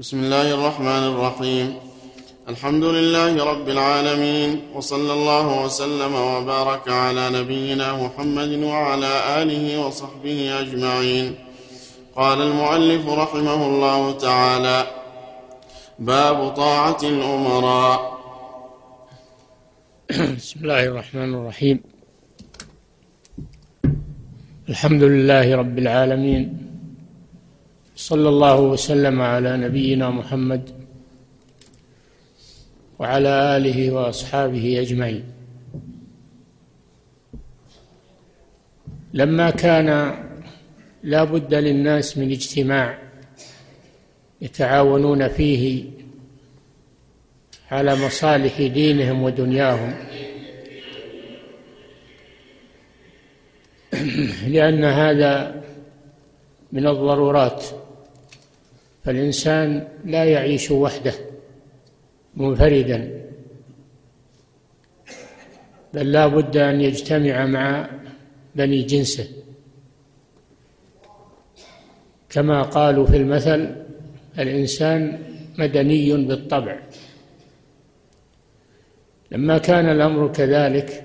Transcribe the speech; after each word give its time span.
بسم 0.00 0.18
الله 0.24 0.54
الرحمن 0.54 1.04
الرحيم. 1.12 1.66
الحمد 2.48 2.84
لله 2.84 3.44
رب 3.44 3.68
العالمين 3.68 4.50
وصلى 4.74 5.12
الله 5.12 5.64
وسلم 5.64 6.14
وبارك 6.14 6.88
على 6.88 7.24
نبينا 7.30 7.88
محمد 8.04 8.52
وعلى 8.64 9.12
آله 9.42 9.86
وصحبه 9.86 10.60
أجمعين. 10.60 11.34
قال 12.16 12.38
المؤلف 12.42 13.08
رحمه 13.08 13.60
الله 13.66 14.12
تعالى 14.12 14.78
باب 15.98 16.48
طاعة 16.48 17.00
الأمراء. 17.02 17.98
بسم 20.36 20.60
الله 20.60 20.84
الرحمن 20.84 21.34
الرحيم. 21.34 21.80
الحمد 24.68 25.02
لله 25.02 25.56
رب 25.56 25.78
العالمين 25.78 26.69
صلى 28.00 28.28
الله 28.28 28.60
وسلم 28.60 29.20
على 29.20 29.56
نبينا 29.56 30.10
محمد 30.10 30.70
وعلى 32.98 33.56
آله 33.56 33.90
وأصحابه 33.90 34.80
أجمعين. 34.80 35.24
لما 39.12 39.50
كان 39.50 40.14
لا 41.02 41.24
بد 41.24 41.54
للناس 41.54 42.18
من 42.18 42.30
اجتماع 42.30 42.98
يتعاونون 44.40 45.28
فيه 45.28 45.84
على 47.70 47.96
مصالح 47.96 48.62
دينهم 48.62 49.22
ودنياهم 49.22 49.94
لأن 54.46 54.84
هذا 54.84 55.62
من 56.72 56.86
الضرورات. 56.86 57.79
فالإنسان 59.04 59.88
لا 60.04 60.24
يعيش 60.24 60.70
وحده 60.70 61.12
منفردا 62.36 63.20
بل 65.94 66.12
لا 66.12 66.26
بد 66.26 66.56
أن 66.56 66.80
يجتمع 66.80 67.46
مع 67.46 67.90
بني 68.54 68.82
جنسه. 68.82 69.28
كما 72.28 72.62
قالوا 72.62 73.06
في 73.06 73.16
المثل 73.16 73.76
الإنسان 74.38 75.18
مدني 75.58 76.16
بالطبع. 76.26 76.78
لما 79.30 79.58
كان 79.58 79.86
الأمر 79.86 80.32
كذلك 80.32 81.04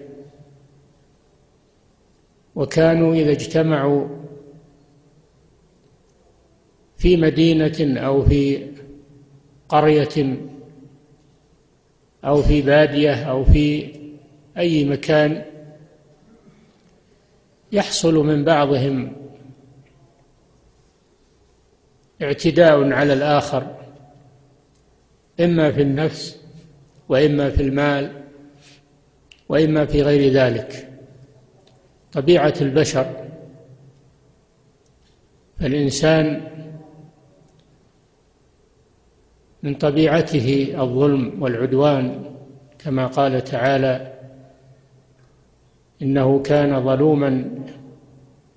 وكانوا 2.55 3.15
إذا 3.15 3.31
اجتمعوا 3.31 4.07
في 7.05 7.17
مدينة 7.17 7.99
أو 7.99 8.25
في 8.25 8.67
قرية 9.69 10.37
أو 12.25 12.41
في 12.41 12.61
بادية 12.61 13.23
أو 13.23 13.43
في 13.43 13.91
أي 14.57 14.85
مكان 14.85 15.45
يحصل 17.71 18.13
من 18.13 18.43
بعضهم 18.43 19.15
اعتداء 22.21 22.91
على 22.91 23.13
الآخر 23.13 23.75
إما 25.39 25.71
في 25.71 25.81
النفس 25.81 26.39
وإما 27.09 27.49
في 27.49 27.63
المال 27.63 28.23
وإما 29.49 29.85
في 29.85 30.01
غير 30.01 30.33
ذلك. 30.33 30.89
طبيعة 32.13 32.53
البشر 32.61 33.25
فالإنسان 35.59 36.55
من 39.65 39.73
طبيعته 39.73 40.75
الظلم 40.79 41.43
والعدوان 41.43 42.23
كما 42.79 43.07
قال 43.07 43.43
تعالى 43.43 44.13
إنه 46.01 46.41
كان 46.41 46.83
ظلوما 46.83 47.49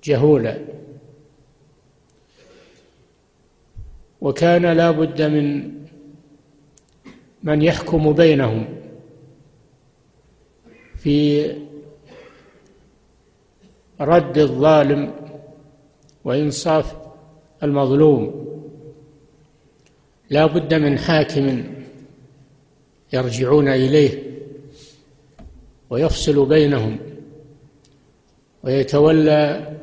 جهولا. 0.03 0.57
وكان 4.21 4.65
لا 4.65 4.91
بد 4.91 5.21
من 5.21 5.71
من 7.43 7.61
يحكم 7.61 8.13
بينهم 8.13 8.65
في 10.95 11.45
رد 14.01 14.37
الظالم 14.37 15.13
وإنصاف 16.23 16.95
المظلوم. 17.63 18.45
لا 20.29 20.45
بد 20.45 20.73
من 20.73 20.99
حاكم 20.99 21.63
يرجعون 23.13 23.67
إليه 23.67 24.23
ويفصل 25.89 26.45
بينهم 26.45 26.99
ويتولى 28.63 29.73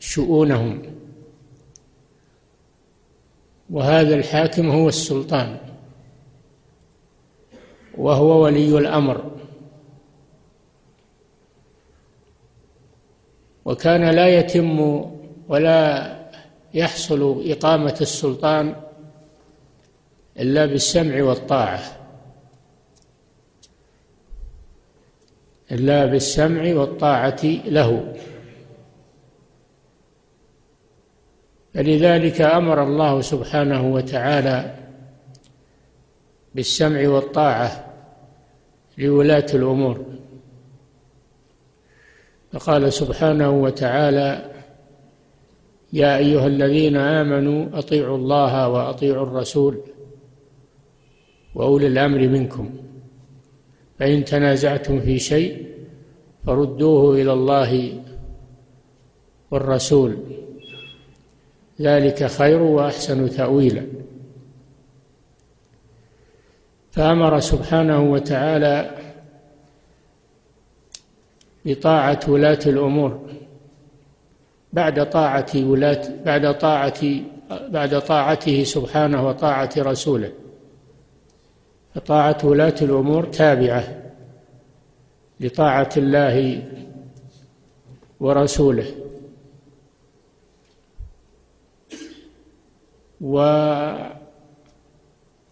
شؤونهم. 0.00 0.82
وهذا 3.70 4.14
الحاكم 4.14 4.70
هو 4.70 4.88
السلطان 4.88 5.58
وهو 7.98 8.44
ولي 8.44 8.78
الأمر. 8.78 9.30
وكان 13.64 14.10
لا 14.10 14.38
يتم 14.38 15.04
ولا 15.48 16.12
يحصل 16.74 17.42
إقامة 17.46 17.96
السلطان 18.00 18.91
إلا 20.38 20.66
بالسمع 20.66 21.22
والطاعة. 21.22 21.80
إلا 25.72 26.06
بالسمع 26.06 26.74
والطاعة 26.74 27.40
له. 27.64 28.14
فلذلك 31.74 32.40
أمر 32.40 32.82
الله 32.82 33.20
سبحانه 33.20 33.92
وتعالى 33.92 34.74
بالسمع 36.54 37.08
والطاعة 37.08 37.94
لولاة 38.98 39.46
الأمور. 39.54 40.04
فقال 42.52 42.92
سبحانه 42.92 43.50
وتعالى 43.50 44.52
يا 45.92 46.16
أيها 46.16 46.46
الذين 46.46 46.96
آمنوا 46.96 47.78
أطيعوا 47.78 48.16
الله 48.16 48.68
وأطيعوا 48.68 49.26
الرسول 49.26 49.80
وأولي 51.54 51.86
الأمر 51.86 52.28
منكم. 52.28 52.70
فإن 53.98 54.24
تنازعتم 54.24 55.00
في 55.00 55.18
شيء 55.18 55.66
فردوه 56.46 57.14
إلى 57.14 57.32
الله 57.32 58.02
والرسول. 59.50 60.16
ذلك 61.80 62.26
خير 62.26 62.62
وأحسن 62.62 63.30
تأويلا. 63.30 63.86
فأمر 66.92 67.40
سبحانه 67.40 68.02
وتعالى 68.02 68.98
بطاعة 71.64 72.20
ولاة 72.28 72.58
الأمور. 72.66 73.20
بعد 74.72 75.10
طاعة 75.10 75.50
ولاة 75.54 76.08
بعد 76.24 76.58
طاعة 76.58 77.00
بعد 77.68 78.00
طاعته 78.00 78.64
سبحانه 78.64 79.28
وطاعة 79.28 79.70
رسوله. 79.78 80.32
فطاعة 81.94 82.38
ولاة 82.44 82.74
الأمور 82.82 83.24
تابعة 83.24 84.02
لطاعة 85.40 85.90
الله 85.96 86.62
ورسوله. 88.20 88.86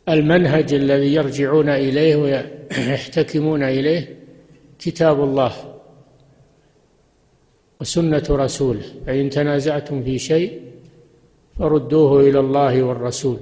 والمنهج 0.09 0.75
الذي 0.75 1.15
يرجعون 1.15 1.69
إليه 1.69 2.17
ويحتكمون 2.17 3.63
إليه 3.63 4.17
كتاب 4.79 5.25
الله 5.25 5.53
وسنة 7.81 8.23
رسوله. 8.31 8.85
فإن 9.07 9.31
تنازعتم 9.31 10.03
في 10.03 10.19
شيء 10.19 10.63
فردوه 11.59 12.21
إلى 12.21 12.41
الله 12.41 12.83
والرسول. 12.83 13.39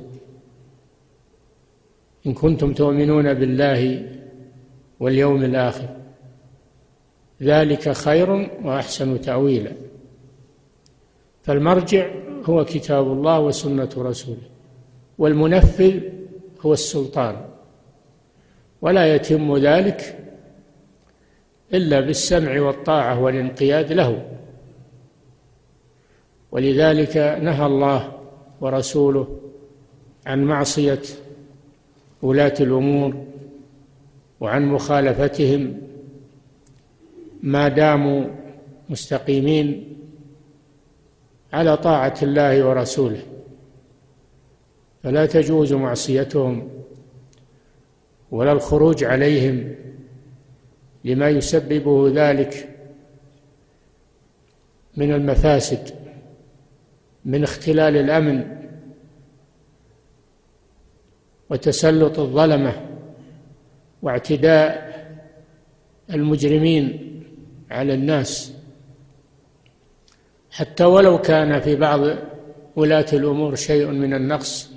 إن 2.26 2.35
كنتم 2.35 2.73
تؤمنون 2.73 3.35
بالله 3.35 4.11
واليوم 5.00 5.44
الآخر. 5.44 5.88
ذلك 7.43 7.93
خير 7.93 8.50
وأحسن 8.65 9.20
تأويلا. 9.20 9.73
فالمرجع 11.43 12.11
هو 12.44 12.65
كتاب 12.65 13.12
الله 13.12 13.41
وسنة 13.41 13.88
رسوله 13.97 14.49
والمنفذ 15.19 16.00
هو 16.61 16.73
السلطان. 16.73 17.37
ولا 18.82 19.15
يتم 19.15 19.56
ذلك 19.56 20.19
إلا 21.75 22.00
بالسمع 22.00 22.61
والطاعة 22.61 23.20
والانقياد 23.20 23.93
له. 23.93 24.25
ولذلك 26.53 27.17
نهى 27.43 27.67
الله 27.67 28.12
ورسوله 28.61 29.41
عن 30.26 30.44
معصية 30.44 31.03
ولاة 32.23 32.55
الأمور 32.61 33.25
وعن 34.41 34.67
مخالفتهم 34.67 35.81
ما 37.43 37.69
داموا 37.69 38.25
مستقيمين 38.88 39.97
على 41.53 41.76
طاعة 41.76 42.15
الله 42.23 42.65
ورسوله. 42.65 43.23
فلا 45.03 45.26
تجوز 45.26 45.73
معصيتهم 45.73 46.69
ولا 48.31 48.53
الخروج 48.53 49.05
عليهم 49.05 49.75
لما 51.05 51.29
يسببه 51.29 52.12
ذلك 52.15 52.69
من 54.97 55.12
المفاسد 55.12 55.91
من 57.25 57.43
اختلال 57.43 57.97
الأمن 57.97 58.57
وتسلط 61.50 62.18
الظلمة 62.18 62.72
واعتداء 64.02 64.88
المجرمين 66.10 67.14
على 67.70 67.94
الناس. 67.94 68.52
حتى 70.50 70.84
ولو 70.84 71.18
كان 71.18 71.60
في 71.60 71.76
بعض 71.76 72.00
ولاة 72.76 73.06
الأمور 73.12 73.54
شيء 73.54 73.86
من 73.86 74.14
النقص 74.14 74.70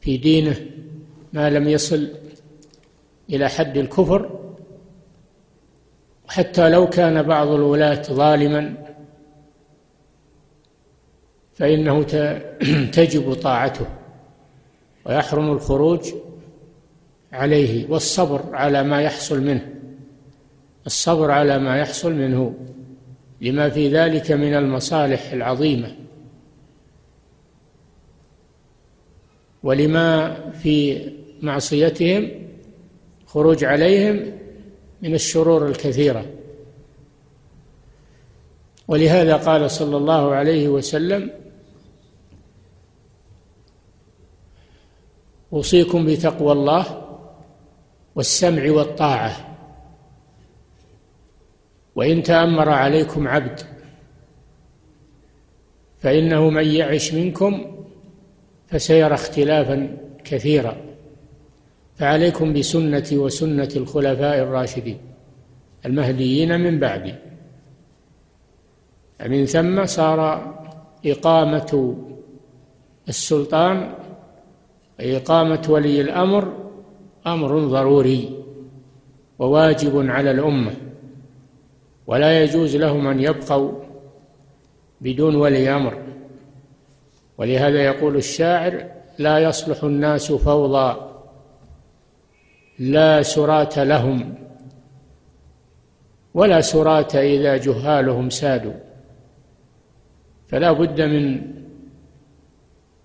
في 0.00 0.16
دينه 0.16 0.56
ما 1.32 1.50
لم 1.50 1.68
يصل 1.68 2.08
إلى 3.30 3.48
حد 3.48 3.76
الكفر 3.76 4.38
حتى 6.28 6.68
لو 6.68 6.88
كان 6.88 7.22
بعض 7.22 7.48
الولاة 7.48 8.02
ظالما 8.02 8.74
فإنه 11.54 12.02
تجب 12.98 13.34
طاعته. 13.34 13.86
ويحرم 15.08 15.52
الخروج 15.52 16.14
عليه 17.32 17.90
والصبر 17.90 18.56
على 18.56 18.82
ما 18.82 19.02
يحصل 19.02 19.40
منه 19.40 19.74
الصبر 20.86 21.30
على 21.30 21.58
ما 21.58 21.78
يحصل 21.78 22.12
منه 22.12 22.54
لما 23.40 23.68
في 23.68 23.88
ذلك 23.88 24.32
من 24.32 24.54
المصالح 24.54 25.32
العظيمة. 25.32 25.96
ولما 29.62 30.34
في 30.50 31.08
معصيتهم 31.42 32.30
خروج 33.26 33.64
عليهم 33.64 34.32
من 35.02 35.14
الشرور 35.14 35.68
الكثيرة. 35.68 36.26
ولهذا 38.88 39.36
قال 39.36 39.70
صلى 39.70 39.96
الله 39.96 40.34
عليه 40.34 40.68
وسلم 40.68 41.30
أوصيكم 45.52 46.06
بتقوى 46.06 46.52
الله 46.52 47.04
والسمع 48.16 48.70
والطاعة. 48.70 49.58
وإن 51.96 52.22
تأمر 52.22 52.68
عليكم 52.68 53.28
عبد 53.28 53.60
فإنه 55.98 56.50
من 56.50 56.66
يعش 56.66 57.14
منكم 57.14 57.84
فسيرى 58.66 59.14
اختلافا 59.14 59.96
كثيرا. 60.24 60.76
فعليكم 61.96 62.52
بسنتي 62.52 63.18
وسنة 63.18 63.68
الخلفاء 63.76 64.38
الراشدين 64.38 64.98
المهديين 65.86 66.60
من 66.60 66.78
بعدي. 66.78 67.14
من 69.26 69.46
ثم 69.46 69.86
صار 69.86 70.20
إقامة 71.06 71.96
السلطان 73.08 73.94
إقامة 75.00 75.62
ولي 75.68 76.00
الأمر 76.00 76.52
أمر 77.26 77.58
ضروري 77.58 78.44
وواجب 79.38 80.10
على 80.10 80.30
الأمة 80.30 80.72
ولا 82.06 82.42
يجوز 82.42 82.76
لهم 82.76 83.06
أن 83.06 83.20
يبقوا 83.20 83.72
بدون 85.00 85.34
ولي 85.34 85.76
أمر. 85.76 86.02
ولهذا 87.38 87.84
يقول 87.84 88.16
الشاعر 88.16 88.86
لا 89.18 89.38
يصلح 89.38 89.84
الناس 89.84 90.32
فوضى 90.32 91.00
لا 92.78 93.22
سرات 93.22 93.78
لهم 93.78 94.34
ولا 96.34 96.60
سرات 96.60 97.16
إذا 97.16 97.56
جهالهم 97.56 98.30
سادوا. 98.30 98.74
فلا 100.48 100.72
بد 100.72 101.00
من 101.00 101.54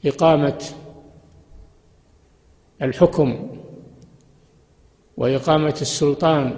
إقامة 0.06 0.63
الحكم 2.83 3.50
وإقامة 5.18 5.77
السلطان 5.81 6.56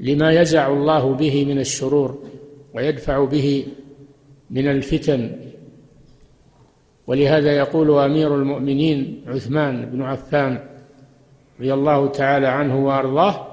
لما 0.00 0.32
يزع 0.32 0.68
الله 0.68 1.14
به 1.14 1.44
من 1.44 1.58
الشرور 1.58 2.18
ويدفع 2.74 3.24
به 3.24 3.66
من 4.50 4.68
الفتن. 4.68 5.36
ولهذا 7.06 7.56
يقول 7.56 7.98
أمير 7.98 8.34
المؤمنين 8.34 9.24
عثمان 9.26 9.86
بن 9.86 10.02
عفان 10.02 10.64
رضي 11.60 11.74
الله 11.74 12.06
تعالى 12.06 12.46
عنه 12.46 12.86
وأرضاه 12.86 13.46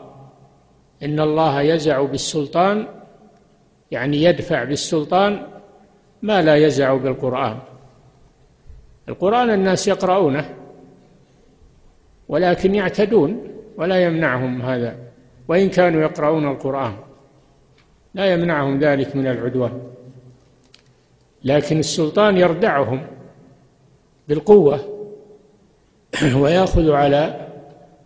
إن 1.04 1.20
الله 1.20 1.62
يزع 1.62 2.02
بالسلطان 2.02 2.88
يعني 3.92 4.24
يدفع 4.24 4.64
بالسلطان 4.64 5.48
ما 6.22 6.42
لا 6.42 6.56
يزع 6.56 6.94
بالقرآن. 6.94 7.60
القرآن 9.10 9.50
الناس 9.50 9.88
يقرؤونه 9.88 10.59
ولكن 12.30 12.76
يعتدون 12.76 13.44
ولا 13.78 14.04
يمنعهم 14.04 14.62
هذا 14.62 14.96
وإن 15.48 15.70
كانوا 15.70 16.02
يقرؤون 16.02 16.48
القرآن 16.48 16.96
لا 18.14 18.34
يمنعهم 18.34 18.80
ذلك 18.80 19.16
من 19.16 19.28
العدوان. 19.28 19.82
لكن 21.44 21.80
السلطان 21.80 22.38
يردعهم 22.38 23.08
بالقوة 24.28 25.06
ويأخذ 26.42 26.92
على 26.92 27.48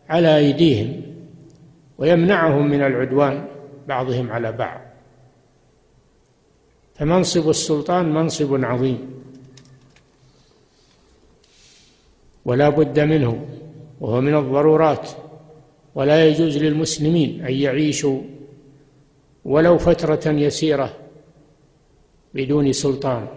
على 0.09 0.37
أيديهم 0.37 1.01
ويمنعهم 1.97 2.69
من 2.69 2.81
العدوان 2.81 3.45
بعضهم 3.87 4.31
على 4.31 4.51
بعض. 4.51 4.81
فمنصب 6.95 7.49
السلطان 7.49 8.13
منصب 8.13 8.65
عظيم 8.65 9.23
ولا 12.45 12.69
بد 12.69 12.99
منه. 12.99 13.45
وهو 14.03 14.21
من 14.21 14.35
الضرورات 14.35 15.09
ولا 15.95 16.27
يجوز 16.27 16.57
للمسلمين 16.57 17.45
أن 17.45 17.53
يعيشوا 17.53 18.21
ولو 19.45 19.77
فترة 19.77 20.31
يسيرة 20.31 20.97
بدون 22.33 22.73
سلطان. 22.73 23.27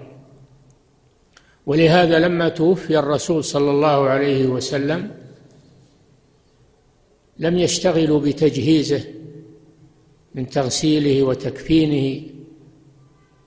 ولهذا 1.67 2.19
لما 2.19 2.49
توفي 2.49 2.99
الرسول 2.99 3.45
صلى 3.45 3.71
الله 3.71 4.09
عليه 4.09 4.47
وسلم 4.47 5.11
لم 7.39 7.59
يشتغلوا 7.59 8.21
بتجهيزه 8.21 9.05
من 10.35 10.47
تغسيله 10.49 11.23
وتكفينه 11.23 12.23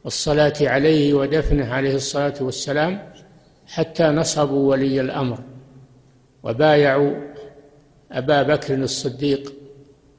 والصلاة 0.03 0.53
عليه 0.61 1.13
ودفنه 1.13 1.73
عليه 1.73 1.95
الصلاة 1.95 2.33
والسلام 2.41 3.13
حتى 3.67 4.03
نصبوا 4.03 4.69
ولي 4.69 5.01
الأمر. 5.01 5.48
وبايعوا 6.43 7.13
أبا 8.11 8.43
بكر 8.43 8.73
الصديق 8.73 9.53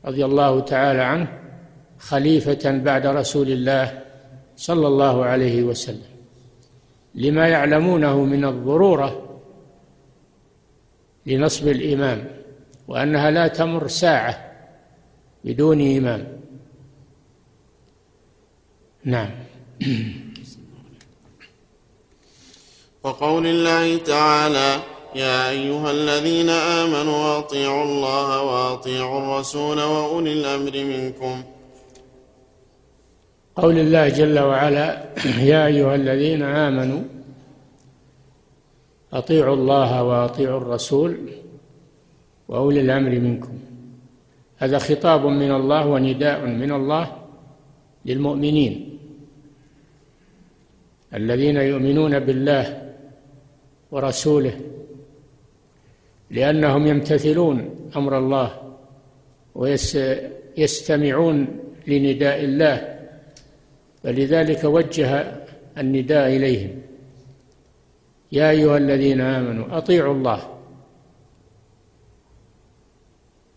رضي 0.04 0.24
الله 0.24 0.60
تعالى 0.60 1.02
عنه 1.02 1.38
خليفة 1.98 2.70
بعد 2.70 3.06
رسول 3.06 3.48
الله 3.50 4.02
صلى 4.56 4.86
الله 4.86 5.24
عليه 5.24 5.62
وسلم. 5.62 6.10
لما 7.14 7.48
يعلمونه 7.48 8.24
من 8.24 8.44
الضرورة 8.44 9.40
لنصب 11.26 11.68
الإمام 11.68 12.24
وأنها 12.88 13.30
لا 13.30 13.48
تمر 13.48 13.88
ساعة 13.88 14.52
بدون 15.44 15.96
إمام. 15.96 16.40
نعم. 19.04 19.30
وقول 23.02 23.46
الله 23.46 23.96
تعالى 23.96 24.82
يا 25.14 25.50
أيها 25.50 25.90
الذين 25.90 26.48
آمنوا 26.50 27.38
أطيعوا 27.38 27.84
الله 27.84 28.42
وأطيعوا 28.42 29.18
الرسول 29.18 29.78
وأولي 29.78 30.32
الأمر 30.32 30.84
منكم. 30.84 31.42
قول 33.56 33.78
الله 33.78 34.08
جل 34.08 34.38
وعلا 34.38 35.04
يا 35.42 35.66
أيها 35.66 35.94
الذين 35.94 36.42
آمنوا 36.42 37.02
أطيعوا 39.12 39.54
الله 39.54 40.02
وأطيعوا 40.02 40.60
الرسول 40.60 41.18
وأولي 42.48 42.80
الأمر 42.80 43.10
منكم. 43.10 43.58
هذا 44.56 44.78
خطاب 44.78 45.26
من 45.26 45.50
الله 45.50 45.86
ونداء 45.86 46.46
من 46.46 46.72
الله 46.72 47.16
للمؤمنين 48.04 48.98
الذين 51.14 51.56
يؤمنون 51.56 52.18
بالله 52.18 52.92
ورسوله 53.90 54.60
لأنهم 56.30 56.87
يمتثلون 56.87 57.90
أمر 57.96 58.18
الله 58.18 58.76
ويستمعون 59.54 61.46
لنداء 61.87 62.44
الله 62.44 62.99
فلذلك 64.02 64.64
وجه 64.64 65.37
النداء 65.78 66.37
إليهم. 66.37 66.70
يا 68.32 68.50
أيها 68.50 68.76
الذين 68.76 69.20
آمنوا 69.20 69.78
أطيعوا 69.78 70.14
الله. 70.14 70.56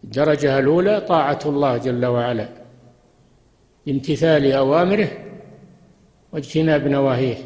الدرجة 0.03 0.59
الأولى 0.59 1.01
طاعة 1.01 1.39
الله 1.45 1.77
جل 1.77 2.05
وعلا 2.05 2.49
بامتثال 3.85 4.51
أوامره 4.51 5.07
واجتناب 6.31 6.87
نواهيه. 6.87 7.37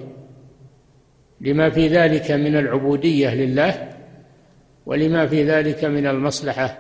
لما 1.41 1.69
في 1.69 1.87
ذلك 1.87 2.31
من 2.31 2.55
العبودية 2.55 3.35
لله 3.35 3.96
ولما 4.87 5.27
في 5.27 5.43
ذلك 5.43 5.85
من 5.85 6.07
المصلحة 6.07 6.77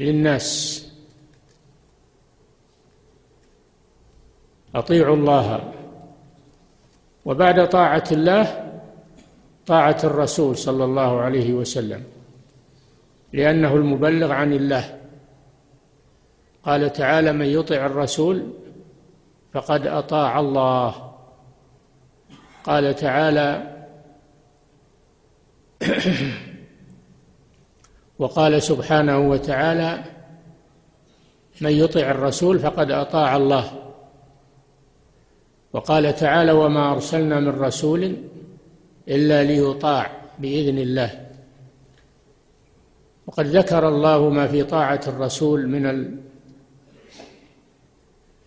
للناس. 0.00 0.78
أطيعوا 4.74 5.16
الله. 5.16 5.72
وبعد 7.24 7.68
طاعة 7.68 8.04
الله 8.12 8.72
طاعة 9.66 9.98
الرسول 10.04 10.56
صلى 10.56 10.84
الله 10.84 11.20
عليه 11.20 11.52
وسلم 11.52 12.04
لأنه 13.32 13.74
المبلغ 13.74 14.32
عن 14.32 14.52
الله. 14.52 14.98
قال 16.62 16.92
تعالى 16.92 17.32
من 17.32 17.46
يطع 17.46 17.86
الرسول 17.86 18.52
فقد 19.52 19.86
أطاع 19.86 20.40
الله. 20.40 21.12
قال 22.64 22.94
تعالى 22.94 23.72
وقال 28.22 28.62
سبحانه 28.62 29.18
وتعالى 29.18 30.04
من 31.60 31.70
يطع 31.70 32.00
الرسول 32.00 32.58
فقد 32.58 32.90
أطاع 32.90 33.36
الله. 33.36 33.72
وقال 35.72 36.16
تعالى 36.16 36.52
وما 36.52 36.92
أرسلنا 36.92 37.40
من 37.40 37.48
رسول 37.48 38.16
إلا 39.08 39.44
ليطاع 39.44 40.10
بإذن 40.38 40.78
الله. 40.78 41.26
وقد 43.26 43.46
ذكر 43.46 43.88
الله 43.88 44.28
ما 44.28 44.46
في 44.46 44.62
طاعة 44.62 45.00
الرسول 45.06 45.68
من 45.68 46.14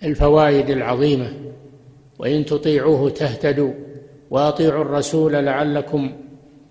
الفوائد 0.04 0.70
العظيمة 0.70 1.34
وإن 2.20 2.46
تطيعوه 2.46 3.10
تهتدوا 3.10 3.74
وأطيعوا 4.30 4.82
الرسول 4.82 5.34
لعلكم 5.34 6.12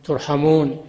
ترحمون. 0.05 0.81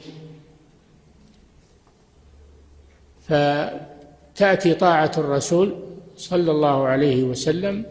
فتأتي 3.27 4.74
طاعة 4.74 5.12
الرسول 5.17 5.75
صلى 6.15 6.51
الله 6.51 6.88
عليه 6.88 7.24
وسلم 7.24 7.86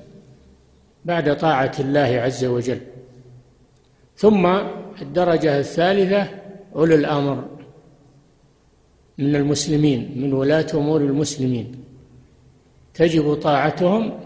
بعد 1.04 1.36
طاعة 1.36 1.72
الله 1.80 2.00
عز 2.00 2.44
وجل. 2.44 2.80
ثم 4.16 4.46
الدرجة 5.02 5.58
الثالثة 5.58 6.28
أولو 6.74 6.94
الأمر 6.94 7.44
من 9.18 9.36
المسلمين 9.36 10.12
من 10.16 10.32
ولاة 10.32 10.66
أمور 10.74 11.00
المسلمين. 11.00 11.84
تجب 12.94 13.34
طاعتهم 13.34 14.20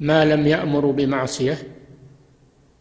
ما 0.00 0.24
لم 0.24 0.46
يأمروا 0.46 0.92
بمعصية 0.92 1.58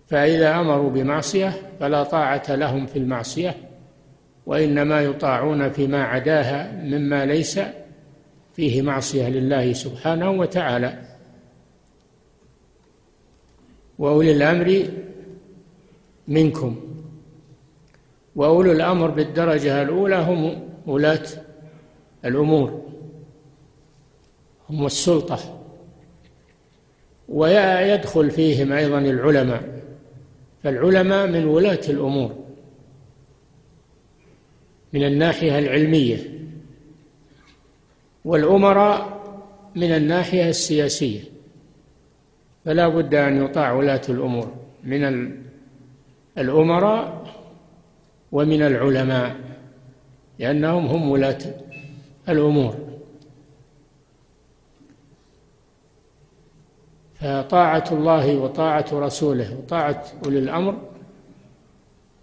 فإذا 0.08 0.60
أمروا 0.60 0.90
بمعصية 0.90 1.54
فلا 1.80 2.04
طاعة 2.04 2.56
لهم 2.56 2.86
في 2.86 3.00
المعصية. 3.00 3.56
وإنما 4.46 5.02
يطاعون 5.02 5.70
فيما 5.70 6.04
عداها 6.04 6.72
مما 6.72 7.26
ليس 7.26 7.60
فيه 8.54 8.82
معصية 8.82 9.30
لله 9.30 9.74
سبحانه 9.74 10.32
وتعالى. 10.32 11.02
وأولي 14.00 14.32
الأمر 14.32 14.86
منكم. 16.28 16.82
وأولو 18.36 18.72
الأمر 18.72 19.10
بالدرجة 19.10 19.82
الأولى 19.82 20.16
هم 20.16 20.70
ولاة 20.88 21.28
الأمور 22.26 22.82
هم 24.70 24.86
السلطة. 24.86 25.40
ويدخل 27.30 28.32
فيهم 28.32 28.72
أيضا 28.74 29.00
العلماء 29.00 29.82
فالعلماء 30.64 31.28
من 31.28 31.46
ولاة 31.46 31.82
الأمور. 31.90 32.41
من 34.94 35.04
الناحية 35.04 35.60
العلمية 35.60 36.18
والأمراء 38.26 39.22
من 39.76 39.92
الناحية 39.92 40.50
السياسية. 40.50 41.22
فلا 42.66 42.88
بد 42.88 43.16
أن 43.16 43.46
يطاع 43.46 43.72
ولاة 43.72 44.02
الأمور 44.10 44.54
من 44.84 45.32
الأمراء 46.38 47.28
ومن 48.32 48.62
العلماء 48.62 49.36
لأنهم 50.40 50.86
هم 50.86 51.12
ولاة 51.12 51.40
الأمور. 52.30 52.92
فطاعة 57.16 57.84
الله 57.92 58.36
وطاعة 58.36 58.86
رسوله 58.94 59.58
وطاعة 59.58 60.04
أولي 60.26 60.40
الأمر 60.40 60.78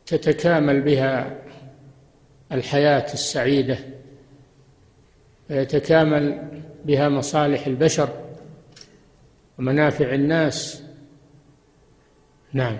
تتكامل 0.07 0.81
بها 0.81 1.48
الحياة 2.53 3.13
السعيدة 3.13 3.79
ويتكامل 5.51 6.49
بها 6.85 7.09
مصالح 7.09 7.67
البشر 7.67 8.09
ومنافع 9.59 10.15
الناس. 10.15 10.83
نعم. 12.53 12.79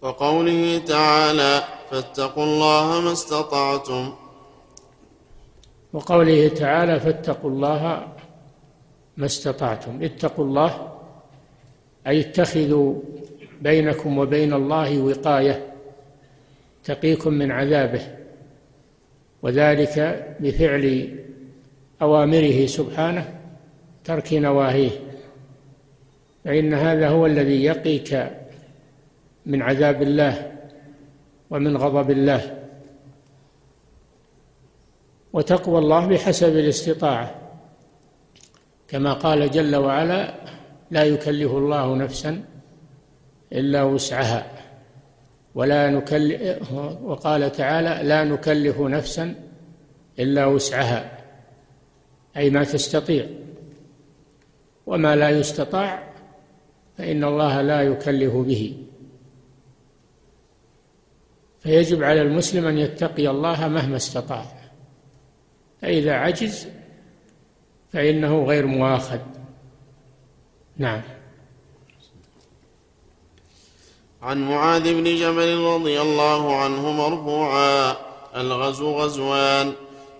وقوله 0.00 0.78
تعالى 0.78 1.62
فاتقوا 1.90 2.44
الله 2.44 3.00
ما 3.00 3.12
استطعتم. 3.12 4.14
وقوله 5.92 6.48
تعالى 6.48 7.00
فاتقوا 7.00 7.50
الله 7.50 8.08
ما 9.16 9.26
استطعتم. 9.26 10.02
اتقوا 10.02 10.44
الله 10.44 10.98
أي 12.06 12.20
اتخذوا 12.20 12.94
بينكم 13.60 14.18
وبين 14.18 14.52
الله 14.52 14.98
وقاية. 14.98 15.67
تقيكم 16.88 17.32
من 17.32 17.52
عذابه 17.52 18.00
وذلك 19.42 20.26
بفعل 20.40 21.16
أوامره 22.02 22.66
سبحانه 22.66 23.40
ترك 24.04 24.32
نواهيه. 24.32 24.90
فإن 26.44 26.74
هذا 26.74 27.08
هو 27.08 27.26
الذي 27.26 27.64
يقيك 27.64 28.30
من 29.46 29.62
عذاب 29.62 30.02
الله 30.02 30.52
ومن 31.50 31.76
غضب 31.76 32.10
الله. 32.10 32.64
وتقوى 35.32 35.78
الله 35.78 36.06
بحسب 36.06 36.56
الاستطاعة. 36.56 37.34
كما 38.88 39.12
قال 39.12 39.50
جل 39.50 39.76
وعلا 39.76 40.34
لا 40.90 41.04
يكلف 41.04 41.52
الله 41.52 41.96
نفسا 41.96 42.44
إلا 43.52 43.82
وسعها. 43.82 44.57
ولا 45.58 45.90
نكلف 45.90 46.72
وقال 47.02 47.52
تعالى 47.52 48.08
لا 48.08 48.24
نكلف 48.24 48.80
نفسا 48.80 49.34
إلا 50.18 50.46
وسعها 50.46 51.18
أي 52.36 52.50
ما 52.50 52.64
تستطيع. 52.64 53.26
وما 54.86 55.16
لا 55.16 55.30
يستطاع 55.30 56.14
فإن 56.98 57.24
الله 57.24 57.62
لا 57.62 57.82
يكلف 57.82 58.34
به. 58.34 58.84
فيجب 61.60 62.02
على 62.02 62.22
المسلم 62.22 62.66
أن 62.66 62.78
يتقي 62.78 63.28
الله 63.28 63.68
مهما 63.68 63.96
استطاع. 63.96 64.44
فإذا 65.82 66.12
عجز 66.12 66.68
فإنه 67.92 68.44
غير 68.44 68.66
مواخذ 68.66 69.20
نعم. 70.76 71.02
عن 74.22 74.48
معاذ 74.48 74.82
بن 74.82 75.04
جبل 75.04 75.58
رضي 75.58 76.00
الله 76.00 76.56
عنه 76.56 76.92
مرفوعا 76.92 77.96
الغزو 78.36 78.92
غزوان. 78.92 79.72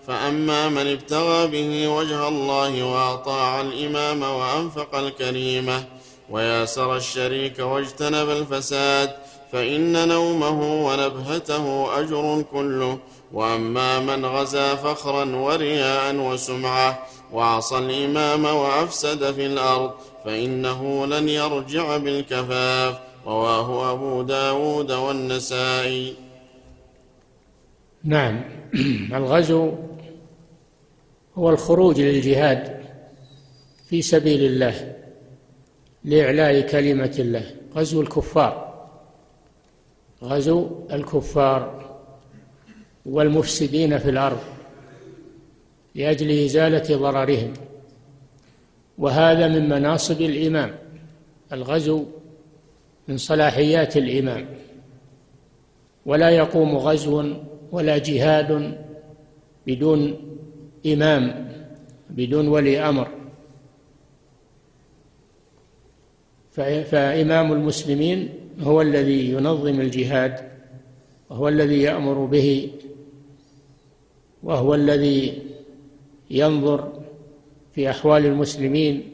فأما 0.07 0.69
من 0.69 0.87
ابتغى 0.91 1.47
به 1.47 1.87
وجه 1.87 2.27
الله 2.27 2.83
وأطاع 2.83 3.61
الإمام 3.61 4.23
وأنفق 4.23 4.95
الكريمة 4.95 5.83
وياسر 6.29 6.95
الشريك 6.95 7.59
واجتنب 7.59 8.29
الفساد 8.29 9.15
فإن 9.51 10.07
نومه 10.07 10.85
ونبهته 10.85 11.99
أجر 11.99 12.43
كله. 12.51 12.97
وأما 13.33 13.99
من 13.99 14.25
غزا 14.25 14.75
فخرا 14.75 15.25
ورياء 15.25 16.15
وسمعة 16.15 16.99
وعصى 17.33 17.77
الإمام 17.77 18.45
وأفسد 18.45 19.31
في 19.33 19.45
الأرض 19.45 19.91
فإنه 20.25 21.05
لن 21.05 21.29
يرجع 21.29 21.97
بالكفاف. 21.97 23.08
رواه 23.25 23.93
أبو 23.93 24.21
داود 24.21 24.91
والنسائي. 24.91 26.13
نعم. 28.03 28.41
الغزو 29.19 29.73
هو 31.35 31.49
الخروج 31.49 32.01
للجهاد 32.01 32.83
في 33.89 34.01
سبيل 34.01 34.43
الله 34.43 34.95
لإعلاء 36.03 36.61
كلمة 36.61 37.15
الله. 37.19 37.55
غزو 37.75 38.01
الكفار. 38.01 38.69
غزو 40.23 40.69
الكفار 40.91 41.89
والمفسدين 43.05 43.97
في 43.97 44.09
الأرض 44.09 44.39
لأجل 45.95 46.45
إزالة 46.45 46.97
ضررهم. 46.97 47.53
وهذا 48.97 49.47
من 49.47 49.69
مناصب 49.69 50.21
الإمام. 50.21 50.75
الغزو 51.53 52.05
من 53.09 53.17
صلاحيات 53.17 53.97
الإمام. 53.97 54.45
ولا 56.05 56.29
يقوم 56.29 56.77
غزو 56.77 57.33
ولا 57.71 57.97
جهاد 57.97 58.77
بدون 59.67 60.17
إمام 60.85 61.49
بدون 62.09 62.47
ولي 62.47 62.79
أمر. 62.79 63.07
فإمام 66.91 67.53
المسلمين 67.53 68.29
هو 68.59 68.81
الذي 68.81 69.29
ينظم 69.29 69.81
الجهاد 69.81 70.51
وهو 71.29 71.47
الذي 71.47 71.81
يأمر 71.81 72.25
به 72.25 72.71
وهو 74.43 74.75
الذي 74.75 75.41
ينظر 76.29 76.93
في 77.71 77.89
أحوال 77.89 78.25
المسلمين 78.25 79.11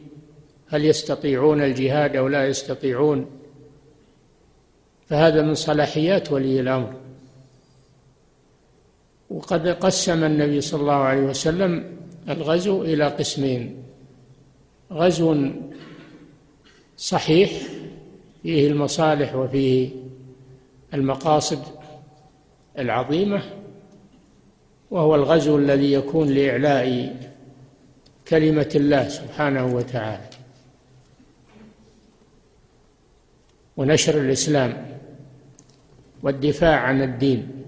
هل 0.67 0.85
يستطيعون 0.85 1.61
الجهاد 1.61 2.15
أو 2.15 2.27
لا 2.27 2.47
يستطيعون. 2.47 3.25
فهذا 5.09 5.41
من 5.41 5.53
صلاحيات 5.53 6.31
ولي 6.31 6.59
الأمر. 6.59 6.93
وقد 9.29 9.67
قسم 9.67 10.23
النبي 10.23 10.61
صلى 10.61 10.81
الله 10.81 10.93
عليه 10.93 11.21
وسلم 11.21 11.97
الغزو 12.29 12.83
إلى 12.83 13.07
قسمين. 13.07 13.83
غزو 14.91 15.51
صحيح 16.97 17.51
فيه 18.43 18.67
المصالح 18.67 19.35
وفيه 19.35 19.89
المقاصد 20.93 21.59
العظيمة 22.77 23.43
وهو 24.91 25.15
الغزو 25.15 25.57
الذي 25.57 25.93
يكون 25.93 26.29
لإعلاء 26.29 27.15
كلمة 28.27 28.71
الله 28.75 29.07
سبحانه 29.07 29.75
وتعالى 29.75 30.29
ونشر 33.77 34.21
الإسلام. 34.21 34.94
والدفاع 36.23 36.79
عن 36.79 37.01
الدين. 37.01 37.65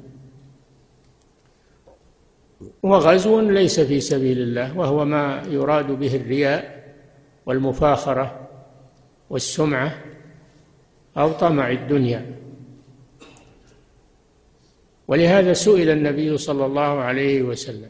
وغزو 2.84 3.40
ليس 3.40 3.80
في 3.80 4.00
سبيل 4.00 4.40
الله 4.42 4.78
وهو 4.78 5.06
ما 5.06 5.44
يراد 5.50 5.92
به 5.92 6.16
الرياء 6.16 6.94
والمفاخرة 7.46 8.48
والسمعة 9.30 10.04
أو 11.18 11.32
طمع 11.32 11.72
الدنيا. 11.72 12.36
ولهذا 15.08 15.54
سئل 15.54 15.90
النبي 15.90 16.38
صلى 16.38 16.66
الله 16.66 16.82
عليه 16.82 17.42
وسلم 17.42 17.90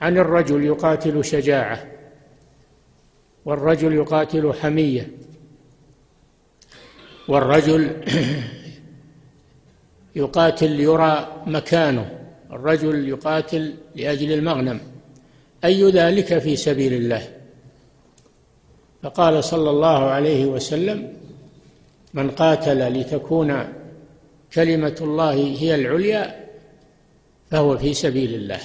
عن 0.00 0.18
الرجل 0.18 0.64
يقاتل 0.64 1.24
شجاعة 1.24 1.86
والرجل 3.44 3.92
يقاتل 3.92 4.52
حمية. 4.52 5.10
والرجل 7.28 7.90
يقاتل 10.16 10.70
ليرى 10.70 11.42
مكانه 11.46 12.18
الرجل 12.52 13.08
يقاتل 13.08 13.74
لأجل 13.96 14.32
المغنم. 14.32 14.80
أي 15.64 15.90
ذلك 15.90 16.38
في 16.38 16.56
سبيل 16.56 16.92
الله؟ 16.92 17.28
فقال 19.02 19.44
صلى 19.44 19.70
الله 19.70 20.04
عليه 20.04 20.46
وسلم 20.46 21.12
من 22.14 22.30
قاتل 22.30 23.00
لتكون 23.00 23.64
كلمة 24.52 24.96
الله 25.00 25.34
هي 25.34 25.74
العليا 25.74 26.48
فهو 27.50 27.78
في 27.78 27.94
سبيل 27.94 28.34
الله. 28.34 28.60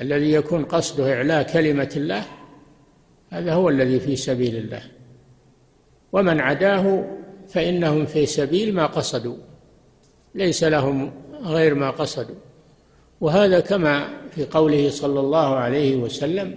الذي 0.00 0.32
يكون 0.32 0.64
قصده 0.64 1.14
إعلاء 1.14 1.42
كلمة 1.42 1.90
الله 1.96 2.22
هذا 3.30 3.52
هو 3.52 3.68
الذي 3.68 4.00
في 4.00 4.16
سبيل 4.16 4.56
الله. 4.56 4.82
ومن 6.12 6.40
عداه 6.40 7.17
فإنهم 7.48 8.06
في 8.06 8.26
سبيل 8.26 8.74
ما 8.74 8.86
قصدوا 8.86 9.36
ليس 10.34 10.64
لهم 10.64 11.12
غير 11.42 11.74
ما 11.74 11.90
قصدوا. 11.90 12.34
وهذا 13.20 13.60
كما 13.60 14.08
في 14.30 14.44
قوله 14.44 14.90
صلى 14.90 15.20
الله 15.20 15.54
عليه 15.54 15.96
وسلم 15.96 16.54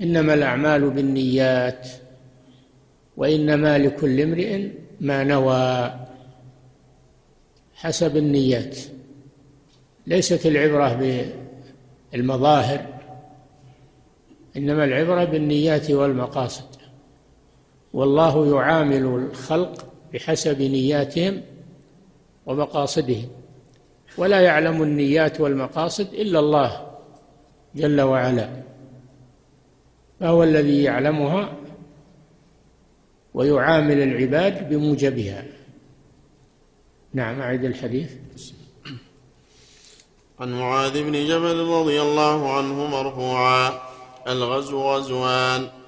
إنما 0.00 0.34
الأعمال 0.34 0.90
بالنيات 0.90 1.88
وإنما 3.16 3.78
لكل 3.78 4.20
امرئ 4.20 4.68
ما 5.00 5.24
نوى 5.24 5.94
حسب 7.74 8.16
النيات. 8.16 8.78
ليست 10.06 10.46
العبرة 10.46 11.00
بالمظاهر 12.12 12.86
إنما 14.56 14.84
العبرة 14.84 15.24
بالنيات 15.24 15.90
والمقاصد. 15.90 16.73
والله 17.94 18.56
يعامل 18.56 19.04
الخلق 19.04 19.86
بحسب 20.14 20.62
نياتهم 20.62 21.42
ومقاصدهم 22.46 23.28
ولا 24.18 24.40
يعلم 24.40 24.82
النيات 24.82 25.40
والمقاصد 25.40 26.14
إلا 26.14 26.38
الله 26.38 26.86
جل 27.74 28.00
وعلا. 28.00 28.62
فهو 30.20 30.42
الذي 30.42 30.82
يعلمها 30.82 31.56
ويعامل 33.34 34.02
العباد 34.02 34.68
بموجبها. 34.68 35.44
نعم 37.12 37.40
أعد 37.40 37.64
الحديث. 37.64 38.12
عن 40.40 40.52
معاذ 40.52 41.02
بن 41.02 41.12
جبل 41.12 41.66
رضي 41.66 42.02
الله 42.02 42.56
عنه 42.56 42.86
مرفوعا 42.86 43.80
الغزو 44.28 44.82
غزوان. 44.82 45.83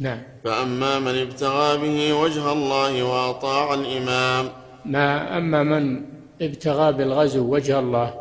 نعم. 0.00 0.18
فأما 0.44 0.98
من 0.98 1.18
ابتغى 1.18 1.78
به 1.78 2.12
وجه 2.14 2.52
الله 2.52 3.02
وأطاع 3.02 3.74
الإمام. 3.74 4.48
ما 4.84 5.38
أما 5.38 5.62
من 5.62 6.02
ابتغى 6.42 6.92
بالغزو 6.92 7.54
وجه 7.54 7.78
الله 7.78 8.14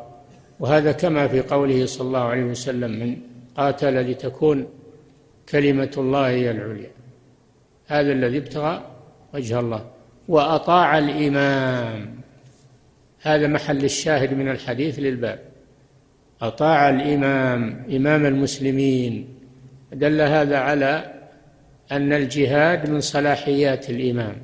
وهذا 0.60 0.92
كما 0.92 1.28
في 1.28 1.42
قوله 1.42 1.86
صلى 1.86 2.08
الله 2.08 2.20
عليه 2.20 2.44
وسلم 2.44 2.92
من 2.92 3.18
قاتل 3.58 4.12
لتكون 4.12 4.68
كلمة 5.50 5.92
الله 5.98 6.28
هي 6.28 6.52
العليا. 6.52 6.92
هذا 7.88 8.12
الذي 8.12 8.38
ابتغى 8.38 8.82
وجه 9.34 9.60
الله. 9.60 9.86
وأطاع 10.28 10.98
الإمام. 10.98 12.22
هذا 13.22 13.48
محل 13.48 13.84
الشاهد 13.84 14.34
من 14.34 14.50
الحديث 14.50 15.00
للباب. 15.00 15.40
أطاع 16.42 16.90
الإمام 16.90 17.86
إمام 17.96 18.26
المسلمين. 18.26 19.28
دل 19.94 20.22
هذا 20.22 20.58
على 20.58 21.17
أن 21.92 22.14
الجهاد 22.14 22.90
من 22.90 23.02
صلاحيات 23.02 23.90
الإمام 23.90 24.36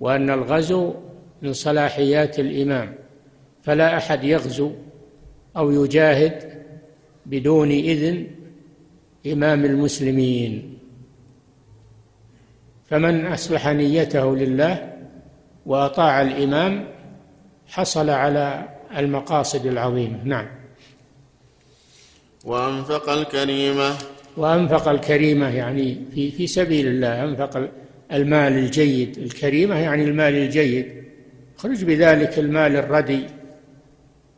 وأن 0.00 0.30
الغزو 0.30 0.94
من 1.42 1.52
صلاحيات 1.52 2.40
الإمام 2.40 2.94
فلا 3.62 3.96
أحد 3.96 4.24
يغزو 4.24 4.72
أو 5.56 5.84
يجاهد 5.84 6.62
بدون 7.26 7.70
إذن 7.70 8.26
إمام 9.26 9.64
المسلمين. 9.64 10.78
فمن 12.90 13.26
أصلح 13.26 13.68
نيته 13.68 14.36
لله 14.36 14.92
وأطاع 15.66 16.22
الإمام 16.22 16.88
حصل 17.66 18.10
على 18.10 18.68
المقاصد 18.96 19.66
العظيمة. 19.66 20.24
نعم. 20.24 20.46
وأنفق 22.44 23.08
الكريمة 23.08 23.96
وأنفق 24.36 24.88
الكريمة 24.88 25.56
يعني 25.56 25.98
في 26.14 26.30
في 26.30 26.46
سبيل 26.46 26.86
الله 26.86 27.24
أنفق 27.24 27.68
المال 28.12 28.52
الجيد. 28.52 29.18
الكريمة 29.18 29.74
يعني 29.74 30.04
المال 30.04 30.34
الجيد. 30.34 30.86
خرج 31.56 31.84
بذلك 31.84 32.38
المال 32.38 32.76
الردي 32.76 33.26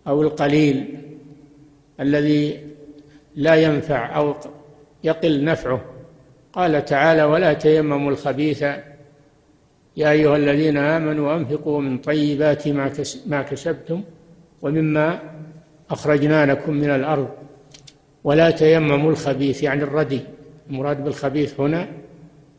أو 0.06 0.22
القليل 0.22 0.98
الذي 2.00 2.60
لا 3.36 3.54
ينفع 3.54 4.16
أو 4.16 4.34
يقل 5.04 5.44
نفعه. 5.44 5.84
قال 6.52 6.84
تعالى 6.84 7.24
ولا 7.24 7.52
تيمموا 7.52 8.10
الخبيث 8.10 8.62
يا 9.96 10.10
أيها 10.10 10.36
الذين 10.36 10.76
آمنوا 10.76 11.36
أنفقوا 11.36 11.80
من 11.80 11.98
طيبات 11.98 12.68
ما 13.26 13.42
كسبتم 13.42 14.02
ومما 14.62 15.18
أخرجنا 15.90 16.46
لكم 16.46 16.72
من 16.72 16.90
الأرض. 16.90 17.28
ولا 18.24 18.50
تيمموا 18.50 19.10
الخبيث 19.10 19.62
يعني 19.62 19.82
الردي. 19.82 20.20
المراد 20.70 21.04
بالخبيث 21.04 21.60
هنا 21.60 21.88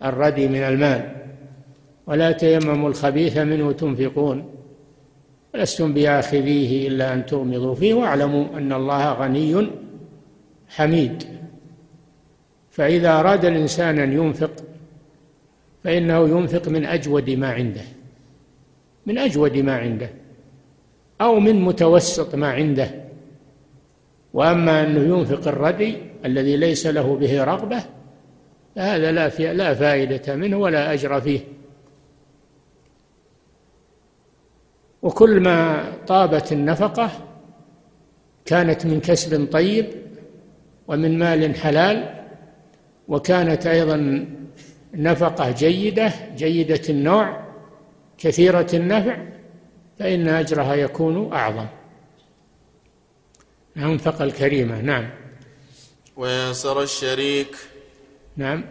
الردي 0.04 0.48
من 0.48 0.64
المال. 0.64 1.16
ولا 2.08 2.32
تيمموا 2.32 2.90
الخبيث 2.90 3.38
منه 3.38 3.72
تنفقون. 3.72 4.50
لستم 5.56 5.94
بآخذيه 5.94 6.88
إلا 6.88 7.14
أن 7.14 7.26
تغمضوا 7.26 7.76
فيه. 7.76 7.94
واعلموا 7.94 8.46
أن 8.58 8.74
الله 8.74 9.14
غني 9.14 9.68
حميد. 10.70 11.24
فإذا 12.72 13.20
أراد 13.20 13.46
الإنسان 13.46 14.00
أن 14.00 14.14
ينفق 14.14 14.52
فإنه 15.84 16.30
ينفق 16.30 16.70
من 16.70 16.86
أجود 16.86 17.30
ما 17.30 17.52
عنده. 17.52 17.82
من 19.06 19.18
أجود 19.18 19.58
ما 19.58 19.78
عنده. 19.78 20.10
أو 21.22 21.40
من 21.40 21.62
متوسط 21.62 22.36
ما 22.36 22.52
عنده. 22.52 23.03
وأما 24.34 24.84
أنه 24.84 25.18
ينفق 25.18 25.48
الردي 25.48 25.98
الذي 26.26 26.58
ليس 26.58 26.88
له 26.88 27.16
به 27.16 27.44
رغبة 27.44 27.84
فهذا 28.76 29.12
لا 29.12 29.54
لا 29.54 29.74
فائدة 29.74 30.36
منه 30.36 30.58
ولا 30.58 30.94
أجر 30.94 31.22
فيه. 31.22 31.40
وكل 35.02 35.40
ما 35.40 35.84
طابت 36.08 36.52
النفقة 36.52 37.12
كانت 38.46 38.86
من 38.86 39.00
كسب 39.00 39.48
طيب 39.52 39.86
ومن 40.88 41.20
مال 41.20 41.56
حلال 41.56 42.26
وكانت 43.08 43.68
أيضا 43.68 44.28
نفقة 44.94 45.52
جيدة 45.52 46.12
جيدة 46.36 46.82
النوع 46.90 47.40
كثيرة 48.18 48.68
النفع 48.74 49.18
فإن 50.00 50.28
أجرها 50.28 50.76
يكون 50.76 51.34
أعظم. 51.34 51.66
النفقة 53.78 54.24
الكريمة 54.24 54.82
نعم. 54.82 55.10
وياسر 56.16 56.84
الشريك. 56.84 57.56
نعم. 58.38 58.66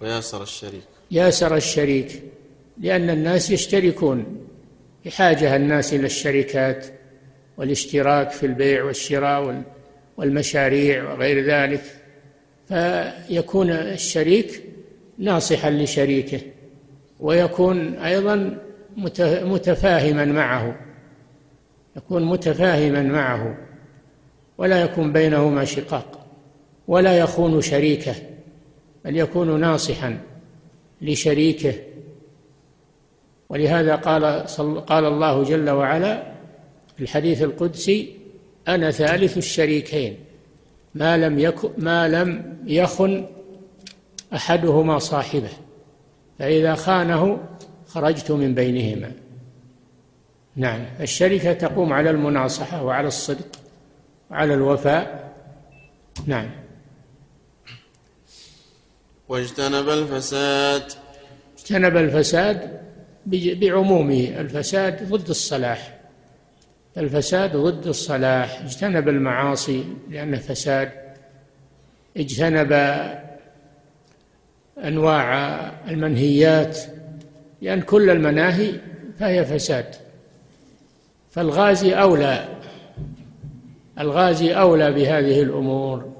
وياسر 0.00 0.42
الشريك. 0.42 0.82
ياسر 1.10 1.56
الشريك 1.56 2.22
لأن 2.80 3.10
الناس 3.10 3.50
يشتركون 3.50 4.46
بحاجة 5.04 5.56
الناس 5.56 5.94
إلى 5.94 6.06
الشركات 6.06 6.86
والاشتراك 7.56 8.30
في 8.30 8.46
البيع 8.46 8.84
والشراء 8.84 9.62
والمشاريع 10.16 11.12
وغير 11.12 11.46
ذلك. 11.46 11.82
فيكون 12.68 13.70
الشريك 13.70 14.62
ناصحا 15.18 15.70
لشريكه 15.70 16.40
ويكون 17.20 17.94
أيضا 17.94 18.58
متفاهما 19.44 20.24
معه 20.24 20.76
يكون 21.96 22.24
متفاهما 22.24 23.02
معه. 23.02 23.71
ولا 24.62 24.82
يكون 24.82 25.12
بينهما 25.12 25.64
شقاق 25.64 26.26
ولا 26.88 27.18
يخون 27.18 27.60
شريكه 27.60 28.14
بل 29.04 29.16
يكون 29.16 29.60
ناصحا 29.60 30.18
لشريكه. 31.02 31.74
ولهذا 33.48 33.96
قال 33.96 34.24
قال 34.80 35.04
الله 35.04 35.42
جل 35.44 35.70
وعلا 35.70 36.32
في 36.96 37.02
الحديث 37.02 37.42
القدسي 37.42 38.16
أنا 38.68 38.90
ثالث 38.90 39.36
الشريكين 39.36 40.16
ما 40.94 41.16
لم 41.16 41.38
يكن 41.38 41.70
ما 41.78 42.08
لم 42.08 42.58
يخن 42.66 43.26
أحدهما 44.34 44.98
صاحبه 44.98 45.52
فإذا 46.38 46.74
خانه 46.74 47.40
خرجت 47.86 48.30
من 48.30 48.54
بينهما. 48.54 49.12
نعم 50.56 50.84
الشركة 51.00 51.52
تقوم 51.52 51.92
على 51.92 52.10
المناصحة 52.10 52.84
وعلى 52.84 53.08
الصدق. 53.08 53.61
وعلى 54.32 54.54
الوفاء. 54.54 55.32
نعم. 56.26 56.50
واجتنب 59.28 59.88
الفساد. 59.88 60.82
اجتنب 61.58 61.96
الفساد 61.96 62.80
بعمومه. 63.26 64.34
الفساد 64.38 65.08
ضد 65.08 65.28
الصلاح. 65.28 66.00
الفساد 66.96 67.56
ضد 67.56 67.86
الصلاح. 67.86 68.60
اجتنب 68.62 69.08
المعاصي 69.08 69.84
لأنه 70.10 70.38
فساد 70.38 70.92
اجتنب 72.16 72.72
أنواع 74.84 75.34
المنهيات 75.88 76.78
لأن 77.62 77.80
كل 77.80 78.10
المناهي 78.10 78.72
فهي 79.18 79.44
فساد. 79.44 79.94
فالغازي 81.30 81.94
أولى. 81.94 82.48
الغازي 84.00 84.54
أولى 84.54 84.92
بهذه 84.92 85.42
الأمور 85.42 86.12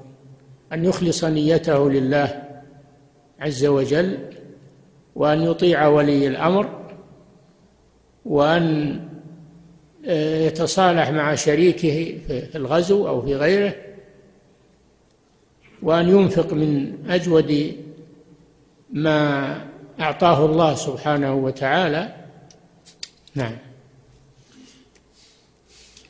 أن 0.73 0.85
يخلص 0.85 1.23
نيته 1.23 1.89
لله 1.89 2.43
عز 3.39 3.65
وجل 3.65 4.17
وأن 5.15 5.41
يطيع 5.41 5.87
ولي 5.87 6.27
الأمر 6.27 6.69
وأن 8.25 8.99
آه، 10.07 10.47
يتصالح 10.47 11.09
مع 11.09 11.35
شريكه 11.35 12.17
في 12.27 12.55
الغزو 12.55 13.07
أو 13.07 13.21
في 13.21 13.35
غيره 13.35 13.75
وأن 15.81 16.09
ينفق 16.09 16.53
من 16.53 16.97
أجود 17.09 17.75
ما 18.93 19.57
أعطاه 19.99 20.45
الله 20.45 20.75
سبحانه 20.75 21.33
وتعالى. 21.33 22.15
نعم. 23.35 23.57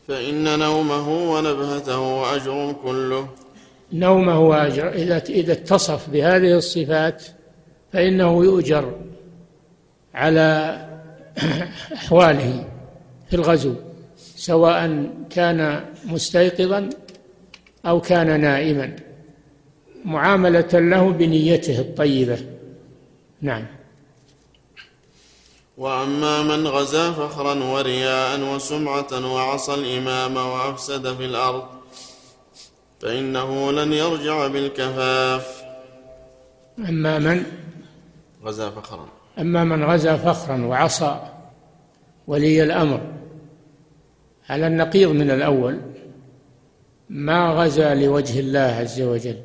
فإن 0.08 0.60
نومه 0.60 1.10
ونبهته 1.34 2.36
أجر 2.36 2.76
كله. 2.84 3.28
نومه 3.94 4.40
وأجر 4.40 4.90
إذا 4.90 5.18
إذا 5.18 5.54
اتصف 5.54 6.10
بهذه 6.10 6.58
الصفات 6.58 7.24
فإنه 7.94 8.44
يؤجر 8.44 8.94
على 10.14 10.80
أحواله 11.94 12.66
في 13.30 13.36
الغزو 13.36 13.76
سواء 14.36 15.10
كان 15.30 15.86
مستيقظا 16.06 16.90
أو 17.86 18.02
كان 18.02 18.42
نائما 18.42 18.96
معاملة 20.06 20.70
له 20.74 21.10
بنيته 21.10 21.80
الطيبة. 21.80 22.38
نعم. 23.42 23.66
وأما 25.78 26.44
من 26.44 26.68
غزا 26.68 27.12
فخرا 27.12 27.64
ورياء 27.64 28.56
وسمعة 28.56 29.34
وعصى 29.34 29.74
الإمام 29.74 30.38
وأفسد 30.38 31.16
في 31.16 31.26
الأرض 31.26 31.64
فإنه 33.02 33.72
لن 33.72 33.94
يرجع 33.94 34.48
بالكفاف. 34.48 35.64
أما 36.80 37.20
من 37.20 37.44
غزا 38.44 38.70
فخرا. 38.70 39.08
أما 39.40 39.64
من 39.64 39.84
غزا 39.84 40.18
فخرا 40.18 40.66
وعصى 40.66 41.20
ولي 42.28 42.64
الأمر. 42.64 43.02
على 44.50 44.68
النقيض 44.68 45.10
من 45.10 45.32
الأول 45.32 45.82
ما 47.10 47.50
غزا 47.52 47.94
لوجه 47.96 48.40
الله 48.40 48.60
عز 48.60 49.02
وجل 49.02 49.42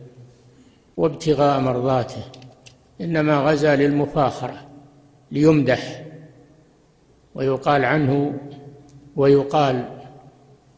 وابتغاء 0.97 1.61
مرضاته 1.61 2.23
إنما 3.01 3.39
غزا 3.41 3.77
للمفاخرة 3.77 4.69
ليمدح. 5.33 6.08
ويقال 7.39 7.85
عنه 7.85 8.41
ويقال 9.17 9.89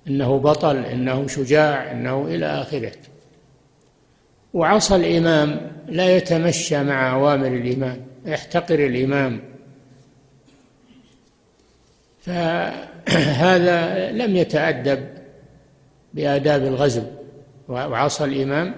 إنه 0.09 0.39
بطل 0.39 0.77
إنه 0.77 1.27
شجاع 1.27 1.93
إنه 1.93 2.27
إلى 2.27 2.47
آخره. 2.47 2.93
وعصى 4.55 4.97
الإمام 4.97 5.73
لا 5.89 6.17
يتمشى 6.17 6.83
مع 6.83 7.15
أوامر 7.15 7.47
الإمام 7.47 8.07
يحتقر 8.25 8.87
الإمام. 8.87 9.41
فهذا 12.21 14.11
لم 14.13 14.37
يتأدب 14.37 15.09
بآداب 16.15 16.63
الغزو 16.63 17.05
وعصى 17.69 18.25
الإمام. 18.25 18.75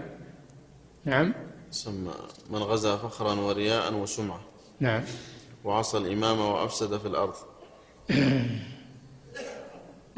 نعم. 1.04 1.34
سمى 1.70 2.14
من 2.50 2.58
غزا 2.58 2.96
فخرا 2.96 3.34
ورياء 3.34 3.94
وسمعة. 3.94 4.40
نعم. 4.80 5.02
وعصى 5.64 5.98
الإمام 5.98 6.40
وأفسد 6.40 6.98
في 6.98 7.08
الأرض. 7.08 7.34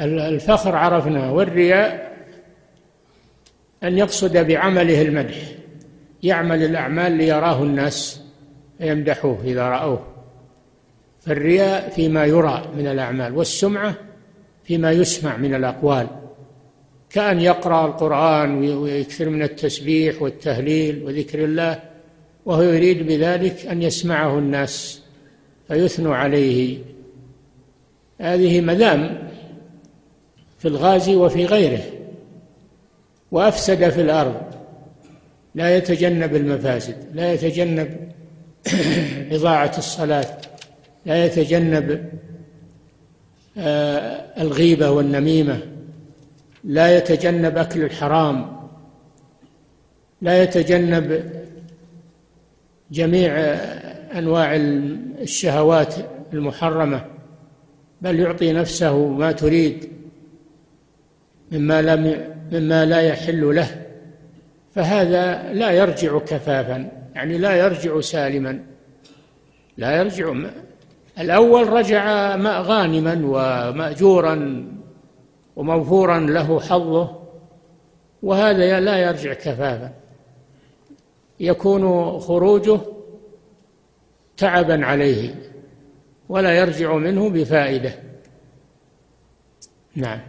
الفخر 0.01 0.77
عرفنا 0.77 1.31
والرياء 1.31 2.15
أن 3.83 3.99
يقصد 3.99 4.37
بعمله 4.37 5.03
المدح. 5.03 5.37
يعمل 6.23 6.63
الأعمال 6.63 7.13
ليراه 7.13 7.63
الناس 7.63 8.21
فيمدحوه 8.79 9.39
إذا 9.45 9.69
رأوه. 9.69 10.07
فالرياء 11.21 11.91
فيما 11.91 12.25
يرى 12.25 12.73
من 12.77 12.87
الأعمال 12.87 13.37
والسمعة 13.37 13.95
فيما 14.65 14.93
يسمع 14.93 15.37
من 15.37 15.55
الأقوال. 15.55 16.07
كأن 17.11 17.41
يقرأ 17.41 17.87
القرآن 17.87 18.75
ويكثر 18.75 19.29
من 19.29 19.43
التسبيح 19.43 20.23
والتهليل 20.23 21.05
وذكر 21.05 21.45
الله 21.45 21.83
وهو 22.47 22.63
يريد 22.63 23.07
بذلك 23.07 23.67
أن 23.67 23.83
يسمعه 23.83 24.39
الناس 24.39 25.03
فيثنوا 25.69 26.17
عليه 26.17 26.79
هذه 28.21 28.61
مذام 28.61 29.29
في 30.59 30.69
الغازي 30.69 31.17
وفي 31.17 31.47
غيره 31.47 31.83
وأفسد 33.31 33.89
في 33.89 34.01
الأرض 34.01 34.43
لا 35.55 35.77
يتجنب 35.77 36.37
المفاسد 36.37 36.97
لا 37.13 37.33
يتجنب 37.33 38.13
إضاعة 39.37 39.73
الصلاة 39.79 40.27
لا 41.07 41.25
يتجنب 41.25 42.11
آه، 43.59 44.43
الغيبة 44.43 44.91
والنميمة 44.91 45.61
لا 46.65 46.97
يتجنب 46.97 47.59
أكل 47.59 47.83
الحرام 47.83 48.55
لا 50.23 50.43
يتجنب 50.43 51.31
جميع 52.91 53.33
أنواع 54.19 54.57
الشهوات 54.57 55.95
المحرمة. 56.33 57.05
بل 58.05 58.21
يعطي 58.21 58.53
نفسه 58.53 59.09
ما 59.09 59.33
تريد 59.33 59.89
مما 61.53 61.83
لم 61.83 62.35
مما 62.53 62.85
لا 62.85 63.01
يحل 63.01 63.55
له 63.55 63.85
فهذا 64.75 65.53
لا 65.53 65.71
يرجع 65.71 66.19
كفافا 66.19 66.91
يعني 67.15 67.39
لا 67.39 67.57
يرجع 67.57 68.01
سالما. 68.01 68.61
لا 69.77 69.97
يرجع 69.97 70.35
الأول 71.19 71.69
رجع 71.69 72.37
غانما 72.61 73.21
ومأجورا 73.25 74.67
وموفورا 75.57 76.21
له 76.21 76.61
حظه 76.61 77.19
وهذا 78.23 78.81
لا 78.81 78.97
يرجع 78.97 79.33
كفافا. 79.33 79.93
يكون 81.41 82.11
خروجه 82.21 82.81
تعبا 84.37 84.87
عليه. 84.87 85.54
ولا 86.29 86.53
يرجع 86.59 86.95
منه 86.95 87.31
بفائدة. 87.31 87.99
نعم. 89.97 90.21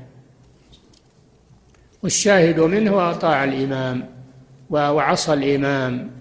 والشاهد 2.03 2.59
منه 2.59 3.11
أطاع 3.11 3.43
الإمام 3.43 4.09
وعصى 4.69 5.33
الإمام 5.33 6.11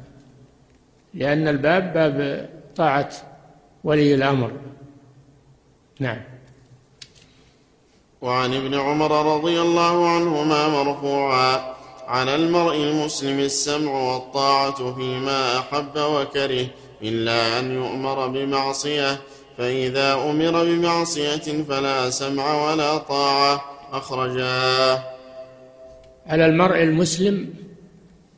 لأن 1.15 1.49
الباب 1.49 1.93
باب 1.93 2.49
طاعة 2.77 3.11
ولي 3.85 4.15
الأمر. 4.15 4.53
نعم. 6.01 6.21
وعن 8.23 8.55
ابن 8.55 8.75
عمر 8.75 9.37
رضي 9.37 9.61
الله 9.61 10.09
عنهما 10.09 10.69
مرفوعا 10.69 11.75
على 12.07 12.35
المرء 12.35 12.77
المسلم 12.77 13.39
السمع 13.39 13.93
والطاعة 13.93 14.95
فيما 14.95 15.59
أحب 15.59 15.97
وكره 15.97 16.67
إلا 17.03 17.59
أن 17.59 17.75
يؤمر 17.75 18.27
بمعصية 18.27 19.21
فإذا 19.59 20.15
أمر 20.15 20.65
بمعصية 20.65 21.63
فلا 21.69 22.11
سمع 22.11 22.73
ولا 22.73 22.99
طاعة. 22.99 23.65
أخرجاه 23.93 25.03
على 26.27 26.47
المرء 26.47 26.83
المسلم 26.83 27.55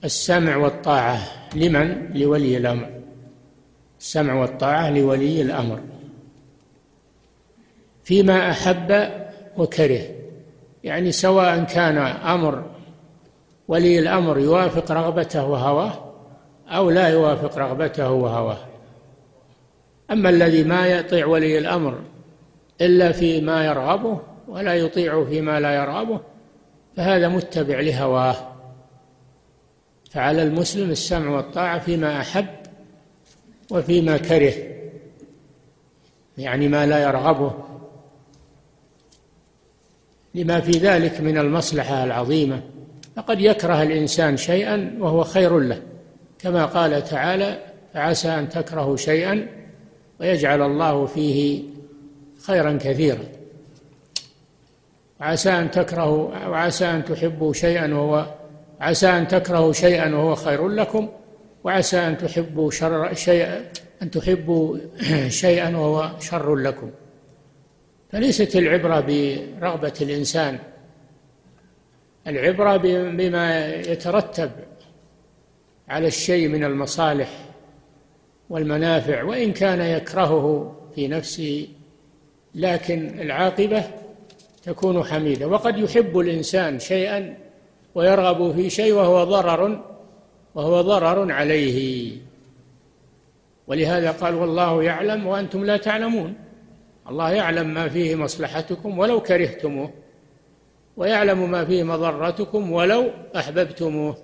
السمع 0.05 0.57
والطاعة. 0.57 1.19
لمن؟ 1.55 2.13
لولي 2.15 2.57
الأمر. 2.57 2.91
السمع 4.01 4.35
والطاعة 4.35 4.91
لولي 4.91 5.43
الأمر. 5.43 5.81
فيما 8.05 8.51
أحب 8.51 9.11
وكره. 9.57 10.03
يعني 10.85 11.13
سواء 11.13 11.65
كان 11.65 11.99
أمر 11.99 12.65
ولي 13.69 13.99
الأمر 13.99 14.39
يوافق 14.39 14.93
رغبته 14.93 15.47
وهواه 15.47 16.15
أو 16.69 16.91
لا 16.91 17.09
يوافق 17.09 17.59
رغبته 17.59 18.11
وهواه. 18.11 18.59
أما 20.11 20.31
الذي 20.31 20.65
ما 20.65 20.87
يطيع 20.87 21.27
ولي 21.27 21.59
الأمر 21.59 22.01
إلا 22.81 23.13
فيما 23.13 23.67
يرغبه 23.67 24.21
ولا 24.49 24.75
يطيع 24.75 25.25
فيما 25.25 25.61
لا 25.61 25.75
يرغبه 25.75 26.21
فهذا 26.97 27.29
متبع 27.29 27.81
لهواه. 27.81 28.37
فعلى 30.11 30.43
المسلم 30.43 30.91
السمع 30.91 31.31
والطاعة 31.31 31.79
فيما 31.79 32.21
أحب 32.21 32.47
وفيما 33.71 34.17
كره 34.17 34.53
يعني 36.39 36.69
ما 36.69 36.87
لا 36.87 37.03
يرغبه. 37.03 37.53
لما 40.35 40.61
في 40.61 40.71
ذلك 40.71 41.21
من 41.21 41.39
المصلحة 41.39 42.05
العظيمة 42.05 42.63
فقد 43.17 43.41
يكره 43.41 43.83
الإنسان 43.83 44.37
شيئا 44.37 44.97
وهو 44.99 45.25
خير 45.25 45.59
له 45.59 45.83
كما 46.39 46.67
قال 46.67 47.05
تعالى 47.05 47.63
فعسى 47.95 48.29
أن 48.29 48.49
تكرهوا 48.49 48.97
شيئا 48.97 49.47
ويجعل 50.21 50.63
الله 50.63 51.07
فيه 51.07 51.63
خيرا 52.47 52.79
كثيرا. 52.81 53.25
وعسى 55.21 55.51
أن 55.51 55.71
تكرهوا 55.71 56.47
وعسى 56.47 56.85
أن 56.85 57.05
تحبوا 57.05 57.53
شيئا 57.53 57.95
وهو 57.95 58.27
عسى 58.81 59.09
أن 59.09 59.29
تكرهوا 59.29 59.73
شيئا 59.73 60.15
وهو 60.15 60.35
خير 60.35 60.69
لكم 60.69 61.09
وعسى 61.65 61.99
أن 61.99 62.19
تحبوا 62.19 62.71
شر 62.71 63.15
شيئا 63.15 63.65
أن 64.03 64.11
تحبوا 64.11 64.79
شيئا 65.29 65.77
وهو 65.77 66.11
شر 66.21 66.57
لكم. 66.57 66.91
فليست 68.13 68.57
العبرة 68.57 69.01
برغبة 69.01 69.93
الإنسان. 70.01 70.59
العبرة 72.27 72.77
بما 72.77 73.75
يترتب 73.75 74.51
على 75.89 76.07
الشيء 76.07 76.49
من 76.49 76.65
المصالح. 76.65 77.46
والمنافع 78.51 79.23
وإن 79.23 79.53
كان 79.53 79.81
يكرهه 79.81 80.77
في 80.95 81.09
نفسه 81.09 81.69
لكن 82.55 83.21
العاقبة 83.21 83.85
تكون 84.65 85.05
حميدة. 85.05 85.49
وقد 85.49 85.79
يحب 85.79 86.19
الإنسان 86.19 86.79
شيئا 86.79 87.37
ويرغب 87.95 88.55
في 88.55 88.71
شيء 88.71 88.93
وهو 88.93 89.25
ضرر 89.25 89.85
وهو 90.55 90.81
ضرر 90.81 91.33
عليه. 91.33 92.11
ولهذا 93.67 94.11
قال 94.11 94.35
والله 94.35 94.83
يعلم 94.83 95.27
وأنتم 95.27 95.65
لا 95.65 95.77
تعلمون. 95.77 96.35
الله 97.11 97.33
يعلم 97.33 97.75
ما 97.75 97.89
فيه 97.89 98.15
مصلحتكم 98.15 98.99
ولو 98.99 99.21
كرهتموه 99.21 99.91
ويعلم 100.97 101.51
ما 101.51 101.65
فيه 101.65 101.83
مضرتكم 101.83 102.73
ولو 102.73 103.11
أحببتموه. 103.37 104.17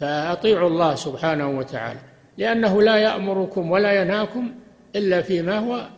فأطيعوا 0.00 0.68
الله 0.68 0.94
سبحانه 0.94 1.48
وتعالى 1.48 2.00
لأنه 2.38 2.82
لا 2.82 2.96
يأمركم 2.96 3.70
ولا 3.70 4.02
ينهاكم 4.02 4.54
إلا 4.96 5.22
فيما 5.22 5.58
هو 5.58 5.88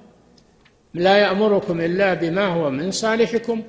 لا 0.94 1.18
يأمركم 1.18 1.80
إلا 1.80 2.14
بما 2.14 2.46
هو 2.46 2.70
من 2.70 2.90
صالحكم 2.90 3.62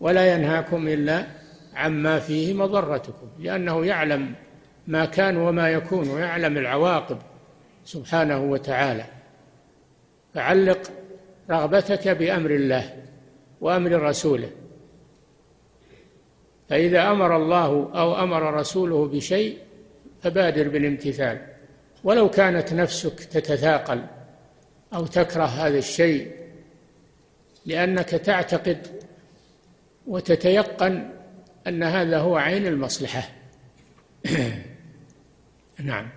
ولا 0.00 0.34
ينهاكم 0.34 0.88
إلا 0.88 1.26
عما 1.74 2.18
فيه 2.18 2.54
مضرتكم 2.54 3.28
لأنه 3.38 3.86
يعلم 3.86 4.34
ما 4.86 5.04
كان 5.04 5.36
وما 5.36 5.70
يكون 5.70 6.08
ويعلم 6.08 6.58
العواقب 6.58 7.18
سبحانه 7.84 8.38
وتعالى. 8.38 9.04
فعلق 10.34 10.80
رغبتك 11.50 12.08
بأمر 12.08 12.50
الله 12.50 12.92
وأمر 13.60 14.02
رسوله. 14.02 14.50
فإذا 16.68 17.10
أمر 17.10 17.36
الله 17.36 17.90
أو 17.94 18.22
أمر 18.22 18.54
رسوله 18.54 19.06
بشيء 19.06 19.58
فبادر 20.26 20.68
بالامتثال. 20.68 21.46
ولو 22.04 22.30
كانت 22.30 22.72
نفسك 22.72 23.24
تتثاقل 23.24 24.06
أو 24.94 25.06
تكره 25.06 25.44
هذا 25.44 25.78
الشيء 25.78 26.32
لأنك 27.66 28.08
تعتقد 28.08 28.86
وتتيقن 30.06 31.10
أن 31.66 31.82
هذا 31.82 32.18
هو 32.18 32.36
عين 32.36 32.66
المصلحة. 32.66 33.28
نعم. 35.78 36.08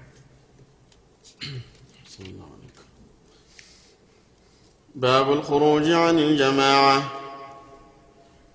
باب 4.96 5.32
الخروج 5.32 5.92
عن 5.92 6.20
الجماعة. 6.20 7.12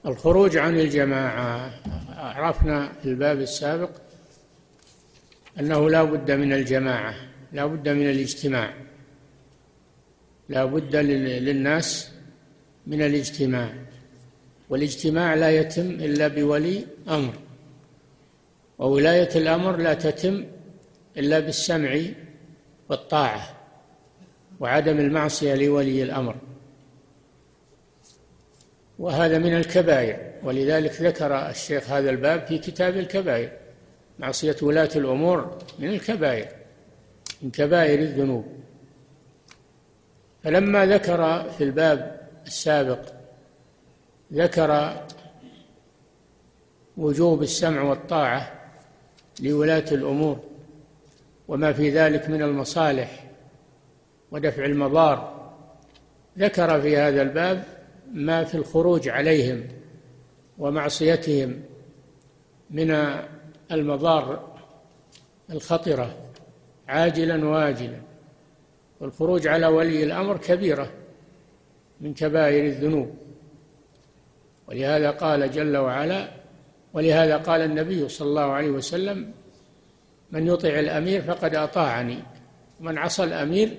الخروج 0.06 0.56
عن 0.56 0.78
الجماعة. 0.78 1.70
عرفنا 2.16 2.92
في 3.02 3.08
الباب 3.08 3.40
السابق 3.40 4.03
أنه 5.60 5.90
لا 5.90 6.02
بد 6.02 6.30
من 6.30 6.52
الجماعة 6.52 7.14
لا 7.54 7.66
بد 7.66 7.88
من 7.88 8.10
الاجتماع. 8.10 8.74
لا 10.48 10.64
بد 10.64 10.96
للناس 10.96 12.10
من 12.86 13.02
الاجتماع. 13.02 13.74
والاجتماع 14.68 15.34
لا 15.34 15.50
يتم 15.50 15.90
إلا 15.90 16.28
بولي 16.28 16.86
أمر. 17.08 17.34
وولاية 18.78 19.28
الأمر 19.36 19.76
لا 19.76 19.94
تتم 19.94 20.44
إلا 21.16 21.40
بالسمع 21.40 22.00
والطاعة 22.88 23.56
وعدم 24.60 24.98
المعصية 24.98 25.54
لولي 25.54 26.02
الأمر. 26.02 26.36
وهذا 28.98 29.38
من 29.38 29.56
الكبائر. 29.56 30.32
ولذلك 30.42 31.02
ذكر 31.02 31.50
الشيخ 31.50 31.90
هذا 31.90 32.10
الباب 32.10 32.46
في 32.46 32.58
كتاب 32.58 32.96
الكبائر. 32.96 33.63
معصية 34.18 34.56
ولاة 34.62 34.90
الأمور 34.96 35.58
من 35.78 35.88
الكبائر 35.88 36.48
من 37.42 37.50
كبائر 37.50 37.98
الذنوب. 37.98 38.44
فلما 40.44 40.86
ذكر 40.86 41.50
في 41.50 41.64
الباب 41.64 42.28
السابق 42.46 43.00
ذكر 44.32 45.02
وجوب 46.96 47.42
السمع 47.42 47.82
والطاعة 47.82 48.52
لولاة 49.40 49.84
الأمور 49.92 50.40
وما 51.48 51.72
في 51.72 51.90
ذلك 51.90 52.28
من 52.30 52.42
المصالح 52.42 53.24
ودفع 54.30 54.64
المضار 54.64 55.50
ذكر 56.38 56.80
في 56.80 56.96
هذا 56.96 57.22
الباب 57.22 57.64
ما 58.12 58.44
في 58.44 58.54
الخروج 58.54 59.08
عليهم 59.08 59.62
ومعصيتهم 60.58 61.62
من 62.70 62.90
المضار 63.72 64.54
الخطرة 65.50 66.16
عاجلا 66.88 67.48
واجلا 67.48 68.00
والخروج 69.00 69.46
على 69.46 69.66
ولي 69.66 70.04
الأمر 70.04 70.36
كبيرة 70.36 70.90
من 72.00 72.14
كبائر 72.14 72.64
الذنوب. 72.64 73.16
ولهذا 74.68 75.10
قال 75.10 75.50
جل 75.50 75.76
وعلا 75.76 76.28
ولهذا 76.92 77.36
قال 77.36 77.60
النبي 77.60 78.08
صلى 78.08 78.28
الله 78.28 78.52
عليه 78.52 78.70
وسلم 78.70 79.32
من 80.32 80.46
يطع 80.46 80.68
الأمير 80.68 81.22
فقد 81.22 81.54
أطاعني 81.54 82.18
ومن 82.80 82.98
عصى 82.98 83.24
الأمير 83.24 83.78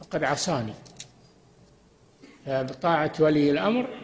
فقد 0.00 0.24
عصاني. 0.24 0.72
فطاعه 2.46 3.12
ولي 3.20 3.50
الأمر 3.50 4.03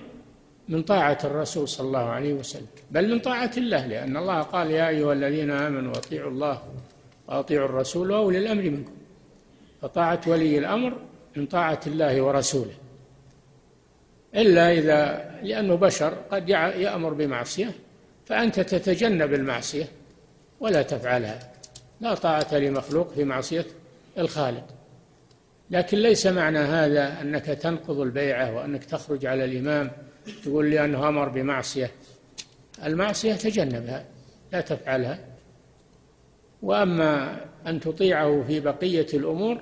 من 0.70 0.83
طاعة 0.83 1.18
الرسول 1.24 1.68
صلى 1.68 1.87
الله 1.87 1.98
عليه 1.98 2.33
وسلم 2.33 2.66
بل 2.90 3.11
من 3.11 3.18
طاعة 3.18 3.50
الله 3.56 3.87
لأن 3.87 4.16
الله 4.16 4.42
قال 4.42 4.70
يا 4.70 4.88
أيها 4.88 5.12
الذين 5.12 5.50
آمنوا 5.50 5.92
أطيعوا 5.92 6.30
الله 6.30 6.62
وأطيعوا 7.28 7.68
الرسول 7.68 8.11
وأولي 8.11 8.38
الأمر 8.38 8.62
منكم. 8.62 8.92
فطاعة 9.83 10.20
ولي 10.26 10.59
الأمر 10.59 10.96
من 11.37 11.46
طاعة 11.46 11.80
الله 11.87 12.22
ورسوله. 12.22 12.74
إلا 14.35 14.72
إذا 14.72 15.30
لأنه 15.42 15.74
بشر 15.74 16.14
قد 16.30 16.48
يأمر 16.48 17.12
بمعصية 17.12 17.72
فأنت 18.26 18.61
تتجنب 18.61 19.35
المعصية 19.35 19.88
ولا 20.61 20.83
تفعلها. 20.83 21.52
لا 22.00 22.14
طاعة 22.14 22.54
لمخلوق 22.54 23.12
في 23.12 23.24
معصية 23.24 23.66
الخالق. 24.18 24.64
لكن 25.70 25.98
ليس 25.98 26.26
معنى 26.26 26.59
هذا 26.59 27.20
أنك 27.20 27.44
تنقض 27.44 28.00
البيعة 28.00 28.56
وأنك 28.56 28.85
تخرج 28.85 29.26
على 29.26 29.44
الإمام 29.44 29.90
تقول 30.44 30.66
لي 30.70 30.85
أنه 30.85 31.09
أمر 31.09 31.28
بمعصية. 31.28 31.90
المعصية 32.85 33.35
تجنبها 33.35 34.04
لا 34.52 34.61
تفعلها. 34.61 35.18
وأما 36.62 37.40
أن 37.66 37.80
تطيعه 37.80 38.44
في 38.46 38.61
بقية 38.61 39.06
الأمور 39.14 39.59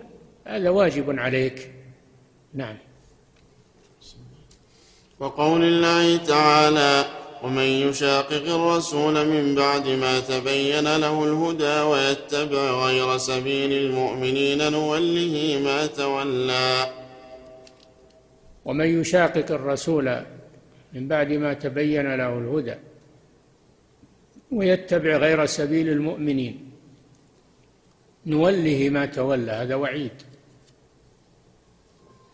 هذا 0.47 0.71
واجب 0.71 1.19
عليك. 1.19 1.71
نعم. 2.55 2.77
وقول 5.21 5.65
الله 5.65 6.17
تعالى 6.17 7.05
ومن 7.43 7.63
يشاقق 7.63 8.55
الرسول 8.55 9.27
من 9.27 9.55
بعد 9.55 9.89
ما 9.89 10.21
تبين 10.21 10.97
له 10.97 11.25
الهدى 11.25 11.81
ويتبع 11.81 12.87
غير 12.87 13.19
سبيل 13.19 13.73
المؤمنين 13.73 14.73
نوله 14.73 15.61
ما 15.65 15.87
تولى. 15.87 16.91
ومن 18.65 19.01
يشاقق 19.01 19.51
الرسول 19.51 20.25
من 20.93 21.09
بعد 21.09 21.33
ما 21.33 21.55
تبين 21.55 22.15
له 22.15 22.39
الهدى 22.39 22.75
ويتبع 24.53 25.17
غير 25.17 25.47
سبيل 25.47 25.89
المؤمنين. 25.89 26.71
نوله 28.27 28.89
ما 28.91 29.07
تولى 29.07 29.53
هذا 29.53 29.75
وعيد. 29.75 30.13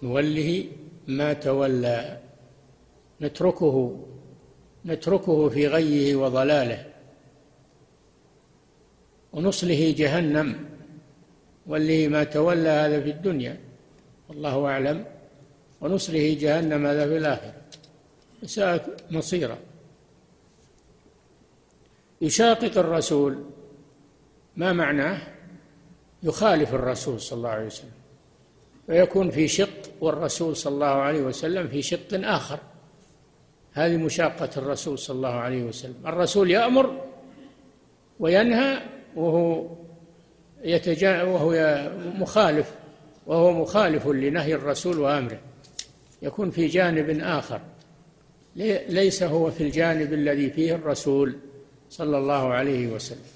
نوله 0.03 0.65
ما 1.09 1.33
تولى. 1.33 2.21
نتركه 3.21 4.05
نتركه 4.87 5.49
في 5.49 5.67
غيه 5.67 6.17
وضلاله. 6.17 6.87
ونصله 9.33 9.95
جهنم. 9.99 10.49
واللي 11.67 12.09
ما 12.09 12.25
تولى 12.25 12.69
هذا 12.69 13.01
في 13.01 13.11
الدنيا. 13.11 13.57
والله 14.29 14.67
أعلم. 14.67 15.05
ونصله 15.81 16.37
جهنم 16.41 16.87
هذا 16.87 17.07
في 17.07 17.17
الآخرة. 17.17 17.64
ساءت 18.47 19.05
مصيرا 19.11 19.59
يشاقق 22.21 22.79
الرسول 22.79 23.45
ما 24.57 24.73
معناه؟ 24.73 25.23
يخالف 26.23 26.75
الرسول 26.75 27.21
صلى 27.21 27.37
الله 27.37 27.49
عليه 27.49 27.67
وسلم. 27.67 27.91
ويكون 28.89 29.31
في 29.31 29.49
شق 29.49 29.69
والرسول 30.01 30.57
صلى 30.57 30.75
الله 30.75 30.87
عليه 30.87 31.23
وسلم 31.23 31.69
في 31.69 31.83
شق 31.83 32.09
آخر. 32.13 32.59
هذه 33.73 33.97
مشاقة 33.97 34.51
الرسول 34.57 34.99
صلى 34.99 35.17
الله 35.17 35.29
عليه 35.29 35.65
وسلم. 35.65 36.07
الرسول 36.07 36.51
يأمر 36.51 37.05
وينهى 38.21 38.83
وهو 39.17 39.67
يتجا 40.63 41.23
وهو 41.23 41.53
مخالف 42.19 42.75
وهو 43.27 43.53
مخالف 43.53 44.07
لنهي 44.07 44.55
الرسول 44.55 44.99
وأمره. 44.99 45.41
يكون 46.23 46.51
في 46.51 46.67
جانب 46.67 47.21
آخر. 47.21 47.61
ليس 48.57 49.23
هو 49.23 49.51
في 49.51 49.63
الجانب 49.63 50.13
الذي 50.13 50.51
فيه 50.51 50.75
الرسول 50.75 51.37
صلى 51.91 52.19
الله 52.19 52.53
عليه 52.53 52.87
وسلم. 52.87 53.27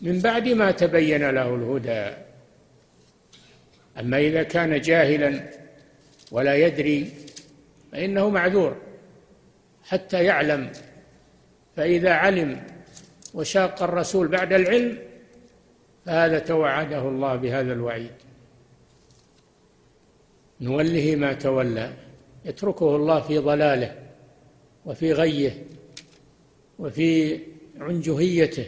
من 0.00 0.18
بعد 0.18 0.48
ما 0.48 0.70
تبين 0.70 1.30
له 1.30 1.54
الهدى. 1.54 2.16
أما 4.00 4.18
إذا 4.18 4.42
كان 4.42 4.80
جاهلا 4.80 5.50
ولا 6.30 6.56
يدري 6.56 7.10
فإنه 7.92 8.28
معذور 8.28 8.76
حتى 9.84 10.24
يعلم. 10.24 10.72
فإذا 11.76 12.12
علم 12.12 12.62
وشاق 13.34 13.82
الرسول 13.82 14.28
بعد 14.28 14.52
العلم 14.52 14.98
فهذا 16.06 16.38
توعده 16.38 17.08
الله 17.08 17.36
بهذا 17.36 17.72
الوعيد. 17.72 18.10
نوله 20.60 21.16
ما 21.16 21.32
تولى. 21.32 21.92
يتركه 22.44 22.96
الله 22.96 23.20
في 23.20 23.38
ضلاله. 23.38 24.01
وفي 24.86 25.12
غيه 25.12 25.64
وفي 26.78 27.38
عنجهيته 27.80 28.66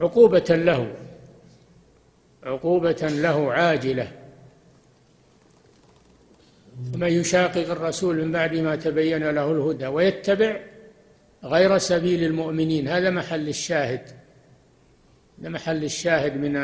عقوبة 0.00 0.44
له 0.50 0.94
عقوبة 2.42 3.08
له 3.08 3.52
عاجلة. 3.52 4.12
ومن 6.94 7.08
يشاقق 7.08 7.70
الرسول 7.70 8.24
من 8.24 8.32
بعد 8.32 8.56
ما 8.56 8.76
تبين 8.76 9.30
له 9.30 9.52
الهدى 9.52 9.86
ويتبع 9.86 10.60
غير 11.44 11.78
سبيل 11.78 12.24
المؤمنين 12.24 12.88
هذا 12.88 13.10
محل 13.10 13.48
الشاهد. 13.48 14.00
هذا 15.40 15.48
محل 15.48 15.84
الشاهد 15.84 16.36
من 16.36 16.56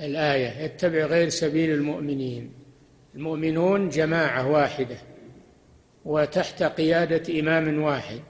الآية 0.00 0.64
يتبع 0.64 1.04
غير 1.04 1.28
سبيل 1.28 1.70
المؤمنين. 1.70 2.52
المؤمنون 3.14 3.88
جماعة 3.88 4.50
واحدة. 4.50 4.96
وتحت 6.04 6.62
قيادة 6.62 7.40
إمام 7.40 7.82
واحد 7.82 8.20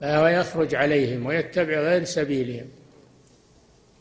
فهو 0.00 0.26
يخرج 0.26 0.74
عليهم 0.74 1.26
ويتبع 1.26 1.80
غير 1.80 2.04
سبيلهم. 2.04 2.66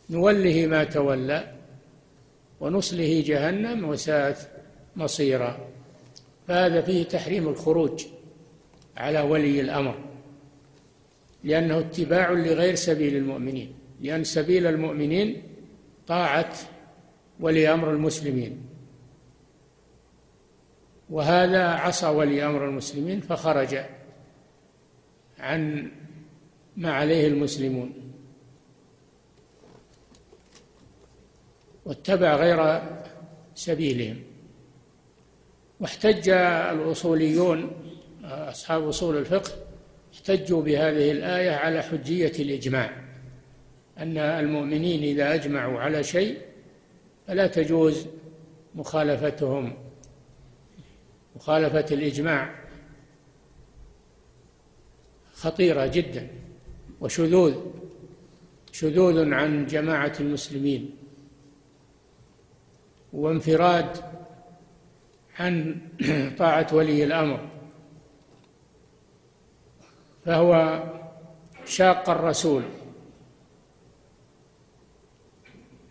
نوله 0.09 0.65
ما 0.67 0.83
تولى 0.83 1.53
ونصله 2.59 3.23
جهنم 3.25 3.89
وساءت 3.89 4.37
مصيرا. 4.95 5.67
فهذا 6.47 6.81
فيه 6.81 7.03
تحريم 7.03 7.47
الخروج 7.47 8.05
على 8.97 9.21
ولي 9.21 9.61
الأمر 9.61 9.99
لأنه 11.43 11.79
اتباع 11.79 12.31
لغير 12.31 12.75
سبيل 12.75 13.15
المؤمنين 13.15 13.73
لأن 14.01 14.23
سبيل 14.23 14.67
المؤمنين 14.67 15.43
طاعة 16.07 16.53
ولي 17.39 17.73
أمر 17.73 17.91
المسلمين. 17.91 18.64
وهذا 21.09 21.67
عصى 21.67 22.07
ولي 22.07 22.45
أمر 22.45 22.65
المسلمين 22.65 23.21
فخرج 23.21 23.77
عن 25.39 25.91
ما 26.77 26.93
عليه 26.93 27.27
المسلمون. 27.27 27.93
واتبع 31.85 32.35
غير 32.35 32.81
سبيلهم. 33.55 34.23
واحتج 35.79 36.29
الأصوليون 36.29 37.71
أصحاب 38.23 38.87
أصول 38.87 39.17
الفقه 39.17 39.51
احتجوا 40.13 40.61
بهذه 40.61 41.11
الآية 41.11 41.51
على 41.51 41.81
حجية 41.81 42.31
الإجماع. 42.39 42.91
أن 43.97 44.17
المؤمنين 44.17 45.03
إذا 45.03 45.33
أجمعوا 45.33 45.79
على 45.79 46.03
شيء 46.03 46.37
فلا 47.27 47.47
تجوز 47.47 48.07
مخالفتهم. 48.75 49.84
مخالفة 51.35 51.85
الإجماع 51.91 52.55
خطيرة 55.33 55.85
جدا 55.85 56.27
وشذوذ 57.01 57.55
شذوذ 58.71 59.33
عن 59.33 59.65
جماعة 59.65 60.13
المسلمين 60.19 60.95
وانفراد 63.13 63.97
عن 65.39 65.81
طاعة 66.39 66.67
ولي 66.71 67.03
الأمر. 67.03 67.49
فهو 70.25 70.83
شاق 71.65 72.09
الرسول 72.09 72.63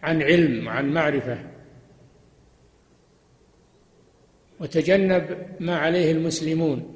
عن 0.03 0.22
علم 0.22 0.66
وعن 0.66 0.95
معرفة. 0.95 1.53
وتجنب 4.61 5.46
ما 5.61 5.76
عليه 5.76 6.12
المسلمون 6.12 6.94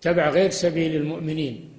تبع 0.00 0.28
غير 0.30 0.50
سبيل 0.50 0.96
المؤمنين. 0.96 1.70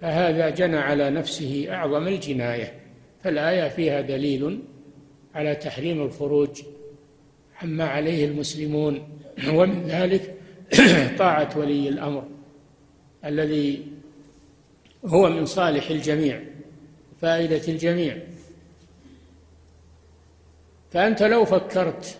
فهذا 0.00 0.50
جنى 0.50 0.76
على 0.76 1.10
نفسه 1.10 1.66
أعظم 1.70 2.08
الجناية. 2.08 2.80
فالآية 3.24 3.68
فيها 3.68 4.00
دليل 4.00 4.62
على 5.34 5.54
تحريم 5.54 6.02
الخروج 6.02 6.62
عما 7.62 7.84
عليه 7.84 8.24
المسلمون. 8.24 9.18
ومن 9.48 9.86
ذلك 9.86 10.34
طاعة 11.18 11.58
ولي 11.58 11.88
الأمر 11.88 12.24
الذي 13.24 13.86
هو 15.04 15.28
من 15.30 15.46
صالح 15.46 15.90
الجميع 15.90 16.42
فائدة 17.20 17.68
الجميع. 17.68 18.18
فأنت 20.90 21.22
لو 21.22 21.44
فكرت 21.44 22.18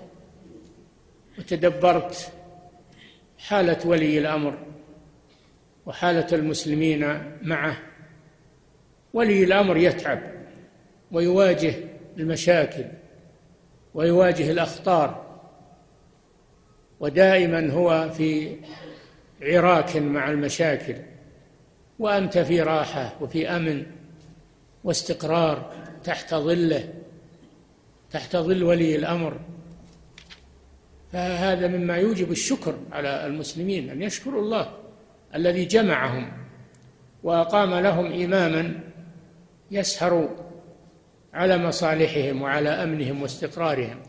وتدبرت 1.38 2.32
حالة 3.38 3.78
ولي 3.84 4.18
الأمر 4.18 4.58
وحالة 5.86 6.26
المسلمين 6.32 7.22
معه. 7.42 7.78
ولي 9.12 9.44
الأمر 9.44 9.76
يتعب 9.76 10.20
ويواجه 11.12 11.74
المشاكل 12.18 12.84
ويواجه 13.94 14.50
الأخطار 14.50 15.32
ودائما 17.00 17.72
هو 17.72 18.10
في 18.10 18.56
عراك 19.42 19.96
مع 19.96 20.30
المشاكل. 20.30 20.96
وأنت 21.98 22.38
في 22.38 22.60
راحة 22.60 23.16
وفي 23.20 23.48
أمن 23.48 23.86
واستقرار 24.84 25.72
تحت 26.04 26.34
ظله 26.34 26.94
تحت 28.10 28.36
ظل 28.36 28.62
ولي 28.62 28.96
الأمر. 28.96 29.40
فهذا 31.12 31.66
مما 31.68 31.96
يوجب 31.96 32.30
الشكر 32.30 32.74
على 32.92 33.26
المسلمين 33.26 33.90
أن 33.90 34.02
يشكروا 34.02 34.42
الله 34.42 34.72
الذي 35.34 35.64
جمعهم 35.64 36.32
وأقام 37.22 37.74
لهم 37.74 38.12
إماما 38.12 38.80
يسهر 39.70 40.36
على 41.34 41.58
مصالحهم 41.58 42.42
وعلى 42.42 42.68
أمنهم 42.68 43.22
واستقرارهم. 43.22 44.02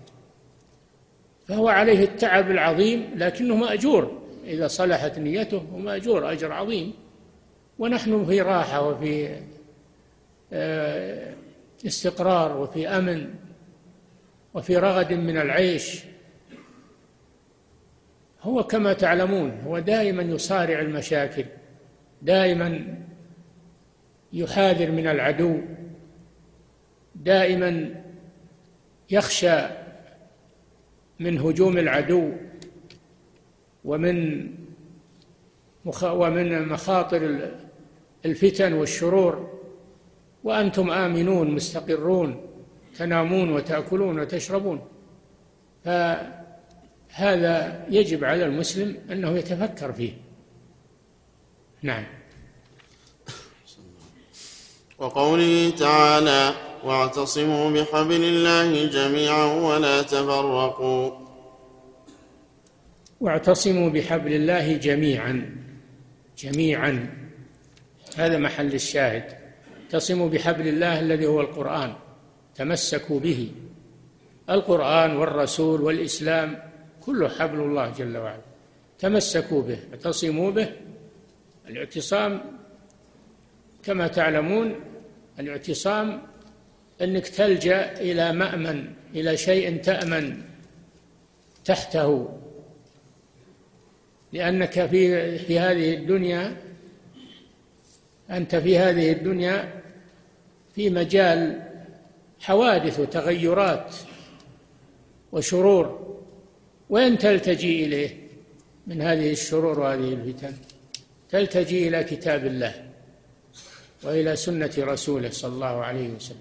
فهو 1.48 1.68
عليه 1.68 2.04
التعب 2.04 2.52
العظيم 2.52 3.12
لكنه 3.16 3.56
مأجور. 3.56 4.22
إذا 4.46 4.68
صلحت 4.68 5.20
نيته 5.20 5.58
هو 5.74 5.78
مأجور 5.78 6.32
أجر 6.32 6.52
عظيم. 6.52 6.94
ونحن 7.80 8.26
في 8.26 8.42
راحة 8.42 8.88
وفي 8.88 9.40
آه، 10.54 11.34
استقرار 11.86 12.58
وفي 12.58 12.88
أمن 12.88 13.34
وفي 14.54 14.78
رغد 14.78 15.14
من 15.14 15.38
العيش. 15.38 16.04
هو 18.44 18.64
كما 18.64 18.94
تعلمون 18.94 19.62
هو 19.66 19.80
دائما 19.80 20.24
يصارع 20.24 20.80
المشاكل 20.80 21.46
دائما 22.22 22.98
يحاذر 24.34 24.92
من 24.92 25.08
العدو 25.08 25.62
دائما 27.16 27.90
يخشى 29.10 29.60
من 31.20 31.40
هجوم 31.40 31.78
العدو 31.78 32.32
ومن 33.86 34.50
ومن 36.04 36.68
مخاطر 36.68 37.50
الفتن 38.26 38.74
والشرور. 38.74 39.54
وأنتم 40.44 40.90
آمنون 40.92 41.52
مستقرون 41.52 42.42
تنامون 42.98 43.52
وتأكلون 43.52 44.20
وتشربون. 44.20 44.82
فهذا 47.14 47.86
يجب 47.90 48.24
على 48.24 48.46
المسلم 48.46 48.98
أنه 49.12 49.38
يتفكر 49.38 49.94
فيه. 49.94 50.14
نعم. 51.82 52.04
وقوله 54.98 55.70
تعالى 55.70 56.54
واعتصموا 56.84 57.72
بحبل 57.72 58.24
الله 58.24 58.86
جميعا 58.86 59.46
ولا 59.46 60.02
تفرقوا. 60.02 61.12
واعتصموا 63.22 63.90
بحبل 63.90 64.34
الله 64.34 64.78
جميعا. 64.78 65.56
جميعا. 66.38 67.10
هذا 68.16 68.38
محل 68.38 68.74
الشاهد. 68.74 69.38
اعتصموا 69.84 70.30
بحبل 70.30 70.68
الله 70.68 71.00
الذي 71.00 71.26
هو 71.26 71.42
القرآن. 71.42 71.94
تمسكوا 72.56 73.20
به. 73.20 73.52
القرآن 74.50 75.16
والرسول 75.16 75.82
والإسلام 75.82 76.73
كله 77.06 77.30
حبل 77.30 77.60
الله 77.60 77.90
جل 77.90 78.18
وعلا. 78.18 78.42
تمسكوا 79.00 79.62
به 79.62 79.80
اعتصموا 79.94 80.52
به. 80.52 80.70
الاعتصام 81.68 82.42
كما 83.84 84.08
تعلمون 84.08 84.76
الاعتصام 85.40 86.22
إنك 87.02 87.28
تلجأ 87.28 87.92
إلى 87.92 88.32
مأمن 88.32 88.94
إلى 89.16 89.38
شيء 89.38 89.82
تأمن 89.82 90.42
تحته. 91.66 92.40
لأنك 94.34 94.86
في 94.86 95.38
في 95.38 95.60
هذه 95.60 95.94
الدنيا 95.94 96.58
أنت 98.30 98.56
في 98.56 98.78
هذه 98.78 99.12
الدنيا 99.12 99.82
في 100.76 100.90
مجال 100.90 101.64
حوادث 102.40 103.00
وتغيرات 103.00 103.96
وشرور. 105.32 106.13
وين 106.90 107.18
تلتجي 107.18 107.86
إليه 107.86 108.18
من 108.88 109.02
هذه 109.02 109.32
الشرور 109.32 109.80
وهذه 109.80 110.14
الفتن؟ 110.14 110.54
تلتجي 111.30 111.88
إلى 111.88 112.04
كتاب 112.04 112.46
الله 112.46 112.90
وإلى 114.04 114.36
سنة 114.36 114.72
رسوله 114.78 115.30
صلى 115.30 115.54
الله 115.54 115.84
عليه 115.84 116.10
وسلم 116.10 116.38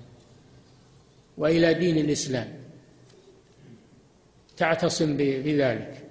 وإلى 1.38 1.74
دين 1.74 1.98
الإسلام. 1.98 2.48
تعتصم 4.56 5.16
بذلك. 5.16 6.02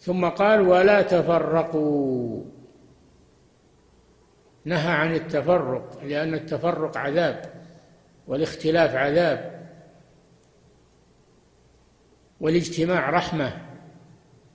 ثم 0.00 0.28
قال 0.28 0.60
ولا 0.60 1.02
تفرقوا. 1.02 2.44
نهى 4.64 4.92
عن 4.92 5.14
التفرق 5.14 6.04
لأن 6.04 6.34
التفرق 6.34 6.96
عذاب 6.96 7.52
والاختلاف 8.26 8.94
عذاب. 8.94 9.57
والاجتماع 12.40 13.10
رحمة 13.10 13.52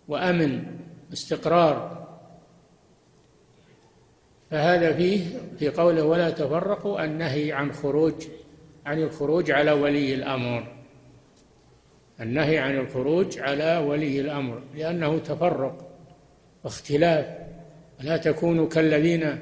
وأمن 0.08 0.64
استقرار 1.14 2.04
فهذا 4.52 4.94
فيه 4.94 5.26
في 5.60 5.70
قوله 5.70 6.04
ولا 6.04 6.30
تفرقوا 6.30 7.04
النهي 7.04 7.52
عن 7.52 7.72
خروج 7.72 8.14
عن 8.86 9.02
الخروج 9.02 9.52
على 9.52 9.72
ولي 9.72 10.14
الأمر. 10.14 10.68
النهي 12.22 12.58
عن 12.58 12.78
الخروج 12.78 13.40
على 13.40 13.78
ولي 13.78 14.20
الأمر 14.20 14.62
لأنه 14.76 15.18
تفرق 15.18 15.90
واختلاف. 16.64 17.26
لا 18.00 18.18
تكونوا 18.18 18.68
كالذين 18.68 19.40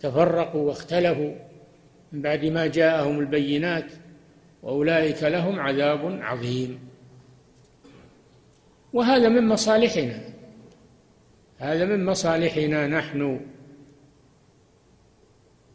تفرقوا 0.00 0.68
واختلفوا 0.68 1.34
من 2.12 2.22
بعد 2.22 2.44
ما 2.44 2.66
جاءهم 2.66 3.20
البينات 3.20 3.92
وأولئك 4.62 5.22
لهم 5.22 5.60
عذاب 5.60 6.18
عظيم. 6.22 6.87
وهذا 8.92 9.28
من 9.28 9.48
مصالحنا. 9.48 10.20
هذا 11.58 11.84
من 11.84 12.04
مصالحنا 12.04 12.86
نحن. 12.86 13.40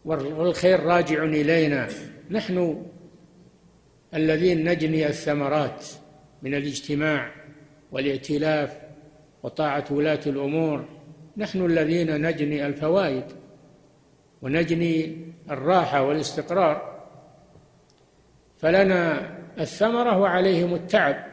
والخير 0.05 0.79
راجع 0.79 1.23
إلينا. 1.23 1.87
نحن 2.29 2.85
الذين 4.13 4.69
نجني 4.69 5.07
الثمرات 5.07 5.85
من 6.41 6.55
الاجتماع 6.55 7.31
والائتلاف 7.91 8.77
وطاعة 9.43 9.85
ولاة 9.91 10.19
الأمور. 10.27 10.85
نحن 11.37 11.65
الذين 11.65 12.27
نجني 12.27 12.65
الفوائد 12.65 13.23
ونجني 14.41 15.17
الراحة 15.51 16.03
والاستقرار. 16.03 17.03
فلنا 18.57 19.31
الثمرة 19.59 20.17
وعليهم 20.17 20.73
التعب 20.73 21.25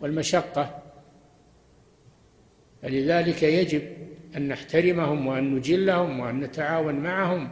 والمشقة. 0.00 0.81
فلذلك 2.82 3.42
يجب 3.42 3.82
أن 4.36 4.48
نحترمهم 4.48 5.26
وأن 5.26 5.54
نجلهم 5.54 6.20
وأن 6.20 6.40
نتعاون 6.40 6.94
معهم 6.94 7.50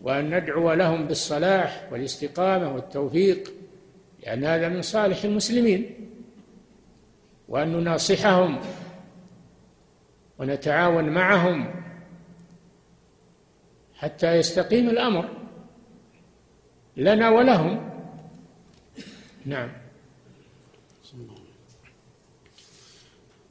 وأن 0.00 0.36
ندعو 0.36 0.72
لهم 0.72 1.06
بالصلاح 1.06 1.88
والاستقامة 1.92 2.74
والتوفيق 2.74 3.52
لأن 4.22 4.44
هذا 4.44 4.68
من 4.68 4.82
صالح 4.82 5.24
المسلمين. 5.24 5.90
وأن 7.48 7.72
نناصحهم 7.72 8.60
ونتعاون 10.38 11.08
معهم 11.08 11.70
حتى 13.94 14.36
يستقيم 14.36 14.88
الأمر 14.88 15.28
لنا 16.96 17.30
ولهم. 17.30 17.90
نعم. 19.46 19.83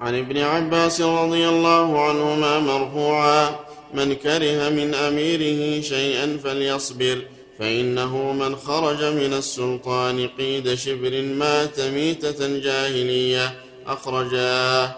عن 0.03 0.15
ابن 0.15 0.37
عباس 0.37 1.01
رضي 1.01 1.47
الله 1.47 2.01
عنهما 2.09 2.59
مرفوعا 2.59 3.59
من 3.93 4.13
كره 4.13 4.69
من 4.69 4.93
أميره 4.93 5.81
شيئا 5.81 6.37
فليصبر 6.43 7.25
فإنه 7.59 8.33
من 8.33 8.55
خرج 8.55 9.03
من 9.03 9.33
السلطان 9.33 10.27
قيد 10.27 10.73
شبر 10.73 11.21
مات 11.21 11.79
ميتة 11.79 12.59
جاهلية. 12.59 13.53
اخرجاه 13.85 14.95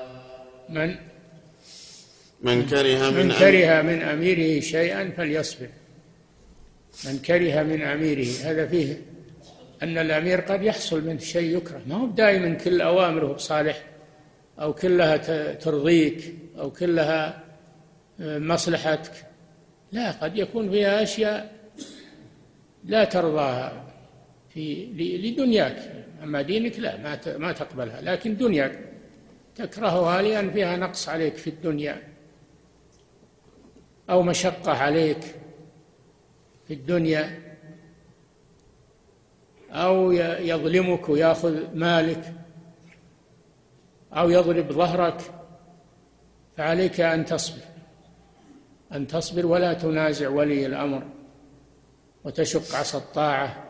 من؟ 0.70 0.96
من 2.42 2.66
كره 2.66 3.10
من, 3.10 3.26
من 3.26 3.32
كره 3.32 3.82
من 3.82 4.02
أميره 4.02 4.60
شيئا 4.60 5.14
فليصبر. 5.18 5.70
من 7.06 7.20
كره 7.20 7.64
من 7.64 7.82
أميره. 7.82 8.32
هذا 8.44 8.68
فيه 8.68 9.02
أن 9.84 9.98
الأمير 9.98 10.42
قد 10.42 10.64
يحصل 10.64 11.08
منه 11.08 11.20
شيء 11.20 11.58
يكره 11.58 11.82
ما 11.88 11.96
هو 11.96 12.06
دائما 12.06 12.54
كل 12.54 12.82
أوامره 12.82 13.34
بصالح 13.34 13.95
أو 14.60 14.74
كلها 14.74 15.18
ترضيك 15.54 16.36
أو 16.60 16.72
كلها 16.72 17.44
مصلحتك. 18.20 19.12
لا 19.92 20.12
قد 20.12 20.38
يكون 20.38 20.70
فيها 20.70 21.04
أشياء 21.04 21.56
لا 22.84 23.04
ترضاها 23.04 23.84
في 24.50 24.86
لدنياك. 25.24 26.06
أما 26.24 26.42
دينك 26.42 26.80
لا 26.80 26.98
ما 27.38 27.52
تقبلها. 27.52 28.02
لكن 28.02 28.38
دنياك 28.38 28.80
تكرهها 29.56 30.22
لأن 30.22 30.52
فيها 30.52 30.78
نقص 30.78 31.10
عليك 31.10 31.36
في 31.36 31.50
الدنيا 31.50 32.02
أو 34.10 34.22
مشقة 34.22 34.72
عليك 34.72 35.36
في 36.68 36.74
الدنيا 36.74 37.42
أو 39.72 40.12
يظلمك 40.12 41.10
ويأخذ 41.10 41.76
مالك. 41.76 42.34
أو 44.16 44.30
يضرب 44.30 44.72
ظهرك 44.72 45.22
فعليك 46.58 47.02
أن 47.02 47.26
تصبر 47.26 47.62
أن 48.94 49.08
تصبر 49.08 49.46
ولا 49.46 49.74
تنازع 49.74 50.30
ولي 50.30 50.66
الأمر 50.66 51.04
وتشق 52.24 52.76
عصا 52.76 52.98
الطاعة. 52.98 53.64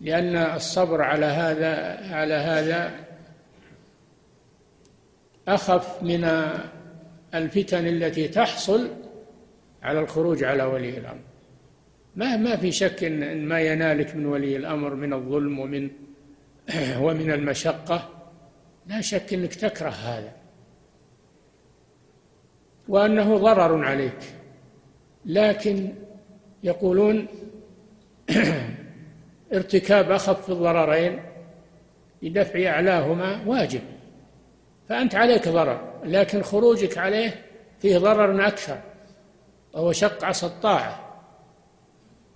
لأن 0.00 0.36
الصبر 0.36 1.02
على 1.02 1.26
هذا 1.26 1.74
على 2.14 2.34
هذا 2.34 2.94
أخف 5.48 6.02
من 6.02 6.24
الفتن 7.34 7.86
التي 7.86 8.28
تحصل 8.28 8.90
على 9.82 10.00
الخروج 10.00 10.44
على 10.44 10.62
ولي 10.62 10.98
الأمر. 10.98 11.20
ما 12.16 12.36
ما 12.36 12.56
في 12.56 12.72
شك 12.72 13.04
إن 13.04 13.44
ما 13.44 13.60
ينالك 13.60 14.16
من 14.16 14.26
ولي 14.26 14.56
الأمر 14.56 14.94
من 14.94 15.12
الظلم 15.12 15.58
ومن 15.58 15.90
ومن 16.98 17.30
المشقة. 17.30 18.13
لا 18.86 19.00
شك 19.00 19.34
أنك 19.34 19.54
تكره 19.54 19.88
هذا. 19.88 20.32
وأنه 22.88 23.38
ضرر 23.38 23.84
عليك. 23.84 24.34
لكن 25.24 25.92
يقولون 26.62 27.26
ارتكاب 29.54 30.10
أخف 30.10 30.50
الضررين 30.50 31.22
لدفع 32.22 32.66
أعلاهما 32.68 33.46
واجب. 33.46 33.80
فأنت 34.88 35.14
عليك 35.14 35.48
ضرر 35.48 36.00
لكن 36.04 36.42
خروجك 36.42 36.98
عليه 36.98 37.44
فيه 37.78 37.98
ضرر 37.98 38.46
أكثر 38.46 38.80
وهو 39.72 39.92
شق 39.92 40.24
عصا 40.24 40.46
الطاعة 40.46 41.20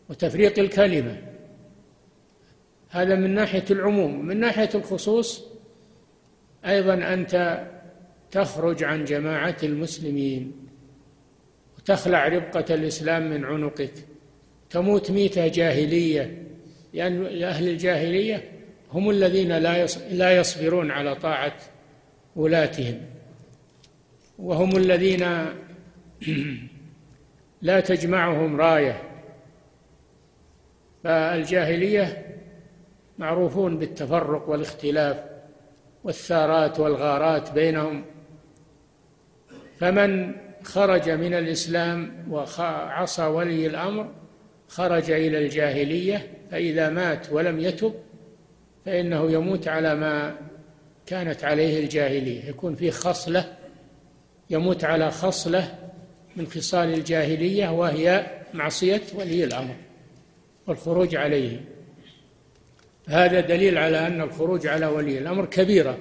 وتفريق 0.09 0.59
الكلمة. 0.59 1.23
هذا 2.91 3.15
من 3.15 3.35
ناحية 3.35 3.65
العموم. 3.71 4.27
من 4.27 4.41
ناحية 4.41 4.71
الخصوص 4.75 5.58
أيضا 6.69 6.95
أنت 6.95 7.64
تخرج 8.31 8.85
عن 8.85 9.05
جماعة 9.05 9.57
المسلمين 9.62 10.53
وتخلع 11.79 12.29
ربقة 12.29 12.75
الإسلام 12.75 13.31
من 13.31 13.45
عنقك. 13.45 13.93
تموت 14.71 15.11
ميتة 15.11 15.47
جاهلية 15.47 16.43
لأن 16.93 17.43
أهل 17.43 17.69
الجاهلية 17.69 18.51
هم 18.93 19.11
الذين 19.11 19.59
لا 19.59 19.87
لا 20.11 20.37
يصبرون 20.37 20.91
على 20.91 21.14
طاعة 21.14 21.57
ولاتهم. 22.37 23.01
وهم 24.39 24.77
الذين 24.77 25.27
لا 27.62 27.81
تجمعهم 27.81 28.61
راية. 28.61 29.03
فالجاهلية 31.05 32.37
معروفون 33.19 33.79
بالتفرق 33.79 34.49
والاختلاف. 34.49 35.38
والثارات 36.05 36.81
والغارات 36.81 37.53
بينهم. 37.53 38.05
فمن 39.79 40.35
خرج 40.63 41.11
من 41.11 41.35
الإسلام 41.35 42.27
وعصى 42.31 43.23
ولي 43.23 43.67
الأمر 43.67 44.13
خرج 44.69 45.11
إلى 45.11 45.39
الجاهلية 45.39 46.27
فإذا 46.51 46.91
مات 46.91 47.33
ولم 47.33 47.61
يتب 47.61 47.95
فإنه 48.87 49.31
يموت 49.31 49.69
على 49.69 49.95
ما 49.95 50.37
كانت 51.07 51.45
عليه 51.45 51.81
الجاهلية. 51.81 52.45
يكون 52.45 52.75
فيه 52.75 52.91
خصلة 52.91 53.57
يموت 54.51 54.85
على 54.85 55.11
خصلة 55.11 55.75
من 56.37 56.47
خصال 56.47 56.95
الجاهلية 56.95 57.69
وهي 57.69 58.27
معصية 58.55 59.03
ولي 59.15 59.45
الأمر 59.45 59.75
والخروج 60.67 61.17
عليه. 61.17 61.61
هذا 63.09 63.41
دليل 63.41 63.79
على 63.79 64.07
أن 64.07 64.21
الخروج 64.21 64.67
على 64.67 64.87
ولي 64.87 65.19
الأمر 65.19 65.45
كبيرة 65.45 65.99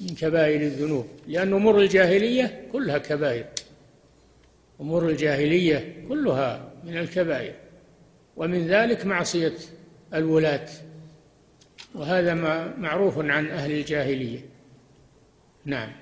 من 0.00 0.14
كبائر 0.14 0.60
الذنوب 0.60 1.06
لأن 1.28 1.52
أمور 1.52 1.80
الجاهلية 1.80 2.68
كلها 2.72 2.98
كبائر. 2.98 3.44
أمور 4.80 5.08
الجاهلية 5.08 6.04
كلها 6.08 6.70
من 6.84 6.98
الكبائر. 6.98 7.54
ومن 8.36 8.66
ذلك 8.66 9.06
معصية 9.06 9.54
الولاة. 10.14 10.68
وهذا 11.94 12.34
معروف 12.78 13.18
عن 13.18 13.50
أهل 13.50 13.72
الجاهلية. 13.72 14.40
نعم. 15.64 15.92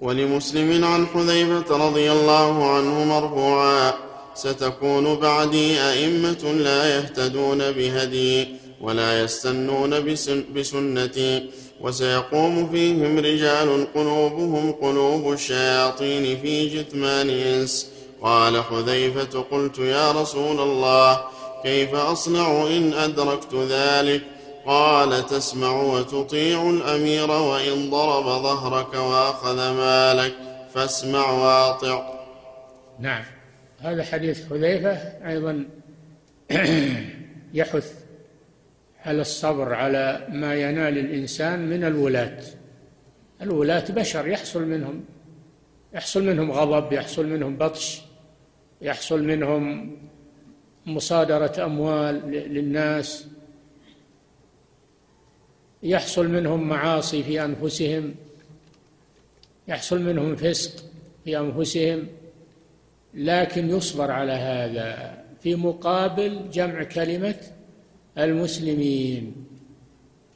ولمسلم 0.00 0.84
عن 0.84 1.06
حذيفة 1.06 1.86
رضي 1.88 2.12
الله 2.12 2.76
عنه 2.76 3.04
مرفوعا. 3.04 4.05
ستكون 4.36 5.14
بعدي 5.14 5.80
أئمة 5.80 6.52
لا 6.52 6.96
يهتدون 6.96 7.58
بهدي 7.72 8.48
ولا 8.80 9.22
يستنون 9.22 10.18
بسنتي 10.54 11.50
وسيقوم 11.80 12.70
فيهم 12.70 13.18
رجال 13.18 13.86
قلوبهم 13.94 14.72
قلوب 14.72 15.32
الشياطين 15.32 16.40
في 16.40 16.68
جثمان 16.68 17.30
إنس. 17.30 17.86
قال 18.22 18.62
حذيفة 18.62 19.40
قلت 19.50 19.78
يا 19.78 20.12
رسول 20.12 20.60
الله 20.60 21.20
كيف 21.62 21.94
أصنع 21.94 22.66
إن 22.66 22.92
أدركت 22.92 23.54
ذلك؟ 23.54 24.22
قال 24.66 25.26
تسمع 25.26 25.82
وتطيع 25.82 26.70
الأمير 26.70 27.30
وإن 27.30 27.90
ضرب 27.90 28.24
ظهرك 28.24 28.94
وأخذ 28.94 29.56
مالك 29.56 30.34
فاسمع 30.74 31.30
واطع. 31.30 32.02
نعم. 33.00 33.35
هذا 33.80 34.04
حديث 34.04 34.48
حذيفة 34.48 34.92
أيضا 35.28 35.64
يحث 37.54 38.04
على 39.04 39.20
الصبر 39.20 39.74
على 39.74 40.26
ما 40.28 40.54
ينال 40.54 40.98
الإنسان 40.98 41.70
من 41.70 41.84
الولاة. 41.84 42.42
الولاة 43.42 43.84
بشر 43.90 44.28
يحصل 44.28 44.64
منهم 44.68 45.04
يحصل 45.94 46.24
منهم 46.24 46.52
غضب 46.52 46.92
يحصل 46.92 47.26
منهم 47.26 47.56
بطش 47.56 48.02
يحصل 48.82 49.22
منهم 49.24 49.96
مصادرة 50.86 51.64
أموال 51.64 52.30
للناس 52.30 53.26
يحصل 55.82 56.28
منهم 56.28 56.68
معاصي 56.68 57.22
في 57.22 57.44
أنفسهم 57.44 58.14
يحصل 59.68 60.02
منهم 60.02 60.36
فسق 60.36 60.84
في 61.24 61.38
أنفسهم. 61.38 62.06
لكن 63.16 63.70
يصبر 63.70 64.10
على 64.10 64.32
هذا 64.32 65.18
في 65.40 65.54
مقابل 65.54 66.50
جمع 66.52 66.82
كلمة 66.82 67.34
المسلمين. 68.18 69.46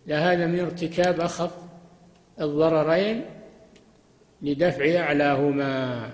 لهذا 0.07 0.47
من 0.47 0.61
ارتكاب 0.61 1.21
أخف 1.21 1.55
الضررين 2.41 3.25
لدفع 4.43 5.01
أعلاهما. 5.01 6.11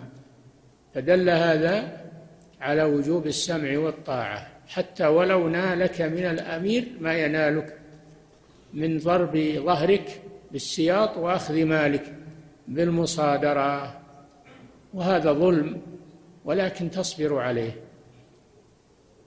فدل 0.94 1.30
هذا 1.30 2.00
على 2.60 2.82
وجوب 2.82 3.26
السمع 3.26 3.78
والطاعة. 3.78 4.46
حتى 4.68 5.06
ولو 5.06 5.48
نالك 5.48 6.02
من 6.02 6.24
الأمير 6.24 6.88
ما 7.00 7.14
ينالك 7.14 7.78
من 8.74 8.98
ضرب 8.98 9.36
ظهرك 9.56 10.20
بالسياط 10.52 11.16
وأخذ 11.16 11.64
مالك 11.64 12.14
بالمصادرة. 12.68 14.00
وهذا 14.94 15.32
ظلم 15.32 15.80
ولكن 16.46 16.90
تصبر 16.90 17.38
عليه. 17.38 17.72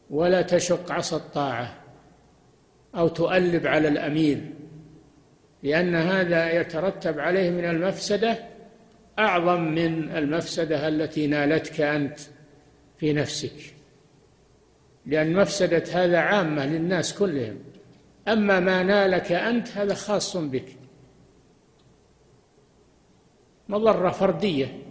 ولا 0.09 0.41
تشق 0.41 0.91
عصا 0.91 1.17
الطاعة 1.17 1.77
أو 2.95 3.07
تؤلب 3.07 3.67
على 3.67 3.87
الأمير 3.87 4.53
لأن 5.63 5.95
هذا 5.95 6.51
يترتب 6.51 7.19
عليه 7.19 7.49
من 7.49 7.65
المفسدة 7.65 8.37
أعظم 9.19 9.61
من 9.61 10.17
المفسدة 10.17 10.87
التي 10.87 11.27
نالتك 11.27 11.81
أنت 11.81 12.19
في 12.97 13.13
نفسك. 13.13 13.73
لأن 15.05 15.33
مفسدة 15.33 15.83
هذا 15.93 16.17
عامة 16.17 16.65
للناس 16.65 17.13
كلهم. 17.13 17.59
أما 18.27 18.59
ما 18.59 18.83
نالك 18.83 19.31
أنت 19.31 19.67
هذا 19.77 19.93
خاص 19.93 20.37
بك. 20.37 20.77
مضرة 23.69 24.09
فردية. 24.09 24.88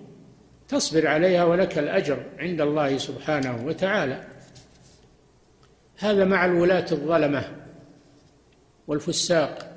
تصبر 0.68 1.06
عليها 1.06 1.44
ولك 1.44 1.78
الأجر 1.78 2.22
عند 2.38 2.60
الله 2.60 2.98
سبحانه 2.98 3.66
وتعالى. 3.66 4.24
هذا 5.98 6.24
مع 6.24 6.44
الولاة 6.44 6.86
الظلمة 6.92 7.56
والفساق. 8.86 9.76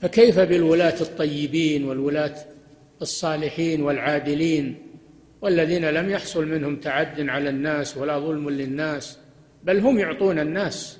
فكيف 0.00 0.38
بالولاة 0.38 1.00
الطيبين 1.00 1.84
والولاة 1.84 2.34
الصالحين 3.02 3.82
والعادلين 3.82 4.78
والذين 5.42 5.84
لم 5.84 6.10
يحصل 6.10 6.48
منهم 6.48 6.76
تعد 6.76 7.28
على 7.28 7.50
الناس 7.50 7.96
ولا 7.96 8.18
ظلم 8.18 8.50
للناس 8.50 9.18
بل 9.64 9.78
هم 9.80 9.98
يعطون 9.98 10.38
الناس 10.38 10.98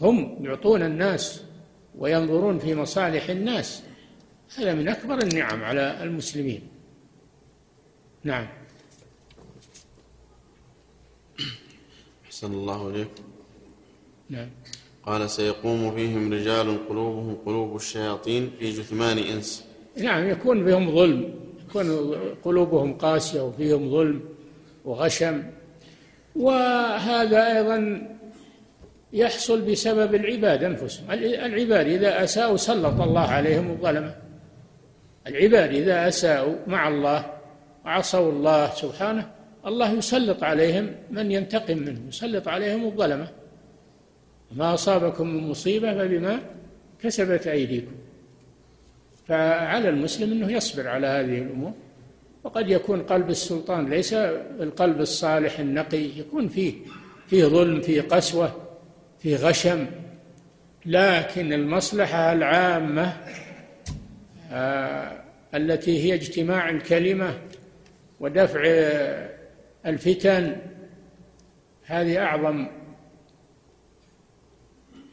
هم 0.00 0.44
يعطون 0.44 0.82
الناس 0.82 1.42
وينظرون 1.98 2.58
في 2.58 2.74
مصالح 2.74 3.30
الناس. 3.30 3.82
هذا 4.56 4.74
من 4.74 4.88
أكبر 4.88 5.22
النعم 5.22 5.64
على 5.64 6.02
المسلمين. 6.02 6.71
نعم. 8.24 8.46
أحسن 12.26 12.52
الله 12.52 12.88
إليكم 12.88 13.22
نعم. 14.30 14.48
قال 15.06 15.30
سيقوم 15.30 15.94
فيهم 15.94 16.32
رجال 16.32 16.88
قلوبهم 16.88 17.36
قلوب 17.46 17.76
الشياطين 17.76 18.50
في 18.58 18.70
جثمان 18.70 19.18
إنس. 19.18 19.64
نعم 19.96 20.28
يكون 20.28 20.64
بهم 20.64 20.94
ظلم 20.94 21.34
يكون 21.68 22.14
قلوبهم 22.42 22.94
قاسية 22.94 23.40
وفيهم 23.40 23.90
ظلم 23.90 24.20
وغشم. 24.84 25.42
وهذا 26.36 27.56
أيضا 27.56 28.08
يحصل 29.12 29.60
بسبب 29.60 30.14
العباد 30.14 30.64
أنفسهم. 30.64 31.10
العباد 31.10 31.86
إذا 31.86 32.24
أساءوا 32.24 32.56
سلط 32.56 33.00
الله 33.00 33.20
عليهم 33.20 33.70
الظلمة 33.70 34.14
العباد 35.26 35.74
إذا 35.74 36.08
أساءوا 36.08 36.56
مع 36.66 36.88
الله 36.88 37.41
وعصوا 37.84 38.32
الله 38.32 38.70
سبحانه 38.74 39.30
الله 39.66 39.92
يسلط 39.92 40.42
عليهم 40.42 40.94
من 41.10 41.32
ينتقم 41.32 41.78
منهم 41.78 42.08
يسلط 42.08 42.48
عليهم 42.48 42.84
الظلمة. 42.84 43.28
ما 44.52 44.74
أصابكم 44.74 45.26
من 45.28 45.48
مصيبة 45.48 45.94
فبما 45.94 46.40
كسبت 47.02 47.46
أيديكم. 47.46 47.92
فعلى 49.26 49.88
المسلم 49.88 50.32
أنه 50.32 50.52
يصبر 50.52 50.88
على 50.88 51.06
هذه 51.06 51.38
الأمور. 51.38 51.72
وقد 52.44 52.70
يكون 52.70 53.02
قلب 53.02 53.30
السلطان 53.30 53.90
ليس 53.90 54.12
القلب 54.60 55.00
الصالح 55.00 55.58
النقي 55.58 56.18
يكون 56.18 56.48
فيه 56.48 56.74
فيه 57.26 57.44
ظلم 57.44 57.80
فيه 57.80 58.00
قسوة 58.00 58.56
فيه 59.18 59.36
غشم. 59.36 59.86
لكن 60.86 61.52
المصلحة 61.52 62.32
العامة 62.32 63.16
آه 64.52 65.22
التي 65.54 66.04
هي 66.04 66.14
اجتماع 66.14 66.70
الكلمة 66.70 67.38
ودفع 68.22 68.60
الفتن 69.86 70.56
هذه 71.84 72.18
أعظم. 72.22 72.66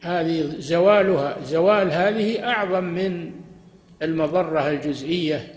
هذه 0.00 0.54
زوالها 0.58 1.44
زوال 1.44 1.92
هذه 1.92 2.48
أعظم 2.48 2.84
من 2.84 3.32
المضرة 4.02 4.70
الجزئية 4.70 5.54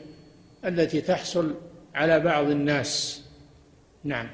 التي 0.66 1.02
تحصل 1.02 1.56
على 1.96 2.20
بعض 2.20 2.50
الناس. 2.50 3.22
نعم. 4.04 4.30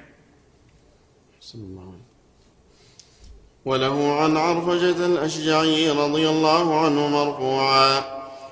صلى 1.41 1.61
الله 1.61 1.81
عليه 1.81 2.09
وله 3.65 4.13
عن 4.13 4.37
عرفجة 4.37 5.05
الأشجعي 5.05 5.89
رضي 5.89 6.29
الله 6.29 6.79
عنه 6.79 7.07
مرفوعا 7.07 8.01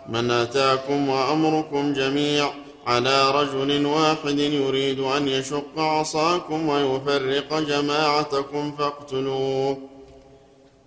من 0.09 0.31
أتاكم 0.31 1.09
وأمركم 1.09 1.93
جميع 1.93 2.66
على 2.87 3.31
رجل 3.31 3.85
واحد 3.85 4.39
يريد 4.39 4.99
أن 4.99 5.27
يشق 5.27 5.79
عصاكم 5.79 6.69
ويفرق 6.69 7.59
جماعتكم 7.59 8.71
فاقتلوه. 8.71 9.89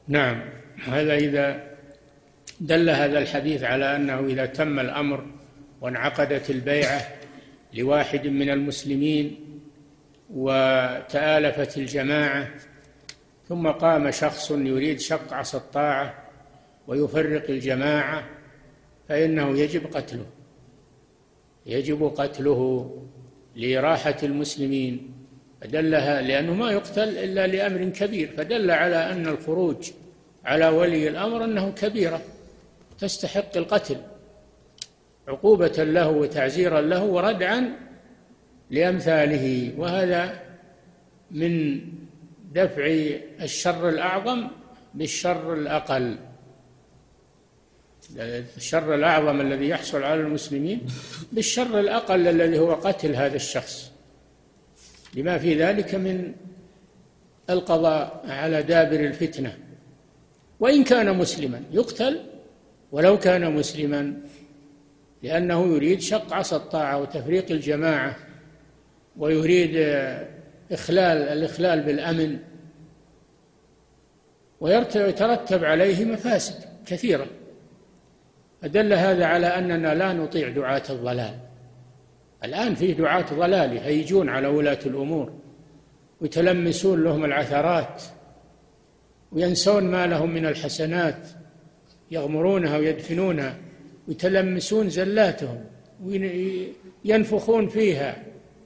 نعم. 0.08 0.42
هذا 0.84 1.14
إذا 1.14 1.70
دل 2.60 2.90
هذا 2.90 3.18
الحديث 3.18 3.62
على 3.62 3.96
أنه 3.96 4.18
إذا 4.20 4.46
تم 4.46 4.80
الأمر 4.80 5.26
وانعقدت 5.80 6.50
البيعة 6.50 7.08
لواحد 7.74 8.26
من 8.26 8.50
المسلمين 8.50 9.40
وتآلفت 10.30 11.78
الجماعة 11.78 12.48
ثم 13.48 13.68
قام 13.68 14.10
شخص 14.10 14.50
يريد 14.50 15.00
شق 15.00 15.32
عصا 15.32 15.58
الطاعة 15.58 16.14
ويفرق 16.86 17.50
الجماعة 17.50 18.24
فإنه 19.08 19.58
يجب 19.58 19.86
قتله. 19.94 20.26
يجب 21.66 22.12
قتله 22.16 22.90
لراحة 23.56 24.16
المسلمين 24.22 25.12
فدلها 25.60 26.22
لأنه 26.22 26.54
ما 26.54 26.70
يقتل 26.70 27.08
إلا 27.18 27.46
لأمر 27.46 27.88
كبير 27.88 28.32
فدل 28.36 28.70
على 28.70 28.96
أن 28.96 29.26
الخروج 29.26 29.90
على 30.44 30.68
ولي 30.68 31.08
الأمر 31.08 31.44
أنه 31.44 31.70
كبيرة 31.70 32.22
تستحق 32.98 33.56
القتل 33.56 33.96
عقوبة 35.28 35.84
له 35.84 36.08
وتعزيرا 36.10 36.80
له 36.80 37.04
وردعا 37.04 37.76
لأمثاله 38.70 39.72
وهذا 39.78 40.40
من 41.30 41.80
دفع 42.54 42.86
الشر 43.42 43.88
الأعظم 43.88 44.48
بالشر 44.94 45.54
الأقل. 45.54 46.16
الشر 48.56 48.94
الأعظم 48.94 49.40
الذي 49.40 49.68
يحصل 49.68 50.02
على 50.02 50.20
المسلمين 50.20 50.80
بالشر 51.32 51.80
الأقل 51.80 52.28
الذي 52.28 52.58
هو 52.58 52.74
قتل 52.74 53.14
هذا 53.14 53.36
الشخص. 53.36 53.92
لما 55.14 55.38
في 55.38 55.54
ذلك 55.54 55.94
من 55.94 56.32
القضاء 57.50 58.24
على 58.28 58.62
دابر 58.62 59.00
الفتنة. 59.00 59.58
وإن 60.60 60.84
كان 60.84 61.18
مسلما 61.18 61.62
يقتل 61.72 62.20
ولو 62.92 63.18
كان 63.18 63.54
مسلما 63.54 64.14
لأنه 65.22 65.74
يريد 65.74 66.00
شق 66.00 66.32
عصا 66.34 66.56
الطاعة 66.56 66.98
وتفريق 66.98 67.50
الجماعة 67.50 68.16
ويريد 69.16 69.76
إخلال 70.72 71.18
الإخلال 71.18 71.80
بالأمن 71.80 72.38
ويترتب 74.60 75.64
عليه 75.64 76.04
مفاسد 76.04 76.54
كثيرة. 76.86 77.26
فدل 78.62 78.92
هذا 78.92 79.26
على 79.26 79.46
أننا 79.46 79.94
لا 79.94 80.12
نطيع 80.12 80.48
دعاة 80.48 80.82
الضلال. 80.90 81.38
الآن 82.44 82.74
فيه 82.74 82.94
دعاة 82.94 83.26
ضلال 83.34 83.76
يهيجون 83.76 84.28
على 84.28 84.46
ولاة 84.48 84.78
الأمور 84.86 85.32
ويتلمسون 86.20 87.04
لهم 87.04 87.24
العثرات 87.24 88.02
وينسون 89.32 89.84
ما 89.84 90.06
لهم 90.06 90.30
من 90.30 90.46
الحسنات 90.46 91.28
يغمرونها 92.10 92.76
ويدفنونها 92.76 93.56
ويتلمسون 94.08 94.88
زلاتهم 94.88 95.64
وينفخون 97.04 97.68
فيها 97.68 98.22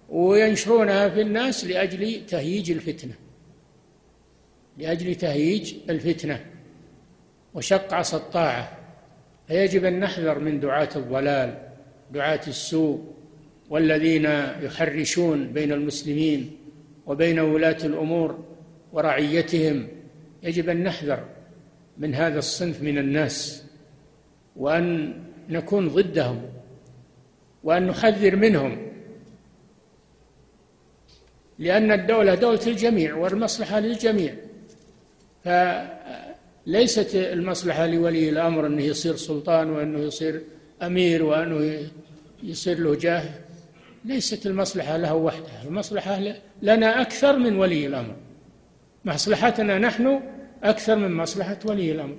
وينشرونها 0.09 1.09
في 1.09 1.20
الناس 1.20 1.64
لأجل 1.64 2.26
تهييج 2.26 2.70
الفتنة. 2.70 3.14
لأجل 4.78 5.14
تهييج 5.14 5.74
الفتنة. 5.90 6.47
وشق 7.55 7.95
عصا 7.95 8.16
الطاعة. 8.16 8.84
فيجب 9.49 9.84
أن 9.84 10.01
نحذر 10.01 10.38
من 10.38 10.61
دعاة 10.61 10.88
الضلال 10.97 11.59
دعاة 12.11 12.40
السوء 12.49 13.14
والذين 13.70 14.24
يحرشون 14.62 15.53
بين 15.53 15.72
المسلمين 15.72 16.57
وبين 17.07 17.38
ولاة 17.38 17.78
الأمور 17.84 18.45
ورعيتهم. 18.92 19.88
يجب 20.42 20.68
أن 20.68 20.82
نحذر 20.82 21.24
من 21.99 22.14
هذا 22.14 22.38
الصنف 22.38 22.82
من 22.82 22.99
الناس 22.99 23.64
وأن 24.57 25.14
نكون 25.49 25.88
ضدهم 25.88 26.42
وأن 27.64 27.86
نحذر 27.86 28.36
منهم 28.36 28.92
لأن 31.59 31.92
الدولة 31.92 32.34
دولة 32.34 32.66
الجميع 32.66 33.14
والمصلحة 33.14 33.80
للجميع. 33.80 34.34
فليست 36.67 37.15
المصلحة 37.15 37.87
لولي 37.87 38.29
الأمر 38.29 38.67
أنه 38.67 38.83
يصير 38.83 39.17
سلطان 39.17 39.71
وأنه 39.71 39.99
يصير 39.99 40.43
أمير 40.83 41.25
وأنه 41.25 41.89
يصير 42.43 42.79
له 42.79 42.95
جاه. 42.95 43.25
ليست 44.05 44.47
المصلحة 44.47 44.97
له 44.97 45.15
وحده 45.15 45.62
المصلحة 45.65 46.21
لنا 46.62 47.03
أكثر 47.03 47.37
من 47.37 47.59
ولي 47.59 47.87
الأمر. 47.87 48.17
مصلحتنا 49.05 49.79
نحن 49.79 50.21
أكثر 50.62 50.97
من 50.97 51.17
مصلحة 51.17 51.59
ولي 51.65 51.93
الأمر. 51.93 52.17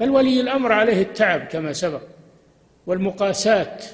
بل 0.00 0.10
ولي 0.10 0.40
الأمر 0.40 0.72
عليه 0.72 1.02
التعب 1.02 1.40
كما 1.40 1.72
سبق. 1.72 2.02
والمقاسات 2.86 3.84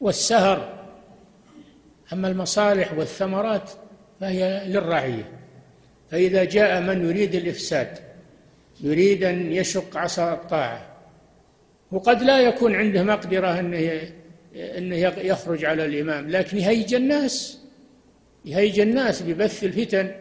والسهر. 0.00 0.78
أما 2.12 2.28
المصالح 2.28 2.92
والثمرات 2.92 3.70
فهي 4.20 4.62
للرعية. 4.66 5.30
فإذا 6.10 6.44
جاء 6.44 6.80
من 6.80 7.08
يريد 7.08 7.34
الإفساد 7.34 8.07
يريد 8.80 9.24
أن 9.24 9.52
يشق 9.52 9.96
عصا 9.96 10.32
الطاعة. 10.32 10.86
وقد 11.92 12.22
لا 12.22 12.40
يكون 12.40 12.74
عنده 12.74 13.02
مقدرة 13.02 13.60
أنه 13.60 14.12
أنه 14.54 14.96
يخرج 15.18 15.64
على 15.64 15.84
الإمام 15.84 16.30
لكن 16.30 16.58
يهيج 16.58 16.94
الناس 16.94 17.58
يهيج 18.44 18.80
الناس 18.80 19.22
ببث 19.22 19.64
الفتن 19.64 20.14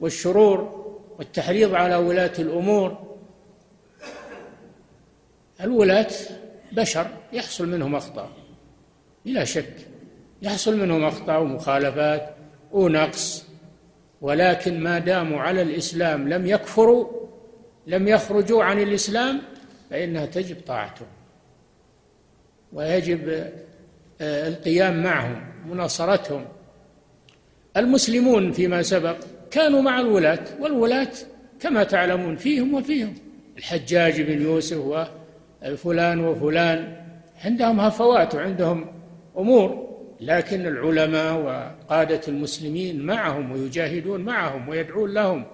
والشرور 0.00 0.86
والتحريض 1.18 1.74
على 1.74 1.96
ولاة 1.96 2.32
الأمور. 2.38 3.16
الولاة 5.60 6.10
بشر 6.72 7.06
يحصل 7.32 7.68
منهم 7.68 7.94
أخطاء 7.94 8.30
بلا 9.26 9.44
شك 9.44 9.74
يحصل 10.42 10.78
منهم 10.78 11.04
أخطاء 11.04 11.42
ومخالفات 11.42 12.34
ونقص 12.72 13.44
ولكن 14.20 14.80
ما 14.80 14.98
داموا 14.98 15.40
على 15.40 15.62
الإسلام 15.62 16.28
لم 16.28 16.46
يكفروا 16.46 17.20
لم 17.86 18.08
يخرجوا 18.08 18.64
عن 18.64 18.80
الإسلام 18.80 19.40
فإنها 19.90 20.26
تجب 20.26 20.56
طاعتهم 20.66 21.08
ويجب 22.72 23.28
آه، 24.20 24.48
القيام 24.48 25.02
معهم 25.02 25.42
مناصرتهم. 25.66 26.44
المسلمون 27.76 28.52
فيما 28.52 28.82
سبق 28.82 29.16
كانوا 29.50 29.82
مع 29.82 30.00
الولاة 30.00 30.44
والولاة 30.60 31.12
كما 31.60 31.84
تعلمون 31.84 32.36
فيهم 32.36 32.74
وفيهم. 32.74 33.14
الحجاج 33.58 34.20
بن 34.20 34.42
يوسف 34.42 35.08
وفلان 35.62 36.20
وفلان 36.20 36.96
عندهم 37.44 37.80
هفوات 37.80 38.34
وعندهم 38.34 38.86
أمور 39.38 39.90
لكن 40.20 40.66
العلماء 40.66 41.36
وقادة 41.36 42.20
المسلمين 42.28 43.02
معهم 43.06 43.52
ويجاهدون 43.52 44.20
معهم 44.20 44.68
ويدعون 44.68 45.14
لهم 45.14 45.44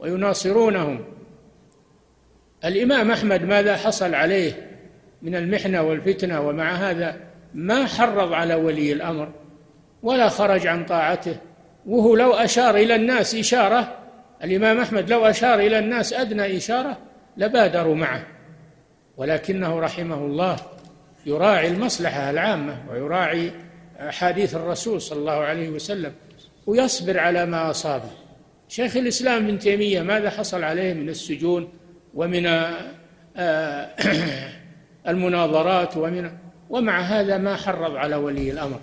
ويناصرونهم. 0.00 1.04
الإمام 2.66 3.10
أحمد 3.10 3.42
ماذا 3.42 3.76
حصل 3.76 4.14
عليه 4.14 4.52
من 5.22 5.34
المحنة 5.34 5.82
والفتنة 5.82 6.40
ومع 6.40 6.72
هذا 6.74 7.16
ما 7.54 7.86
حرض 7.86 8.32
على 8.32 8.54
ولي 8.54 8.92
الأمر 8.92 9.32
ولا 10.02 10.28
خرج 10.28 10.66
عن 10.66 10.84
طاعته 10.84 11.36
وهو 11.86 12.16
لو 12.16 12.32
أشار 12.32 12.76
إلى 12.76 12.94
الناس 12.94 13.34
إشارة 13.34 13.98
الإمام 14.44 14.80
أحمد 14.80 15.10
لو 15.10 15.26
أشار 15.26 15.58
إلى 15.58 15.78
الناس 15.78 16.12
أدنى 16.12 16.56
إشارة 16.56 16.98
لبادروا 17.36 17.94
معه 17.94 18.26
ولكنه 19.16 19.80
رحمه 19.80 20.14
الله 20.14 20.56
يراعي 21.26 21.68
المصلحة 21.68 22.30
العامة 22.30 22.82
ويراعي 22.90 23.50
أحاديث 24.00 24.54
الرسول 24.54 25.00
صلى 25.00 25.18
الله 25.18 25.32
عليه 25.32 25.68
وسلم 25.68 26.12
ويصبر 26.66 27.18
على 27.18 27.46
ما 27.46 27.70
أصابه. 27.70 28.10
شيخ 28.68 28.96
الإسلام 28.96 29.44
ابن 29.44 29.58
تيمية 29.58 30.02
ماذا 30.02 30.30
حصل 30.30 30.64
عليه 30.64 30.94
من 30.94 31.08
السجون 31.08 31.68
ومن 32.16 32.46
آه، 33.36 33.88
المناظرات 35.08 35.96
ومن 35.96 36.30
ومع 36.70 37.00
هذا 37.00 37.38
ما 37.38 37.56
حرض 37.56 37.96
على 37.96 38.16
ولي 38.16 38.50
الأمر 38.50 38.80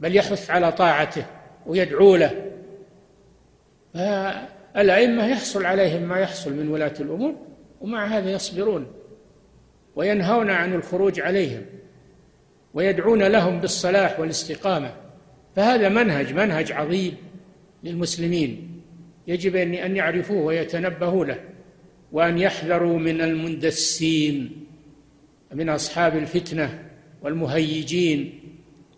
بل 0.00 0.16
يحث 0.16 0.50
على 0.50 0.72
طاعته 0.72 1.24
ويدعو 1.66 2.16
له. 2.16 2.52
فالأئمة 3.94 5.26
يحصل 5.26 5.66
عليهم 5.66 6.02
ما 6.02 6.18
يحصل 6.18 6.52
من 6.52 6.68
ولاة 6.68 6.94
الأمور 7.00 7.34
ومع 7.80 8.06
هذا 8.06 8.30
يصبرون 8.30 8.86
وينهون 9.96 10.50
عن 10.50 10.74
الخروج 10.74 11.20
عليهم 11.20 11.62
ويدعون 12.74 13.22
لهم 13.22 13.60
بالصلاح 13.60 14.20
والاستقامة. 14.20 14.94
فهذا 15.56 15.88
منهج 15.88 16.32
منهج 16.32 16.72
عظيم 16.72 17.16
للمسلمين. 17.82 18.80
يجب 19.26 19.56
أن 19.56 19.96
يعرفوه 19.96 20.42
ويتنبهوا 20.42 21.24
له. 21.24 21.51
وأن 22.12 22.38
يحذروا 22.38 22.98
من 22.98 23.20
المندسين 23.20 24.66
من 25.54 25.68
أصحاب 25.68 26.16
الفتنة 26.16 26.78
والمهيجين. 27.22 28.40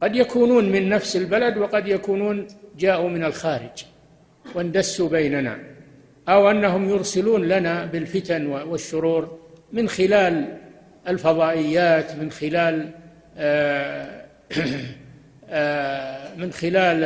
قد 0.02 0.16
يكونون 0.16 0.72
من 0.72 0.88
نفس 0.88 1.16
البلد 1.16 1.56
وقد 1.56 1.88
يكونون 1.88 2.46
جاءوا 2.78 3.08
من 3.08 3.24
الخارج 3.24 3.84
واندسوا 4.54 5.08
بيننا 5.08 5.58
أو 6.28 6.50
أنهم 6.50 6.88
يرسلون 6.88 7.48
لنا 7.48 7.84
بالفتن 7.84 8.46
والشرور 8.46 9.38
من 9.72 9.88
خلال 9.88 10.58
الفضائيات 11.08 12.16
من 12.16 12.30
خلال 12.30 12.90
آه، 13.38 14.24
آه، 15.50 16.34
من 16.36 16.52
خلال 16.52 17.04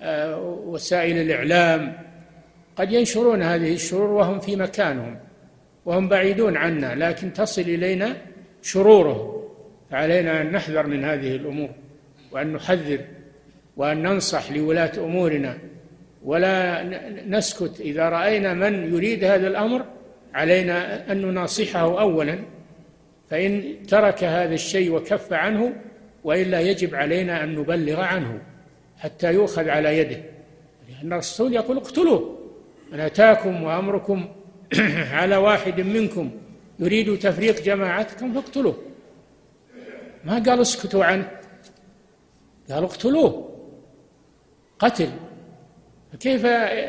آه، 0.00 0.40
وسائل 0.40 1.16
الإعلام. 1.18 2.07
قد 2.78 2.92
ينشرون 2.92 3.42
هذه 3.42 3.74
الشرور 3.74 4.10
وهم 4.10 4.40
في 4.40 4.56
مكانهم 4.56 5.18
وهم 5.86 6.08
بعيدون 6.08 6.56
عنا 6.56 6.94
لكن 6.94 7.32
تصل 7.32 7.62
إلينا 7.62 8.16
شرورهم. 8.62 9.42
فعلينا 9.90 10.40
أن 10.40 10.52
نحذر 10.52 10.86
من 10.86 11.04
هذه 11.04 11.36
الأمور 11.36 11.70
وأن 12.32 12.52
نحذر 12.52 13.00
وأن 13.76 14.02
ننصح 14.02 14.52
لولاة 14.52 14.92
أمورنا. 14.98 15.58
ولا 16.24 16.82
نسكت 17.28 17.80
إذا 17.80 18.08
رأينا 18.08 18.54
من 18.54 18.94
يريد 18.94 19.24
هذا 19.24 19.46
الأمر 19.46 19.84
علينا 20.34 21.12
أن 21.12 21.22
نناصحه 21.22 22.00
أولا. 22.00 22.38
فإن 23.30 23.76
ترك 23.88 24.24
هذا 24.24 24.54
الشيء 24.54 24.92
وكف 24.92 25.32
عنه 25.32 25.72
وإلا 26.24 26.60
يجب 26.60 26.94
علينا 26.94 27.44
أن 27.44 27.54
نبلغ 27.54 28.00
عنه 28.00 28.40
حتى 28.98 29.34
يؤخذ 29.34 29.68
على 29.68 29.98
يده. 29.98 30.20
لأن 30.88 31.12
الرسول 31.12 31.54
يقول 31.54 31.76
اقتلوه. 31.76 32.37
من 32.92 33.00
أتاكم 33.00 33.62
وأمركم 33.62 34.28
على 35.18 35.36
واحد 35.36 35.80
منكم 35.80 36.30
يريد 36.78 37.18
تفريق 37.18 37.62
جماعتكم 37.62 38.34
فاقتلوه 38.34 38.88
ما 40.24 40.34
قال 40.38 40.60
اسكتوا 40.60 41.04
عنه. 41.04 41.30
قال 42.70 42.84
اقتلوه. 42.84 43.32
قتل. 44.78 45.10
فكيف 46.12 46.44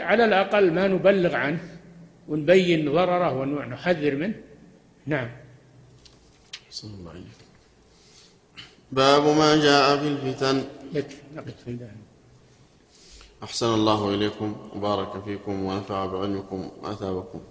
على 0.10 0.26
الأقل 0.26 0.72
ما 0.72 0.88
نبلغ 0.88 1.36
عنه 1.36 1.60
ونبين 2.28 2.92
ضرره 2.92 3.34
ونحذر 3.40 4.16
منه؟ 4.16 4.36
نعم. 5.06 5.30
صلى 6.70 6.94
الله 6.94 7.12
عليه 7.12 7.22
باب 8.92 9.24
ما 9.24 9.56
جاء 9.56 9.98
في 9.98 10.08
الفتن. 10.08 10.64
يكفي. 10.94 11.18
نقف. 11.36 11.54
أحسن 13.44 13.74
الله 13.74 14.10
إليكم 14.16 14.70
وبارك 14.76 15.24
فيكم 15.24 15.64
ونفع 15.64 16.06
بعلمكم 16.06 16.72
وأثابكم 16.82 17.42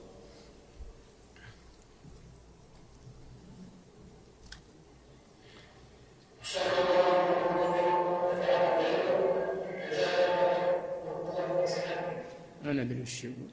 ما 12.64 12.72
ندري 12.72 13.02
وش 13.02 13.24
يقول. 13.24 13.50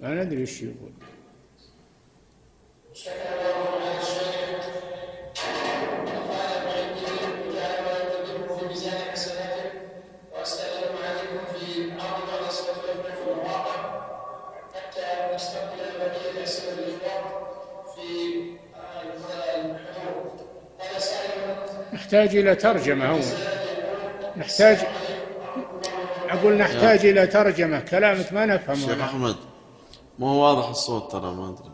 ما 0.00 0.14
ندري 0.24 0.42
وش 0.42 0.62
يقول. 0.62 0.92
نحتاج 22.08 22.36
إلى 22.36 22.54
ترجمة 22.54 23.10
هو 23.10 23.18
نحتاج 24.36 24.78
أقول 26.30 26.56
نحتاج 26.56 27.06
إلى 27.06 27.26
ترجمة. 27.26 27.80
كلامك 27.80 28.32
ما 28.32 28.46
نفهمه. 28.46 28.86
شيخ 28.86 29.00
أحمد 29.00 29.36
ما 30.18 30.26
هو 30.30 30.42
واضح 30.42 30.68
الصوت 30.68 31.12
ترى؟ 31.12 31.34
ما 31.34 31.48
أدري. 31.48 31.72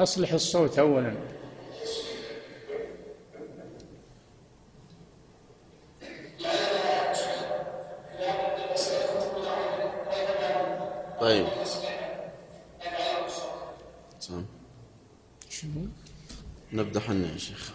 أصلح 0.00 0.32
الصوت 0.32 0.78
أولا. 0.78 1.14
طيب. 11.20 11.46
نبدأ 16.72 17.00
حنا 17.00 17.32
يا 17.32 17.38
شيخ. 17.38 17.70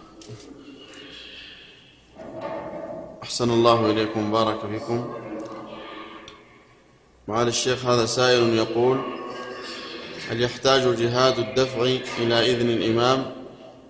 أحسن 3.23 3.49
الله 3.49 3.91
إليكم 3.91 4.31
بارك 4.31 4.59
فيكم. 4.59 5.13
معالي 7.27 7.49
الشيخ 7.49 7.85
هذا 7.85 8.05
سائل 8.05 8.53
يقول 8.53 9.01
هل 10.29 10.41
يحتاج 10.41 10.95
جهاد 10.95 11.39
الدفع 11.39 11.81
إلى 12.17 12.51
إذن 12.51 12.69
الإمام؟ 12.69 13.31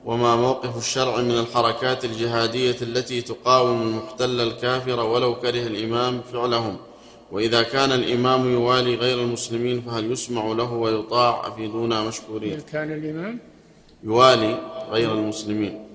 وما 0.06 0.36
موقف 0.36 0.78
الشرع 0.78 1.22
من 1.22 1.32
الحركات 1.32 2.06
الجهادية 2.06 2.76
التي 2.82 3.22
تقاوم 3.22 3.82
المحتل 3.82 4.42
الكافر 4.42 5.00
ولو 5.00 5.36
كره 5.40 5.68
الإمام 5.68 6.22
فعلهم؟ 6.22 6.78
وإذا 7.32 7.64
كان 7.64 7.92
الإمام 7.92 8.54
يوالي 8.54 8.96
غير 8.96 9.22
المسلمين 9.22 9.82
فهل 9.82 10.12
يسمع 10.12 10.46
له 10.46 10.72
ويطاع 10.74 11.48
أفيدونا 11.48 12.04
مشكورين؟ 12.04 12.54
إذا 12.54 12.62
كان 12.72 12.92
الإمام؟ 12.92 13.40
يوالي 14.04 14.60
غير 14.90 15.14
المسلمين. 15.14 15.88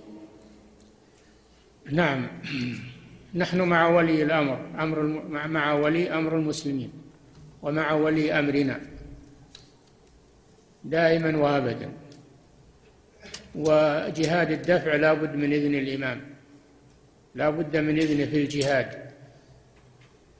نعم. 1.90 2.26
نحن 3.34 3.60
مع 3.62 3.88
ولي 3.88 4.22
الأمر 4.22 4.66
أمر 4.78 5.02
مع 5.48 5.72
ولي 5.72 6.14
أمر 6.14 6.36
المسلمين 6.36 6.92
ومع 7.62 7.92
ولي 7.92 8.38
أمرنا. 8.38 8.80
دائما 10.84 11.36
وأبدا. 11.36 11.92
وجهاد 13.54 14.50
الدفع 14.50 14.94
لا 14.94 15.12
بد 15.12 15.36
من 15.36 15.52
إذن 15.52 15.74
الإمام. 15.74 16.20
لا 17.34 17.50
بد 17.50 17.76
من 17.76 17.98
إذنه 17.98 18.24
في 18.24 18.42
الجهاد. 18.42 19.12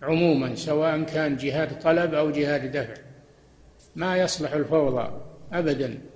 عموما 0.02 0.54
سواء 0.54 1.02
كان 1.02 1.36
جهاد 1.36 1.78
طلب 1.78 2.14
أو 2.14 2.30
جهاد 2.30 2.72
دفع. 2.76 2.94
ما 3.96 4.16
يصلح 4.16 4.52
الفوضى 4.52 5.20
أبدا. 5.52 6.11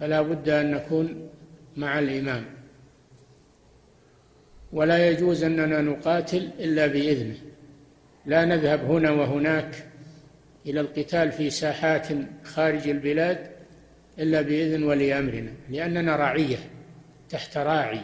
فلا 0.00 0.22
بد 0.22 0.48
أن 0.48 0.70
نكون 0.70 1.28
مع 1.76 1.98
الإمام. 1.98 2.44
ولا 4.72 5.08
يجوز 5.08 5.44
أننا 5.44 5.80
نقاتل 5.80 6.50
إلا 6.58 6.86
بإذنه. 6.86 7.36
لا 8.26 8.44
نذهب 8.44 8.90
هنا 8.90 9.10
وهناك 9.10 9.86
إلى 10.66 10.80
القتال 10.80 11.32
في 11.32 11.50
ساحات 11.50 12.08
خارج 12.44 12.88
البلاد 12.88 13.50
إلا 14.18 14.40
بإذن 14.42 14.82
ولي 14.82 15.18
أمرنا 15.18 15.52
لأننا 15.70 16.16
رعية 16.16 16.58
تحت 17.28 17.56
راعي. 17.56 18.00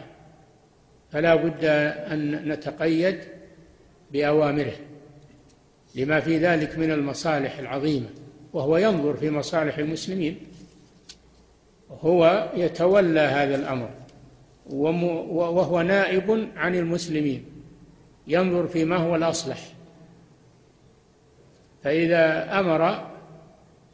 فلا 1.11 1.35
بد 1.35 1.65
أن 2.11 2.49
نتقيد 2.49 3.19
بأوامره 4.11 4.75
لما 5.95 6.19
في 6.19 6.37
ذلك 6.37 6.77
من 6.77 6.91
المصالح 6.91 7.59
العظيمة 7.59 8.07
وهو 8.53 8.77
ينظر 8.77 9.17
في 9.17 9.29
مصالح 9.29 9.77
المسلمين. 9.77 10.37
هو 11.91 12.49
يتولى 12.55 13.19
هذا 13.19 13.55
الأمر 13.55 13.89
وهو 14.69 15.81
نائب 15.81 16.49
عن 16.55 16.75
المسلمين 16.75 17.45
ينظر 18.27 18.67
فيما 18.67 18.95
هو 18.95 19.15
الأصلح. 19.15 19.59
فإذا 21.83 22.59
أمر 22.59 23.11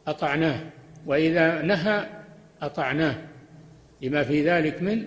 أطعناه 0.06 0.60
وإذا 1.06 1.62
نهى 1.62 2.06
أطعناه 2.62 3.16
لما 4.02 4.22
في 4.22 4.50
ذلك 4.50 4.82
من 4.82 5.04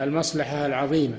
المصلحة 0.00 0.66
العظيمة. 0.66 1.16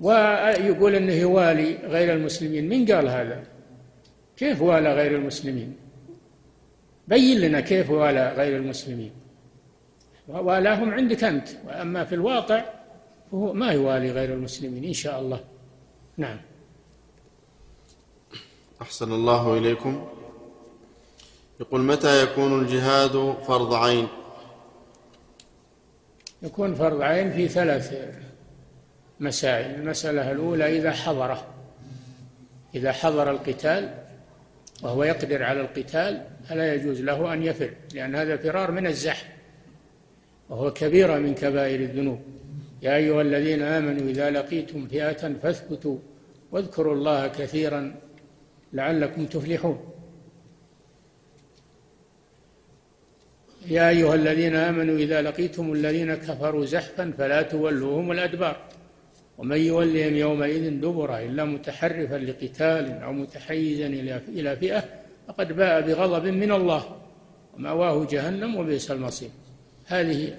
ويقول 0.00 0.94
أنه 0.94 1.12
يوالي 1.12 1.76
غير 1.84 2.12
المسلمين. 2.12 2.68
من 2.68 2.92
قال 2.92 3.08
هذا؟ 3.08 3.42
كيف 4.36 4.62
والى 4.62 4.94
غير 4.94 5.16
المسلمين؟ 5.16 5.76
بين 7.08 7.40
لنا 7.40 7.60
كيف 7.60 7.90
والى 7.90 8.32
غير 8.36 8.56
المسلمين. 8.56 9.23
وألاهم 10.28 10.94
عندك 10.94 11.24
أنت. 11.24 11.48
وأما 11.66 12.04
في 12.04 12.14
الواقع 12.14 12.64
فهو 13.30 13.52
ما 13.52 13.72
يوالي 13.72 14.10
غير 14.10 14.32
المسلمين 14.32 14.84
إن 14.84 14.92
شاء 14.92 15.20
الله. 15.20 15.40
نعم. 16.16 16.40
أحسن 18.82 19.12
الله 19.12 19.58
إليكم. 19.58 20.08
يقول 21.60 21.80
متى 21.80 22.22
يكون 22.22 22.60
الجهاد 22.60 23.36
فرض 23.46 23.74
عين؟ 23.74 24.08
يكون 26.42 26.74
فرض 26.74 27.02
عين 27.02 27.32
في 27.32 27.48
ثلاث 27.48 28.14
مسائل. 29.20 29.74
المسألة 29.74 30.32
الأولى 30.32 30.78
إذا 30.78 30.92
حضره. 30.92 31.46
إذا 32.74 32.92
حضر 32.92 33.30
القتال 33.30 33.94
وهو 34.82 35.04
يقدر 35.04 35.42
على 35.42 35.60
القتال 35.60 36.26
فلا 36.48 36.74
يجوز 36.74 37.00
له 37.00 37.32
أن 37.32 37.42
يفر 37.42 37.70
لأن 37.94 38.14
هذا 38.14 38.36
فرار 38.36 38.70
من 38.70 38.86
الزحف. 38.86 39.33
وهو 40.48 40.72
كبيرة 40.72 41.18
من 41.18 41.34
كبائر 41.34 41.80
الذنوب. 41.80 42.20
يا 42.82 42.96
أيها 42.96 43.22
الذين 43.22 43.62
آمنوا 43.62 44.08
إذا 44.08 44.30
لقيتم 44.30 44.86
فئة 44.86 45.34
فاثبتوا 45.42 45.98
واذكروا 46.52 46.94
الله 46.94 47.28
كثيرا 47.28 47.94
لعلكم 48.72 49.26
تفلحون. 49.26 49.90
يا 53.68 53.88
أيها 53.88 54.14
الذين 54.14 54.56
آمنوا 54.56 54.96
إذا 54.96 55.22
لقيتم 55.22 55.72
الذين 55.72 56.14
كفروا 56.14 56.64
زحفا 56.64 57.12
فلا 57.18 57.42
تولوهم 57.42 58.12
الأدبار. 58.12 58.56
ومن 59.38 59.56
يولهم 59.56 60.14
يومئذ 60.16 60.80
دبره 60.80 61.22
إلا 61.22 61.44
متحرفا 61.44 62.14
لقتال 62.14 63.02
أو 63.02 63.12
متحيزا 63.12 63.86
إلى 64.28 64.56
فئة 64.56 64.84
فقد 65.28 65.52
باء 65.52 65.80
بغضب 65.80 66.26
من 66.26 66.52
الله. 66.52 66.96
ومأواه 67.54 68.06
جهنم 68.10 68.56
وبئس 68.56 68.90
المصير. 68.90 69.30
هذه 69.86 70.36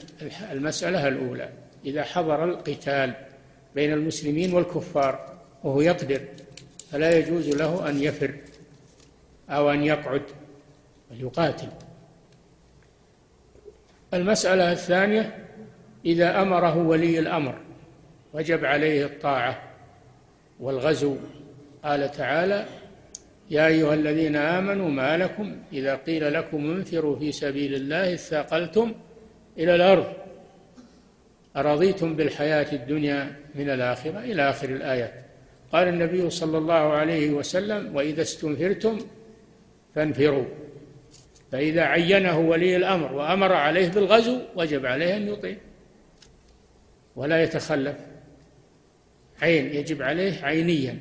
المسألة 0.52 1.08
الأولى. 1.08 1.50
إذا 1.86 2.04
حضر 2.04 2.43
القتال 2.43 3.14
بين 3.76 3.93
المسلمين 3.93 4.54
والكفار 4.54 5.39
وهو 5.64 5.82
يقدر 5.82 6.22
فلا 6.91 7.18
يجوز 7.18 7.50
له 7.50 7.89
أن 7.89 8.04
يفر 8.04 8.36
أو 9.50 9.72
أن 9.72 9.84
يقعد 9.84 10.22
بل 11.12 11.22
يقاتل. 11.22 11.68
المسألة 14.14 14.72
الثانية 14.72 15.46
إذا 16.06 16.41
أمره 16.41 16.78
ولي 16.78 17.20
الأمر 17.20 17.56
وجب 18.34 18.66
عليه 18.66 19.06
الطاعة 19.06 19.62
والغزو 20.60 21.18
قال 21.84 22.12
تعالى 22.12 22.66
يا 23.50 23.68
أيها 23.68 23.93
الذين 23.93 24.36
آمنوا 24.36 24.89
ما 24.89 25.18
لكم 25.18 25.56
إذا 25.74 25.96
قيل 25.96 26.34
لكم 26.34 26.72
انفروا 26.72 27.20
في 27.20 27.32
سبيل 27.32 27.76
الله 27.76 28.14
اثاقلتم 28.14 28.93
إلى 29.58 29.76
الأرض. 29.76 30.14
أرضيتم 31.58 32.16
بالحياة 32.16 32.74
الدنيا 32.74 33.36
من 33.56 33.70
الآخرة 33.70 34.20
إلى 34.20 34.49
آخر 34.49 34.70
الآيات. 34.70 35.14
قال 35.72 35.88
النبي 35.88 36.30
صلى 36.30 36.58
الله 36.58 36.74
عليه 36.74 37.30
وسلم 37.30 37.95
وإذا 37.95 38.22
استنفرتم 38.22 38.99
فانفروا. 39.95 40.45
فإذا 41.51 41.82
عينه 41.82 42.39
ولي 42.39 42.76
الأمر 42.76 43.14
وأمر 43.14 43.53
عليه 43.53 43.89
بالغزو 43.89 44.39
وجب 44.56 44.86
عليه 44.86 45.18
أن 45.18 45.28
يطيع. 45.28 45.56
ولا 47.16 47.43
يتخلف. 47.43 47.95
عين 49.41 49.66
يجب 49.66 50.01
عليه 50.01 50.45
عينيا. 50.45 50.99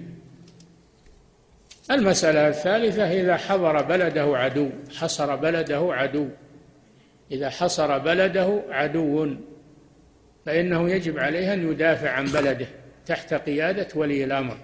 المسألة 1.91 2.49
الثالثة 2.49 3.21
إذا 3.21 3.37
حضر 3.37 3.83
بلده 3.83 4.37
عدو 4.37 4.71
حصر 4.97 5.37
بلده 5.37 5.89
عدو. 5.95 6.29
إذا 7.31 7.51
حصر 7.51 7.99
بلده 7.99 8.63
عدو 8.69 9.29
فإنه 10.47 10.91
يجب 10.91 11.19
عليه 11.19 11.55
أن 11.55 11.71
يدافع 11.71 12.11
عن 12.11 12.25
بلده 12.25 12.67
تحت 13.07 13.35
قيادة 13.35 13.89
ولي 13.95 14.25
الأمر. 14.25 14.57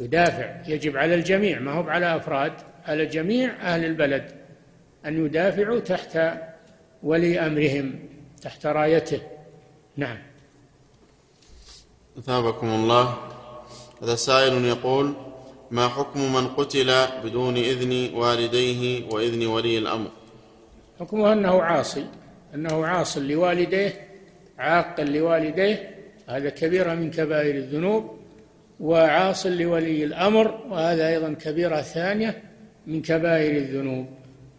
يدافع 0.00 0.56
يجب 0.66 0.96
على 0.96 1.14
الجميع 1.14 1.58
ما 1.58 1.72
هو 1.72 1.88
على 1.88 2.16
أفراد 2.16 2.52
على 2.86 3.06
جميع 3.06 3.50
أهل 3.60 3.84
البلد 3.84 4.32
أن 5.06 5.26
يدافعوا 5.26 5.80
تحت 5.80 6.18
ولي 7.02 7.40
أمرهم 7.40 7.98
تحت 8.42 8.66
رايته. 8.66 9.20
نعم. 9.96 10.18
أثابكم 12.18 12.66
الله. 12.66 13.18
هذا 14.02 14.14
سائل 14.14 14.64
يقول 14.64 15.14
ما 15.70 15.88
حكم 15.88 16.32
من 16.32 16.48
قتل 16.48 17.06
بدون 17.24 17.56
إذن 17.56 18.14
والديه 18.14 19.04
وإذن 19.10 19.46
ولي 19.46 19.78
الأمر؟ 19.78 20.10
حكمه 21.02 21.32
أنه 21.32 21.62
عاصي 21.62 22.06
أنه 22.54 22.86
عاص 22.86 23.18
لوالديه 23.18 24.08
عاق 24.58 25.00
لوالديه 25.00 25.94
هذا 26.28 26.50
كبيرة 26.50 26.94
من 26.94 27.10
كبائر 27.10 27.54
الذنوب 27.54 28.18
وعاص 28.80 29.46
لولي 29.46 30.04
الأمر 30.04 30.60
وهذا 30.68 31.08
أيضا 31.08 31.32
كبيرة 31.32 31.82
ثانية 31.82 32.42
من 32.86 33.02
كبائر 33.02 33.56
الذنوب. 33.56 34.06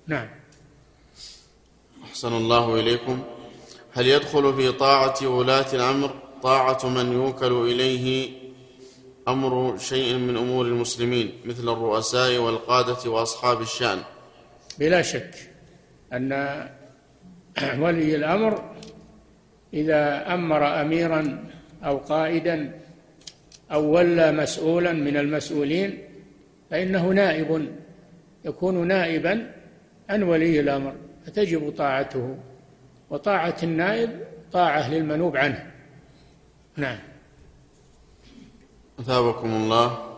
نعم. 0.07 0.27
أحسن 2.03 2.33
الله 2.33 2.79
إليكم. 2.79 3.23
هل 3.93 4.07
يدخل 4.07 4.53
في 4.53 4.71
طاعة 4.71 5.27
ولاة 5.27 5.73
الأمر 5.73 6.13
طاعة 6.41 6.89
من 6.89 7.11
يوكل 7.11 7.51
إليه 7.51 8.29
أمر 9.27 9.77
شيء 9.77 10.17
من 10.17 10.37
أمور 10.37 10.65
المسلمين 10.65 11.31
مثل 11.45 11.69
الرؤساء 11.69 12.37
والقادة 12.37 13.11
وأصحاب 13.11 13.61
الشأن؟ 13.61 13.99
بلا 14.79 15.01
شك. 15.01 15.52
أن 16.13 16.67
ولي 17.79 18.15
الأمر 18.15 18.73
إذا 19.73 20.33
أمر 20.33 20.81
أميرا 20.81 21.45
أو 21.83 21.97
قائدا 21.97 22.79
أو 23.71 23.91
ولى 23.91 24.31
مسؤولا 24.31 24.93
من 24.93 25.17
المسؤولين 25.17 25.97
فإنه 26.69 27.07
نائب 27.07 27.67
يكون 28.45 28.87
نائبا 28.87 29.51
عن 30.09 30.23
ولي 30.23 30.59
الأمر 30.59 30.93
فتجب 31.25 31.73
طاعته 31.77 32.37
وطاعة 33.09 33.55
النائب 33.63 34.09
طاعة 34.51 34.89
للمنوب 34.89 35.37
عنه. 35.37 35.71
نعم. 36.77 36.99
أثابكم 38.99 39.53
الله. 39.53 40.12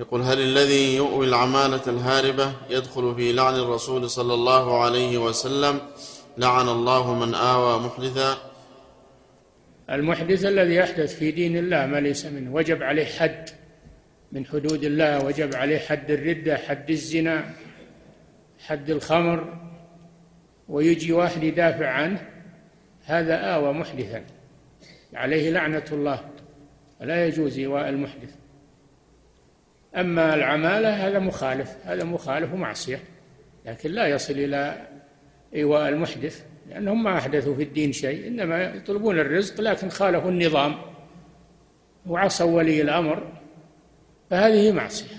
يقول 0.00 0.22
هل 0.22 0.40
الذي 0.40 0.96
يؤوي 0.96 1.26
العمالة 1.26 1.82
الهاربة 1.86 2.52
يدخل 2.70 3.14
في 3.14 3.32
لعن 3.32 3.54
الرسول 3.54 4.10
صلى 4.10 4.34
الله 4.34 4.82
عليه 4.82 5.18
وسلم؟ 5.18 5.80
لعن 6.38 6.68
الله 6.68 7.14
من 7.14 7.34
آوى 7.34 7.78
محدثا. 7.80 8.38
المحدث 9.90 10.44
الذي 10.44 10.74
يحدث 10.74 11.16
في 11.16 11.30
دين 11.30 11.56
الله 11.56 11.86
ما 11.86 12.00
ليس 12.00 12.26
منه. 12.26 12.54
وجب 12.54 12.82
عليه 12.82 13.04
حد 13.04 13.48
من 14.32 14.46
حدود 14.46 14.84
الله 14.84 15.24
وجب 15.24 15.54
عليه 15.54 15.78
حد 15.78 16.10
الردة 16.10 16.56
حد 16.56 16.90
الزنا 16.90 17.54
حد 18.58 18.90
الخمر 18.90 19.58
ويجي 20.68 21.12
واحد 21.12 21.42
يدافع 21.42 21.86
عنه 21.86 22.28
هذا 23.04 23.34
آوى 23.34 23.72
محدثا. 23.72 24.24
عليه 25.14 25.50
لعنة 25.50 25.84
الله. 25.92 26.30
لا 27.00 27.26
يجوز 27.26 27.58
إيواء 27.58 27.88
المحدث. 27.88 28.39
أما 29.96 30.34
العمالة 30.34 31.08
هذا 31.08 31.18
مخالف 31.18 31.76
هذا 31.84 32.04
مخالف 32.04 32.52
ومعصية 32.52 33.02
لكن 33.66 33.90
لا 33.90 34.06
يصل 34.06 34.32
إلى 34.32 34.88
إيواء 35.54 35.88
المحدث 35.88 36.44
لأنهم 36.68 37.02
ما 37.02 37.18
أحدثوا 37.18 37.54
في 37.54 37.62
الدين 37.62 37.92
شيء 37.92 38.26
إنما 38.26 38.62
يطلبون 38.64 39.18
الرزق 39.18 39.60
لكن 39.60 39.88
خالفوا 39.88 40.30
النظام 40.30 40.76
وعصوا 42.06 42.56
ولي 42.56 42.82
الأمر 42.82 43.32
فهذه 44.30 44.72
معصية 44.72 45.16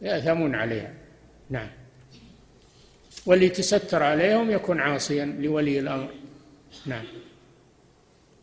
يأثمون 0.00 0.54
عليها. 0.54 0.92
نعم. 1.50 1.68
واللي 3.26 3.48
تستر 3.48 4.02
عليهم 4.02 4.50
يكون 4.50 4.80
عاصيا 4.80 5.24
لولي 5.24 5.78
الأمر. 5.78 6.08
نعم. 6.86 7.04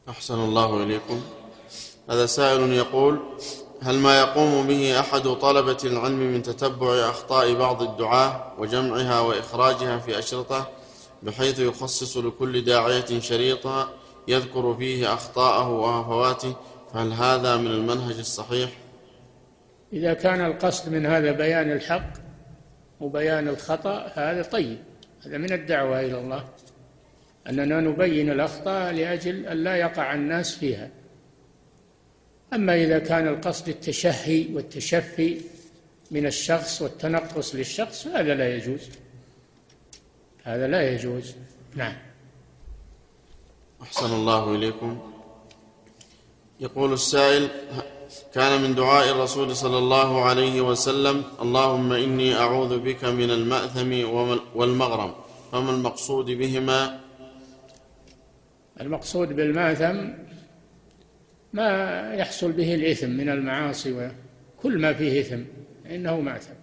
أحسن 0.10 0.40
الله 0.40 0.84
إليكم. 0.84 1.22
هذا 2.10 2.26
سائل 2.26 2.74
يقول 2.74 3.20
هل 3.84 4.00
ما 4.00 4.20
يقوم 4.20 4.68
به 4.68 5.00
أحد 5.00 5.22
طلبة 5.22 5.78
العلم 5.86 6.20
من 6.34 6.44
تتبع 6.44 7.10
أخطاء 7.10 7.54
بعض 7.54 7.82
الدعاة 7.82 8.54
وجمعها 8.58 9.20
وإخراجها 9.20 9.98
في 9.98 10.20
أشرطة 10.20 10.70
بحيث 11.24 11.60
يخصص 11.60 12.18
لكل 12.18 12.66
داعية 12.66 13.20
شريطا 13.20 13.90
يذكر 14.28 14.76
فيه 14.80 15.14
أخطاءه 15.14 15.70
وهفواته 15.70 16.56
فهل 16.94 17.14
هذا 17.14 17.58
من 17.58 17.68
المنهج 17.68 18.18
الصحيح؟ 18.20 18.70
إذا 19.94 20.14
كان 20.14 20.46
القصد 20.46 20.92
من 20.92 21.06
هذا 21.06 21.32
بيان 21.32 21.72
الحق 21.72 22.14
وبيان 23.00 23.48
الخطأ 23.48 24.12
هذا 24.14 24.44
طيب. 24.44 24.78
هذا 25.26 25.38
من 25.38 25.54
الدعوة 25.54 26.00
إلى 26.00 26.20
الله. 26.20 26.44
أننا 27.50 27.80
نبين 27.82 28.32
الأخطاء 28.32 28.94
لأجل 28.94 29.46
أن 29.46 29.58
لا 29.58 29.76
يقع 29.76 30.14
الناس 30.14 30.56
فيها. 30.56 30.90
أما 32.56 32.76
إذا 32.76 33.00
كان 33.00 33.28
القصد 33.28 33.70
التشهي 33.70 34.54
والتشفي 34.54 35.42
من 36.12 36.26
الشخص 36.26 36.82
والتنقص 36.82 37.56
للشخص 37.56 38.08
هذا 38.08 38.34
لا 38.34 38.56
يجوز. 38.56 38.90
هذا 40.44 40.68
لا 40.68 40.94
يجوز. 40.94 41.36
نعم. 41.76 41.96
أحسن 43.82 44.14
الله 44.14 44.56
إليكم. 44.56 45.14
يقول 46.60 46.94
السائل 46.94 47.50
كان 48.34 48.62
من 48.62 48.76
دعاء 48.76 49.12
الرسول 49.12 49.56
صلى 49.56 49.78
الله 49.78 50.22
عليه 50.22 50.62
وسلم 50.62 51.24
اللهم 51.42 51.92
إني 51.92 52.36
أعوذ 52.36 52.80
بك 52.80 53.06
من 53.06 53.30
المأثم 53.32 53.92
والمغرم 54.56 55.14
فما 55.52 55.72
المقصود 55.72 56.26
بهما؟ 56.26 57.00
المقصود 58.82 59.28
بالمأثم 59.28 60.23
ما 61.54 62.14
يحصل 62.14 62.52
به 62.52 62.76
الإثم 62.76 63.10
من 63.10 63.30
المعاصي 63.30 63.92
وكل 63.92 64.78
ما 64.78 64.94
فيه 64.94 65.22
إثم 65.22 65.40
إنه 65.92 66.20
ماثم 66.20 66.54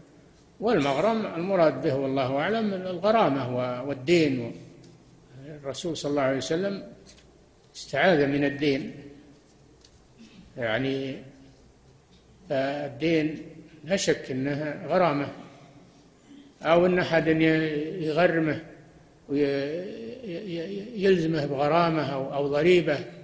والمغرم 0.61 1.27
المراد 1.27 1.83
به 1.83 1.95
والله 1.95 2.37
أعلم 2.37 2.75
الغرامة 2.75 3.57
والدين. 3.89 4.53
الرسول 5.47 5.97
صلى 5.97 6.11
الله 6.11 6.23
عليه 6.23 6.37
وسلم 6.37 6.93
استعاذ 7.77 8.27
من 8.27 8.45
الدين. 8.45 8.95
يعني 10.57 11.17
الدين 12.51 13.43
لا 13.85 13.97
شك 13.97 14.31
إنها 14.31 14.87
غرامة 14.87 15.29
أو 16.63 16.87
إن 16.87 16.99
أحد 16.99 17.27
يغرمه 18.01 18.61
ويلزمه 19.29 20.27
بغرامة 21.47 22.13
أو 22.35 22.47
ضريبة. 22.47 23.20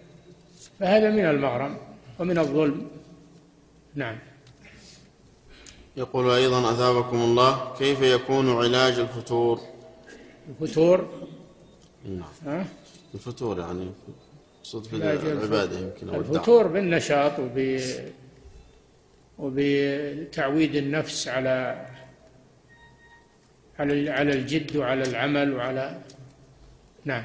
فهذا 0.80 1.10
من 1.10 1.24
المغرم 1.24 1.76
ومن 2.18 2.38
الظلم. 2.38 2.88
نعم. 3.94 4.18
يقول 5.96 6.30
أيضا 6.30 6.72
أثابكم 6.72 7.16
الله 7.16 7.74
كيف 7.78 8.02
يكون 8.02 8.56
علاج 8.56 8.98
الفتور 8.98 9.60
الفتور 10.48 11.08
نعم. 12.04 12.64
الفتور 13.14 13.60
يعني 13.60 13.90
صدق 14.62 14.94
العبادة 14.94 15.78
يمكن 15.78 16.08
أو 16.08 16.20
الفتور 16.20 16.66
بالنشاط 16.66 17.38
وب 17.38 17.80
وبتعويد 19.38 20.74
النفس 20.74 21.28
على 21.28 21.86
على 23.78 24.10
على 24.10 24.32
الجد 24.32 24.76
وعلى 24.76 25.02
العمل 25.02 25.52
وعلى 25.52 26.00
نعم. 27.04 27.24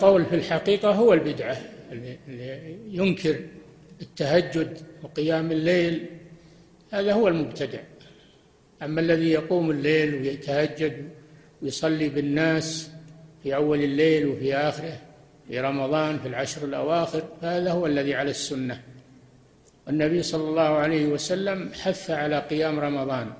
القول 0.00 0.24
في 0.24 0.34
الحقيقة 0.34 0.90
هو 0.90 1.12
البدعة 1.12 1.56
اللي 1.92 2.76
ينكر 2.90 3.36
التهجد 4.02 4.78
وقيام 5.02 5.52
الليل. 5.52 6.06
هذا 6.90 7.12
هو 7.12 7.28
المبتدع. 7.28 7.78
أما 8.82 9.00
الذي 9.00 9.30
يقوم 9.30 9.70
الليل 9.70 10.14
ويتهجد 10.14 11.08
ويصلي 11.62 12.08
بالناس 12.08 12.90
في 13.42 13.54
أول 13.54 13.82
الليل 13.84 14.26
وفي 14.26 14.56
آخره 14.56 14.98
في 15.48 15.60
رمضان 15.60 16.18
في 16.18 16.28
العشر 16.28 16.64
الأواخر 16.64 17.24
فهذا 17.42 17.70
هو 17.70 17.86
الذي 17.86 18.14
على 18.14 18.30
السنة. 18.30 18.82
النبي 19.88 20.22
صلى 20.22 20.48
الله 20.48 20.68
عليه 20.68 21.06
وسلم 21.06 21.70
حث 21.82 22.10
على 22.10 22.38
قيام 22.38 22.80
رمضان. 22.80 23.32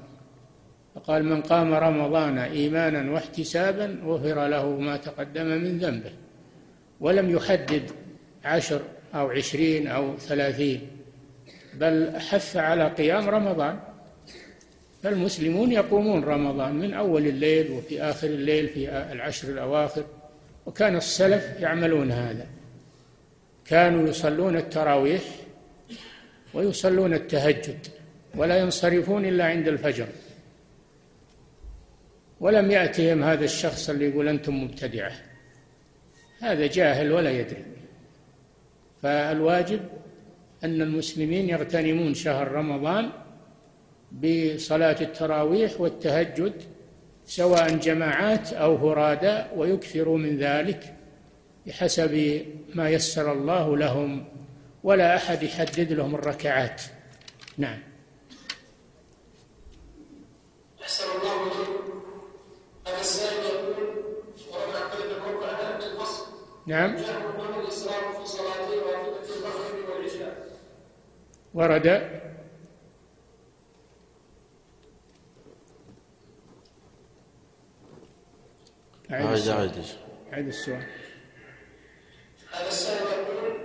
فقال 0.95 1.25
من 1.25 1.43
قام 1.43 1.75
رمضان 1.75 2.39
إيمانا 2.39 3.13
واحتسابا 3.13 4.01
غفر 4.05 4.49
له 4.49 4.77
ما 4.79 4.97
تقدم 4.97 5.47
من 5.47 5.79
ذنبه. 5.79 6.20
ولم 7.01 7.31
يحدد 7.31 7.91
عشر 8.45 8.83
أو 9.15 9.31
عشرين 9.31 9.87
أو 9.87 10.17
ثلاثين 10.17 10.89
بل 11.75 12.21
حث 12.21 12.57
على 12.57 12.89
قيام 12.89 13.29
رمضان. 13.29 13.81
فالمسلمون 15.03 15.73
يقومون 15.73 16.25
رمضان 16.25 16.75
من 16.75 16.95
أول 16.95 17.27
الليل 17.27 17.71
وفي 17.71 18.03
آخر 18.03 18.27
الليل 18.27 18.69
في 18.69 18.89
العشر 19.13 19.49
الأواخر 19.49 20.05
وكان 20.67 20.97
السلف 20.97 21.61
يعملون 21.61 22.13
هذا. 22.13 22.47
كانوا 23.65 24.09
يصلون 24.09 24.57
التراويح 24.57 25.23
ويصلون 26.55 27.15
التهجد 27.15 27.87
ولا 28.35 28.59
ينصرفون 28.59 29.25
إلا 29.25 29.45
عند 29.45 29.69
الفجر. 29.69 30.07
ولم 32.41 32.71
يأتهم 32.71 33.23
هذا 33.25 33.45
الشخص 33.45 33.91
اللي 33.91 34.09
يقول 34.09 34.29
أنتم 34.29 34.65
مبتدعة. 34.65 35.30
هذا 36.41 36.67
جاهل 36.67 37.13
ولا 37.13 37.31
يدري. 37.31 37.65
فالواجب 39.03 39.81
أن 40.65 40.83
المسلمين 40.83 41.49
يغتنمون 41.49 42.15
شهر 42.15 42.53
رمضان 42.53 43.11
بصلاة 44.13 44.97
التراويح 45.01 45.81
والتهجد 45.81 46.63
سواء 47.27 47.77
جماعات 47.77 48.53
أو 48.53 48.79
فرادى 48.79 49.43
ويكثروا 49.57 50.19
من 50.19 50.39
ذلك 50.39 50.95
بحسب 51.67 52.43
ما 52.75 52.91
يسر 52.91 53.33
الله 53.33 53.77
لهم 53.77 54.25
ولا 54.85 55.17
أحد 55.17 55.43
يحدد 55.43 55.93
لهم 55.93 56.15
الركعات. 56.15 56.83
نعم. 57.59 57.79
أحسن 60.83 61.05
الله 61.05 61.53
هذا 62.87 63.01
السائل 63.01 63.45
يقول 63.45 63.89
ورد 64.51 64.77
عن 64.77 64.99
بن 64.99 65.45
عن 65.47 65.83
الفصل 65.83 66.27
نعم. 66.71 66.97
ورد. 71.55 71.87
عيد 79.11 79.49
عيد 79.49 79.73
عيد 80.33 80.47
السؤال. 80.47 80.83
هذا 82.53 82.69
السائل 82.69 83.07
يقول 83.07 83.61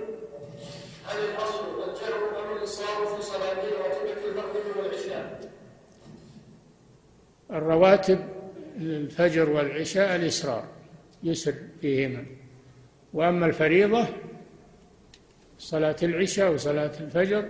هل 1.05 1.17
الاصل 1.17 1.89
الجر 1.89 2.39
ام 2.39 2.57
الاصرار 2.57 3.15
في 3.15 3.21
صلاتي 3.21 3.67
راتبه 3.67 4.27
المغرب 4.27 4.77
والعشاء؟ 4.77 5.51
الرواتب 7.51 8.19
الفجر 8.77 9.49
والعشاء 9.49 10.15
الإصرار 10.15 10.67
يسر 11.23 11.55
فيهما. 11.81 12.25
وأما 13.16 13.45
الفريضة 13.45 14.07
صلاة 15.57 15.95
العشاء 16.03 16.53
وصلاة 16.53 16.91
الفجر 16.99 17.49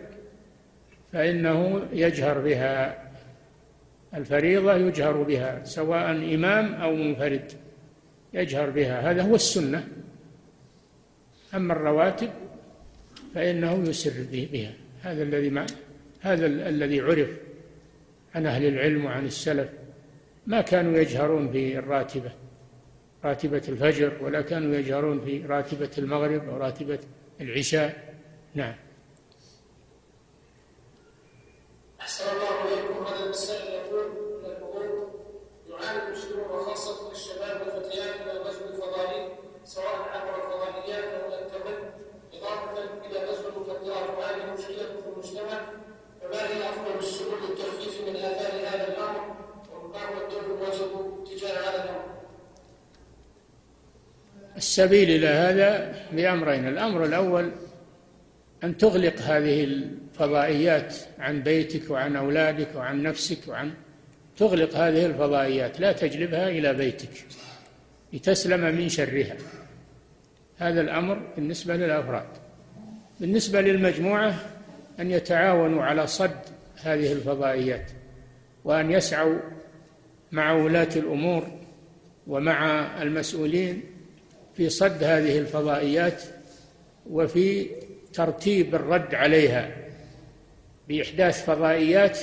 فإنه 1.14 1.88
يجهر 1.94 2.40
بها. 2.40 3.06
الفريضة 4.14 4.76
يجهر 4.76 5.24
بها 5.24 5.64
سواء 5.64 6.12
إمام 6.12 6.74
أو 6.74 6.96
منفرد 6.96 7.52
يجهر 8.34 8.70
بها. 8.70 9.12
هذا 9.12 9.22
هو 9.22 9.36
السنة. 9.36 9.88
أما 11.54 11.74
الرواتب 11.74 12.30
فإنه 13.36 13.90
يسر 13.90 14.14
بها. 14.32 14.74
هذا 15.02 15.24
الذي 15.24 15.50
ما 15.50 15.66
هذا 16.22 16.46
الذي 16.46 17.02
عرف 17.02 17.30
عن 18.36 18.46
أهل 18.46 18.66
العلم 18.66 19.06
وعن 19.06 19.26
السلف. 19.26 19.70
ما 20.48 20.62
كانوا 20.62 20.98
يجهرون 20.98 21.52
في 21.52 21.80
الراتبة 21.80 22.32
راتبة 23.26 23.62
الفجر 23.70 24.24
ولا 24.24 24.42
كانوا 24.42 24.76
يجهرون 24.76 25.22
في 25.26 25.46
راتبة 25.46 25.92
المغرب 25.98 26.50
أو 26.50 26.58
راتبة 26.58 27.00
العشاء. 27.42 28.16
نعم. 28.54 28.76
أحسن 32.02 32.24
الله 32.36 32.64
إليكم. 32.64 33.06
هذا 33.06 33.26
المسائل 33.26 33.74
يقول 33.74 34.06
من 34.44 34.56
يعاني 35.70 36.08
المسلمون 36.08 36.50
وخاصة 36.50 37.12
الشباب 37.12 37.62
والفتيات 37.62 38.22
من 38.22 38.30
الغزو 38.30 38.66
الفضائي 38.66 39.30
سواء 39.64 39.96
عبر 40.14 40.36
الفضائيات 40.36 41.04
أو 41.04 41.28
الإنترنت 41.28 41.94
إضافة 42.34 42.84
إلى 43.06 43.20
غزو 43.26 43.50
المخدرات 43.50 44.10
وهذه 44.18 44.54
مشكلة 44.54 44.78
في 44.78 45.08
المجتمع. 45.14 45.60
فما 46.22 46.70
أفضل 46.70 47.00
للتخفيف 47.50 48.08
من 48.08 48.16
آثار 48.16 48.54
هذا 48.68 48.88
الأمر؟ 48.88 49.36
هو 49.74 50.22
الدور 50.24 50.42
الواجب 50.42 51.24
تجاه 51.26 51.70
هذا 51.70 51.84
الأمر. 51.84 52.15
السبيل 54.58 55.10
إلى 55.10 55.28
هذا 55.28 55.96
بأمرين. 56.12 56.68
الأمر 56.68 57.06
الأول 57.06 57.52
أن 58.64 58.78
تغلق 58.78 59.22
هذه 59.22 59.64
الفضائيات 59.64 60.96
عن 61.20 61.44
بيتك 61.44 61.92
وعن 61.92 62.16
أولادك 62.16 62.76
وعن 62.76 63.04
نفسك 63.04 63.48
وعن 63.48 63.74
تغلق 64.38 64.76
هذه 64.76 65.06
الفضائيات 65.06 65.80
لا 65.80 65.92
تجلبها 65.92 66.50
إلى 66.50 66.74
بيتك 66.74 67.26
لتسلم 68.14 68.76
من 68.76 68.90
شرها. 68.90 69.36
هذا 70.58 70.82
الأمر 70.82 71.22
بالنسبة 71.36 71.76
للأفراد. 71.76 72.28
بالنسبة 73.20 73.62
للمجموعة 73.62 74.36
أن 75.00 75.12
يتعاونوا 75.12 75.84
على 75.84 76.08
صد 76.08 76.40
هذه 76.82 77.14
الفضائيات 77.14 77.92
وأن 78.64 78.92
يسعوا 78.92 79.40
مع 80.32 80.52
ولاة 80.52 80.90
الأمور 80.96 81.48
ومع 82.28 82.88
المسؤولين 83.02 83.84
في 84.58 84.70
صد 84.70 85.04
هذه 85.04 85.38
الفضائيات 85.38 86.24
وفي 87.10 87.70
ترتيب 88.14 88.76
الرد 88.76 89.16
عليها 89.16 89.76
بإحداث 90.88 91.46
فضائيات 91.46 92.20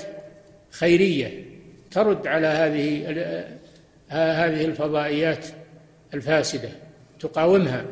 خيرية 0.71 1.45
ترد 1.91 2.27
على 2.27 2.47
هذه 2.47 3.07
هذه 4.09 4.65
الفضائيات 4.65 5.47
الفاسدة 6.15 6.69
تقاومها. 7.21 7.85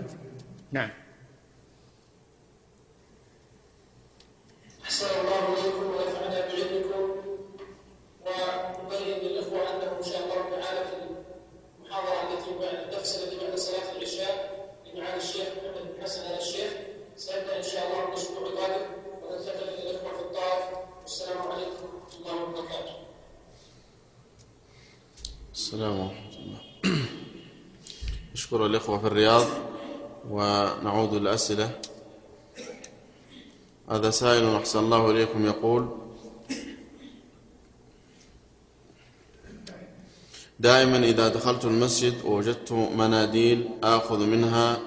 نعم. 0.73 0.91
أحسن 4.85 5.07
الله 5.07 5.61
إليكم. 5.61 5.90
الشيخ 15.17 15.49
محمد 15.57 16.03
حسن 16.03 16.21
آل 16.21 16.39
الشيخ. 16.39 16.73
سيبدأ 17.17 17.59
إن 17.59 17.63
شاء 17.63 17.87
الله 17.87 18.09
الأسبوع 18.09 18.47
القادم 18.47 18.87
وننتقل 19.23 19.69
إلى 19.69 19.91
الإخوة 19.91 20.13
في 20.13 20.21
الطائف. 20.21 20.65
والسلام 21.03 21.39
عليكم 21.39 21.85
ورحمة 21.85 22.15
الله 22.21 22.45
وبركاته. 22.45 22.95
السلام 25.55 26.01
ورحمة 26.01 26.35
الله. 26.39 26.61
نشكر 28.35 28.67
الإخوة 28.67 28.99
في 28.99 29.07
الرياض 29.07 29.47
ونعود 30.31 31.15
للأسئلة. 31.15 31.81
هذا 33.91 34.11
سائل 34.11 34.55
أحسن 34.57 34.79
الله 34.79 35.11
إليكم 35.11 35.47
يقول 35.47 35.89
دائما 40.61 40.99
إذا 40.99 41.29
دخلت 41.29 41.65
المسجد 41.65 42.25
ووجدت 42.25 42.73
مناديل 42.73 43.69
آخذ 43.83 44.19
منها 44.27 44.79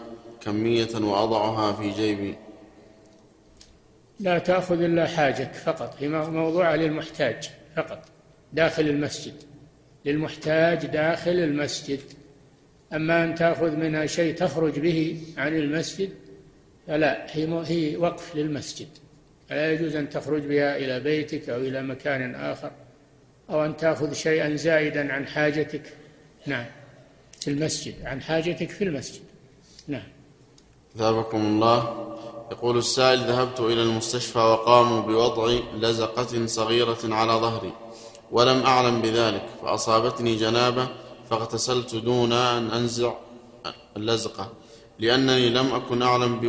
كمية 0.45 0.95
وأضعها 0.95 1.73
في 1.73 1.89
جيبي 1.89 2.35
لا 4.19 4.39
تأخذ 4.39 4.81
إلا 4.81 5.07
حاجك 5.07 5.53
فقط 5.53 5.95
هي 5.99 6.09
موضوعة 6.09 6.75
للمحتاج 6.75 7.49
فقط 7.75 8.05
داخل 8.53 8.83
المسجد. 8.83 9.33
للمحتاج 10.05 10.85
داخل 10.85 11.31
المسجد. 11.31 11.99
أما 12.93 13.23
أن 13.23 13.35
تأخذ 13.35 13.75
منها 13.75 14.05
شيء 14.05 14.35
تخرج 14.35 14.79
به 14.79 15.21
عن 15.37 15.55
المسجد 15.55 16.09
فلا 16.87 17.27
هي 17.29 17.63
هي 17.67 17.97
وقف 17.97 18.35
للمسجد. 18.35 18.87
لا 19.49 19.71
يجوز 19.71 19.95
أن 19.95 20.09
تخرج 20.09 20.41
بها 20.41 20.77
إلى 20.77 20.99
بيتك 20.99 21.49
أو 21.49 21.61
إلى 21.61 21.83
مكان 21.83 22.35
آخر 22.35 22.71
أو 23.49 23.65
أن 23.65 23.77
تأخذ 23.77 24.13
شيئا 24.13 24.55
زائدا 24.55 25.13
عن 25.13 25.27
حاجتك. 25.27 25.93
نعم 26.47 26.65
في 27.41 27.51
المسجد 27.51 27.93
عن 28.03 28.21
حاجتك 28.21 28.69
في 28.69 28.83
المسجد. 28.83 29.23
نعم. 29.87 30.07
ثابكم 30.97 31.41
الله. 31.41 32.03
يقول 32.51 32.77
السائل 32.77 33.19
ذهبت 33.19 33.59
إلى 33.59 33.83
المستشفى 33.83 34.39
وقاموا 34.39 35.01
بوضع 35.01 35.59
لزقة 35.75 36.45
صغيرة 36.45 36.97
على 37.03 37.33
ظهري 37.33 37.73
ولم 38.31 38.63
أعلم 38.63 39.01
بذلك 39.01 39.45
فأصابتني 39.61 40.35
جنابة 40.35 40.87
فاغتسلت 41.29 41.95
دون 41.95 42.33
أن 42.33 42.71
أنزع 42.71 43.13
اللزقة 43.97 44.49
لأنني 44.99 45.49
لم 45.49 45.73
أكن 45.73 46.01
أعلم 46.01 46.39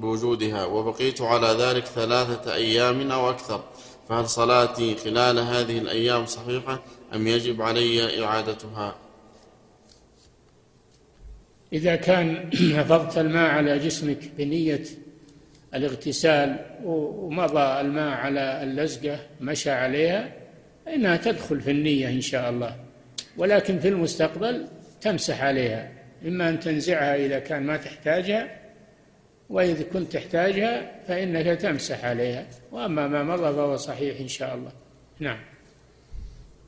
بوجودها 0.00 0.64
وبقيت 0.64 1.20
على 1.20 1.46
ذلك 1.46 1.84
ثلاثة 1.84 2.54
أيام 2.54 3.10
أو 3.12 3.30
أكثر. 3.30 3.60
فهل 4.08 4.28
صلاتي 4.28 4.96
خلال 4.96 5.38
هذه 5.38 5.78
الأيام 5.78 6.26
صحيحة 6.26 6.80
أم 7.14 7.26
يجب 7.26 7.62
علي 7.62 8.24
إعادتها؟ 8.24 8.94
إذا 11.72 11.96
كان 11.96 12.50
حفظت 12.76 13.18
الماء 13.18 13.50
على 13.50 13.78
جسمك 13.78 14.18
بنية 14.38 14.82
الاغتسال 15.74 16.56
ومضى 16.84 17.80
الماء 17.80 18.10
على 18.10 18.62
اللزقة 18.62 19.18
مشى 19.40 19.70
عليها 19.70 20.32
فإنها 20.86 21.16
تدخل 21.16 21.60
في 21.60 21.70
النية 21.70 22.08
إن 22.08 22.20
شاء 22.20 22.50
الله. 22.50 22.76
ولكن 23.36 23.78
في 23.78 23.88
المستقبل 23.88 24.66
تمسح 25.00 25.42
عليها. 25.42 25.92
إما 26.26 26.48
أن 26.48 26.60
تنزعها 26.60 27.16
إذا 27.16 27.38
كان 27.38 27.62
ما 27.62 27.76
تحتاجها 27.76 28.60
وإذا 29.50 29.82
كنت 29.82 30.12
تحتاجها 30.12 30.92
فإنك 31.08 31.60
تمسح 31.60 32.04
عليها. 32.04 32.46
وأما 32.72 33.08
ما 33.08 33.24
مضى 33.24 33.54
فهو 33.54 33.76
صحيح 33.76 34.20
إن 34.20 34.28
شاء 34.28 34.54
الله. 34.54 34.72
نعم. 35.20 35.38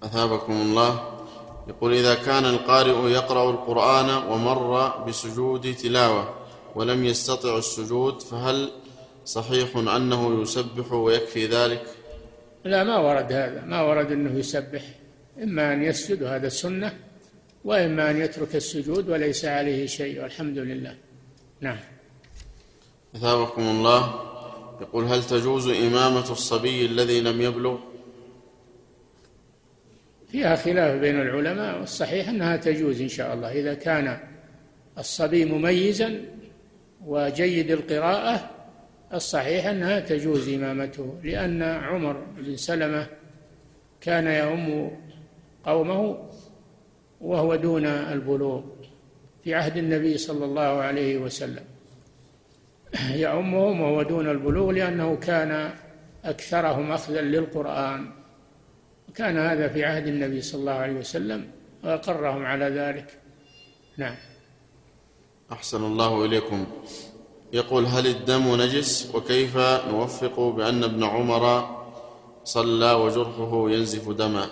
أثابكم 0.02 0.52
الله. 0.52 1.21
يقول 1.68 1.92
إذا 1.92 2.14
كان 2.14 2.44
القارئ 2.44 3.10
يقرأ 3.10 3.50
القرآن 3.50 4.10
ومر 4.30 4.88
بسجود 5.06 5.74
تلاوة 5.74 6.34
ولم 6.74 7.04
يستطع 7.04 7.58
السجود 7.58 8.22
فهل 8.22 8.70
صحيح 9.24 9.76
أنه 9.76 10.42
يسبح 10.42 10.92
ويكفي 10.92 11.46
ذلك؟ 11.46 11.86
لا 12.64 12.84
ما 12.84 12.98
ورد 12.98 13.32
هذا. 13.32 13.64
ما 13.66 13.82
ورد 13.82 14.12
أنه 14.12 14.38
يسبح. 14.38 14.82
إما 15.42 15.72
أن 15.72 15.82
يسجد 15.82 16.22
وهذا 16.22 16.46
السنة 16.46 16.98
وإما 17.64 18.10
أن 18.10 18.20
يترك 18.20 18.56
السجود 18.56 19.08
وليس 19.08 19.44
عليه 19.44 19.86
شيء. 19.86 20.22
والحمد 20.22 20.58
لله. 20.58 20.96
نعم. 21.60 21.78
أثابكم 23.16 23.62
الله. 23.62 24.14
يقول 24.80 25.04
هل 25.04 25.24
تجوز 25.24 25.68
إمامة 25.68 26.32
الصبي 26.32 26.86
الذي 26.86 27.20
لم 27.20 27.40
يبلغ؟ 27.40 27.91
فيها 30.32 30.56
خلاف 30.56 31.00
بين 31.00 31.20
العلماء 31.20 31.80
والصحيح 31.80 32.28
أنها 32.28 32.56
تجوز 32.56 33.00
إن 33.00 33.08
شاء 33.08 33.34
الله. 33.34 33.52
إذا 33.52 33.74
كان 33.74 34.18
الصبي 34.98 35.44
مميزا 35.44 36.20
وجيد 37.04 37.70
القراءة 37.70 38.50
الصحيح 39.14 39.66
أنها 39.66 40.00
تجوز 40.00 40.48
إمامته 40.48 41.20
لأن 41.24 41.62
عمر 41.62 42.16
بن 42.36 42.56
سلمة 42.56 43.06
كان 44.00 44.26
يؤم 44.26 44.90
قومه 45.64 46.28
وهو 47.20 47.54
دون 47.56 47.86
البلوغ 47.86 48.62
في 49.44 49.54
عهد 49.54 49.76
النبي 49.76 50.18
صلى 50.18 50.44
الله 50.44 50.60
عليه 50.60 51.18
وسلم. 51.18 51.64
يؤمهم 53.14 53.80
وهو 53.80 54.02
دون 54.02 54.30
البلوغ 54.30 54.70
لأنه 54.70 55.16
كان 55.16 55.70
أكثرهم 56.24 56.92
أخذا 56.92 57.20
للقرآن. 57.20 58.21
كان 59.16 59.38
هذا 59.38 59.68
في 59.68 59.84
عهد 59.84 60.06
النبي 60.06 60.40
صلى 60.40 60.60
الله 60.60 60.72
عليه 60.72 60.92
وسلم 60.92 61.48
وأقرهم 61.84 62.44
على 62.46 62.64
ذلك. 62.64 63.18
نعم. 63.96 64.14
أحسن 65.52 65.84
الله 65.84 66.24
إليكم. 66.24 66.66
يقول 67.52 67.84
هل 67.86 68.06
الدم 68.06 68.62
نجس؟ 68.62 69.10
وكيف 69.14 69.56
نوفق 69.88 70.40
بأن 70.40 70.84
ابن 70.84 71.04
عمر 71.04 71.76
صلى 72.44 72.92
وجرحه 72.92 73.70
ينزف 73.70 74.10
دما؟ 74.10 74.46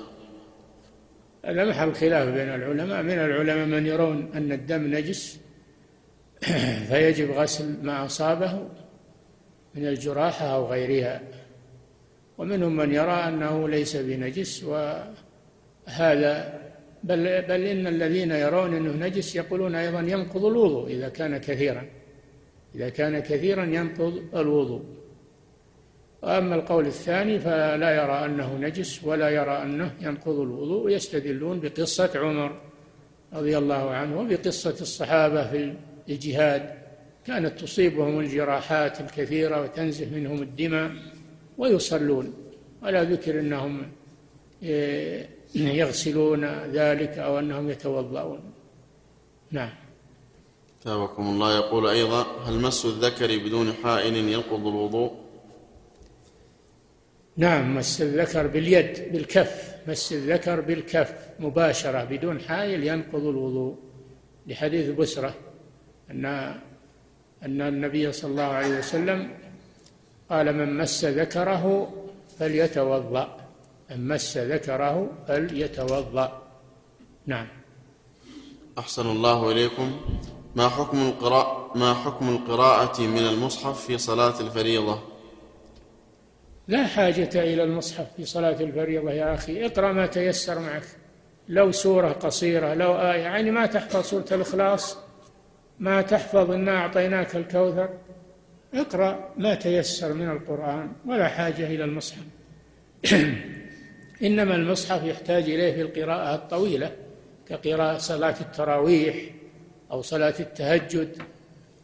هذا 1.45 1.65
محل 1.65 1.95
خلاف 1.95 2.29
بين 2.29 2.49
العلماء. 2.49 3.03
من 3.03 3.19
العلماء 3.19 3.67
من 3.67 3.87
يرون 3.87 4.31
أن 4.35 4.53
الدم 4.53 4.95
نجس 4.95 5.39
فيجب 6.89 7.31
غسل 7.31 7.77
ما 7.83 8.07
أصابه 8.07 8.69
من 9.75 9.87
الجراحة 9.87 10.47
أو 10.47 10.67
غيرها. 10.67 11.40
ومنهم 12.41 12.77
من 12.77 12.93
يرى 12.93 13.13
أنه 13.13 13.69
ليس 13.69 13.97
بنجس 13.97 14.65
وهذا 14.65 16.61
بل, 17.05 17.43
بل 17.43 17.65
إن 17.65 17.87
الذين 17.87 18.31
يرون 18.31 18.75
أنه 18.75 19.07
نجس 19.07 19.37
يقولون 19.37 19.75
أيضا 19.75 20.01
ينقض 20.01 20.45
الوضوء 20.45 20.91
إذا 20.91 21.09
كان 21.09 21.39
كثيرا 21.39 21.87
إذا 22.75 22.89
كان 22.89 23.19
كثيرا 23.19 23.65
ينقض 23.65 24.23
الوضوء. 24.35 24.83
وأما 26.23 26.55
القول 26.55 26.87
الثاني 26.87 27.39
فلا 27.41 27.91
يرى 27.91 28.25
أنه 28.25 28.57
نجس 28.57 29.05
ولا 29.05 29.29
يرى 29.29 29.63
أنه 29.63 29.95
ينقض 30.01 30.41
الوضوء 30.41 30.85
ويستدلون 30.85 31.61
بقصة 31.61 32.11
عمر 32.15 32.61
رضي 33.33 33.59
الله 33.59 33.91
عنه 33.91 34.21
وبقصة 34.21 34.77
الصحابة 34.81 35.51
في 35.51 35.75
الجهاد. 36.09 36.75
كانت 37.27 37.61
تصيبهم 37.61 38.21
الجراحات 38.21 39.01
الكثيرة 39.01 39.63
وتنزف 39.63 40.13
منهم 40.13 40.43
الدماء. 40.43 40.93
ويصلون. 41.61 42.35
ولا 42.83 43.05
ذكر 43.05 43.41
أنهم 43.41 43.93
إيه، 44.63 45.29
يغسلون 45.55 46.45
ذلك 46.79 47.19
أو 47.19 47.39
أنهم 47.39 47.71
يتوضؤون. 47.71 48.41
نعم. 49.51 49.71
ثابكم 50.85 51.23
الله. 51.23 51.57
يقول 51.57 51.87
أيضا 51.87 52.23
هل 52.47 52.55
مس 52.61 52.85
الذكر 52.85 53.39
بدون 53.39 53.73
حائل 53.73 54.17
ينقض 54.17 54.67
الوضوء؟ 54.67 55.13
نعم 57.37 57.77
مس 57.77 58.03
الذكر 58.03 58.47
باليد 58.47 59.13
بالكف. 59.13 59.75
مس 59.89 60.13
الذكر 60.13 60.61
بالكف 60.61 61.15
مباشرة 61.41 62.05
بدون 62.05 62.41
حائل 62.41 62.85
ينقض 62.85 63.25
الوضوء. 63.27 63.77
لحديث 64.47 64.91
بسرة 64.91 65.35
أن 66.11 66.25
أن 67.43 67.61
النبي 67.61 68.13
صلى 68.13 68.31
الله 68.31 68.43
عليه 68.43 68.79
وسلم 68.79 69.31
قال 70.31 70.53
من 70.53 70.79
مس 70.79 71.05
ذكره 71.05 71.93
فليتوضأ. 72.39 73.37
من 73.91 74.09
مس 74.09 74.37
ذكره 74.37 75.09
فليتوضأ. 75.29 76.43
نعم. 77.27 77.47
أحسن 78.79 79.07
الله 79.07 79.51
إليكم. 79.53 80.01
ما 80.57 80.69
حكم 80.69 80.99
القراءة 80.99 81.79
ما 81.79 81.95
حكم 81.95 82.29
القراءة 82.29 83.01
من 83.01 83.19
المصحف 83.19 83.87
في 83.87 83.99
صلاة 83.99 84.41
الفريضة؟ 84.41 84.99
لا 86.69 86.87
حاجة 86.87 87.31
إلى 87.35 87.63
المصحف 87.63 88.07
في 88.17 88.25
صلاة 88.25 88.61
الفريضة 88.61 89.11
يا 89.11 89.35
أخي. 89.35 89.67
اقرأ 89.67 89.93
ما 89.93 90.07
تيسر 90.07 90.59
معك. 90.59 90.85
لو 91.49 91.73
سورة 91.73 92.13
قصيرة 92.13 92.75
لو 92.75 92.95
آية 92.95 93.21
يعني 93.21 93.51
ما 93.51 93.67
تحفظ 93.67 94.05
سورة 94.05 94.25
الإخلاص 94.33 94.97
ما 95.79 96.03
تحفظ 96.03 96.51
إنا 96.51 96.77
أعطيناك 96.77 97.37
الكوثر. 97.37 97.89
اقرأ 98.75 99.35
ما 99.37 99.55
تيسر 99.55 100.13
من 100.13 100.31
القرآن 100.31 100.93
ولا 101.07 101.29
حاجة 101.29 101.67
إلى 101.67 101.85
المصحف. 101.85 102.23
إنما 104.23 104.55
المصحف 104.55 105.05
يحتاج 105.05 105.43
إليه 105.43 105.73
في 105.73 105.81
القراءة 105.83 106.35
الطويلة 106.35 106.93
كقراءة 107.49 107.99
صلاة 107.99 108.35
التراويح 108.41 109.17
أو 109.91 110.03
صلاة 110.03 110.35
التهجد 110.41 111.23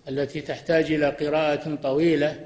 التي 0.09 0.41
تحتاج 0.41 0.93
إلى 0.93 1.07
قراءة 1.07 1.75
طويلة 1.75 2.41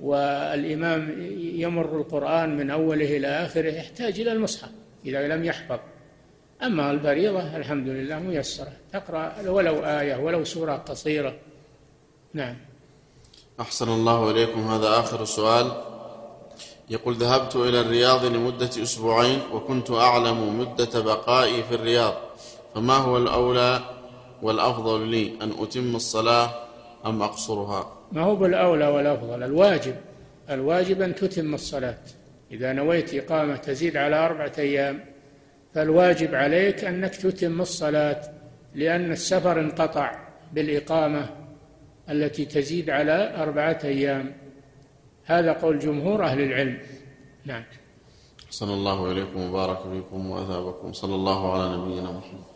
والإمام 0.00 1.28
يمر 1.38 1.96
القرآن 1.96 2.56
من 2.56 2.70
أوله 2.70 3.16
إلى 3.16 3.26
آخره 3.26 3.70
يحتاج 3.70 4.20
إلى 4.20 4.32
المصحف 4.32 4.70
إذا 5.04 5.28
لم 5.28 5.44
يحفظ. 5.44 5.78
أما 6.62 6.90
الفريضة 6.90 7.56
الحمد 7.56 7.88
لله 7.88 8.18
ميسرة 8.18 8.72
تقرأ 8.92 9.48
ولو 9.48 9.84
آية 9.84 10.16
ولو 10.16 10.44
سورة 10.44 10.72
قصيرة. 10.72 11.36
نعم. 12.34 12.56
أحسن 13.60 13.88
الله 13.88 14.30
إليكم. 14.30 14.68
هذا 14.68 14.88
آخر 14.88 15.24
سؤال. 15.24 15.72
يقول 16.90 17.14
ذهبت 17.14 17.56
إلى 17.56 17.80
الرياض 17.80 18.24
لمدة 18.24 18.70
أسبوعين 18.82 19.38
وكنت 19.52 19.90
أعلم 19.90 20.60
مدة 20.60 21.00
بقائي 21.00 21.62
في 21.62 21.74
الرياض 21.74 22.14
فما 22.74 22.94
هو 22.94 23.16
الأولى 23.16 23.80
والأفضل 24.42 25.06
لي 25.06 25.32
أن 25.42 25.52
أتم 25.58 25.96
الصلاة 25.96 26.50
أم 27.06 27.22
أقصرها؟ 27.22 27.92
ما 28.12 28.22
هو 28.22 28.36
بالأولى 28.36 28.88
والأفضل؟ 28.88 29.42
الواجب 29.42 29.94
الواجب 30.50 31.02
أن 31.02 31.14
تتم 31.14 31.54
الصلاة. 31.54 31.98
إذا 32.52 32.72
نويت 32.72 33.14
إقامة 33.14 33.56
تزيد 33.56 33.96
على 33.96 34.16
أربعة 34.16 34.52
أيام 34.58 35.04
فالواجب 35.74 36.34
عليك 36.34 36.84
أنك 36.84 37.16
تتم 37.16 37.60
الصلاة 37.60 38.20
لأن 38.74 39.12
السفر 39.12 39.60
انقطع 39.60 40.18
بالإقامة 40.52 41.39
التي 42.10 42.44
تزيد 42.44 42.90
على 42.90 43.34
أربعة 43.42 43.78
أيام. 43.84 44.32
هذا 45.24 45.52
قول 45.52 45.78
جمهور 45.78 46.24
أهل 46.24 46.40
العلم. 46.40 46.78
نعم. 47.44 47.64
صلى 48.50 48.74
الله 48.74 49.12
إليكم 49.12 49.40
وبارك 49.50 49.78
فيكم 49.78 50.30
وأثابكم. 50.30 50.92
صلى 50.92 51.14
الله 51.14 51.52
على 51.52 51.76
نبينا 51.76 52.10
محمد. 52.12 52.49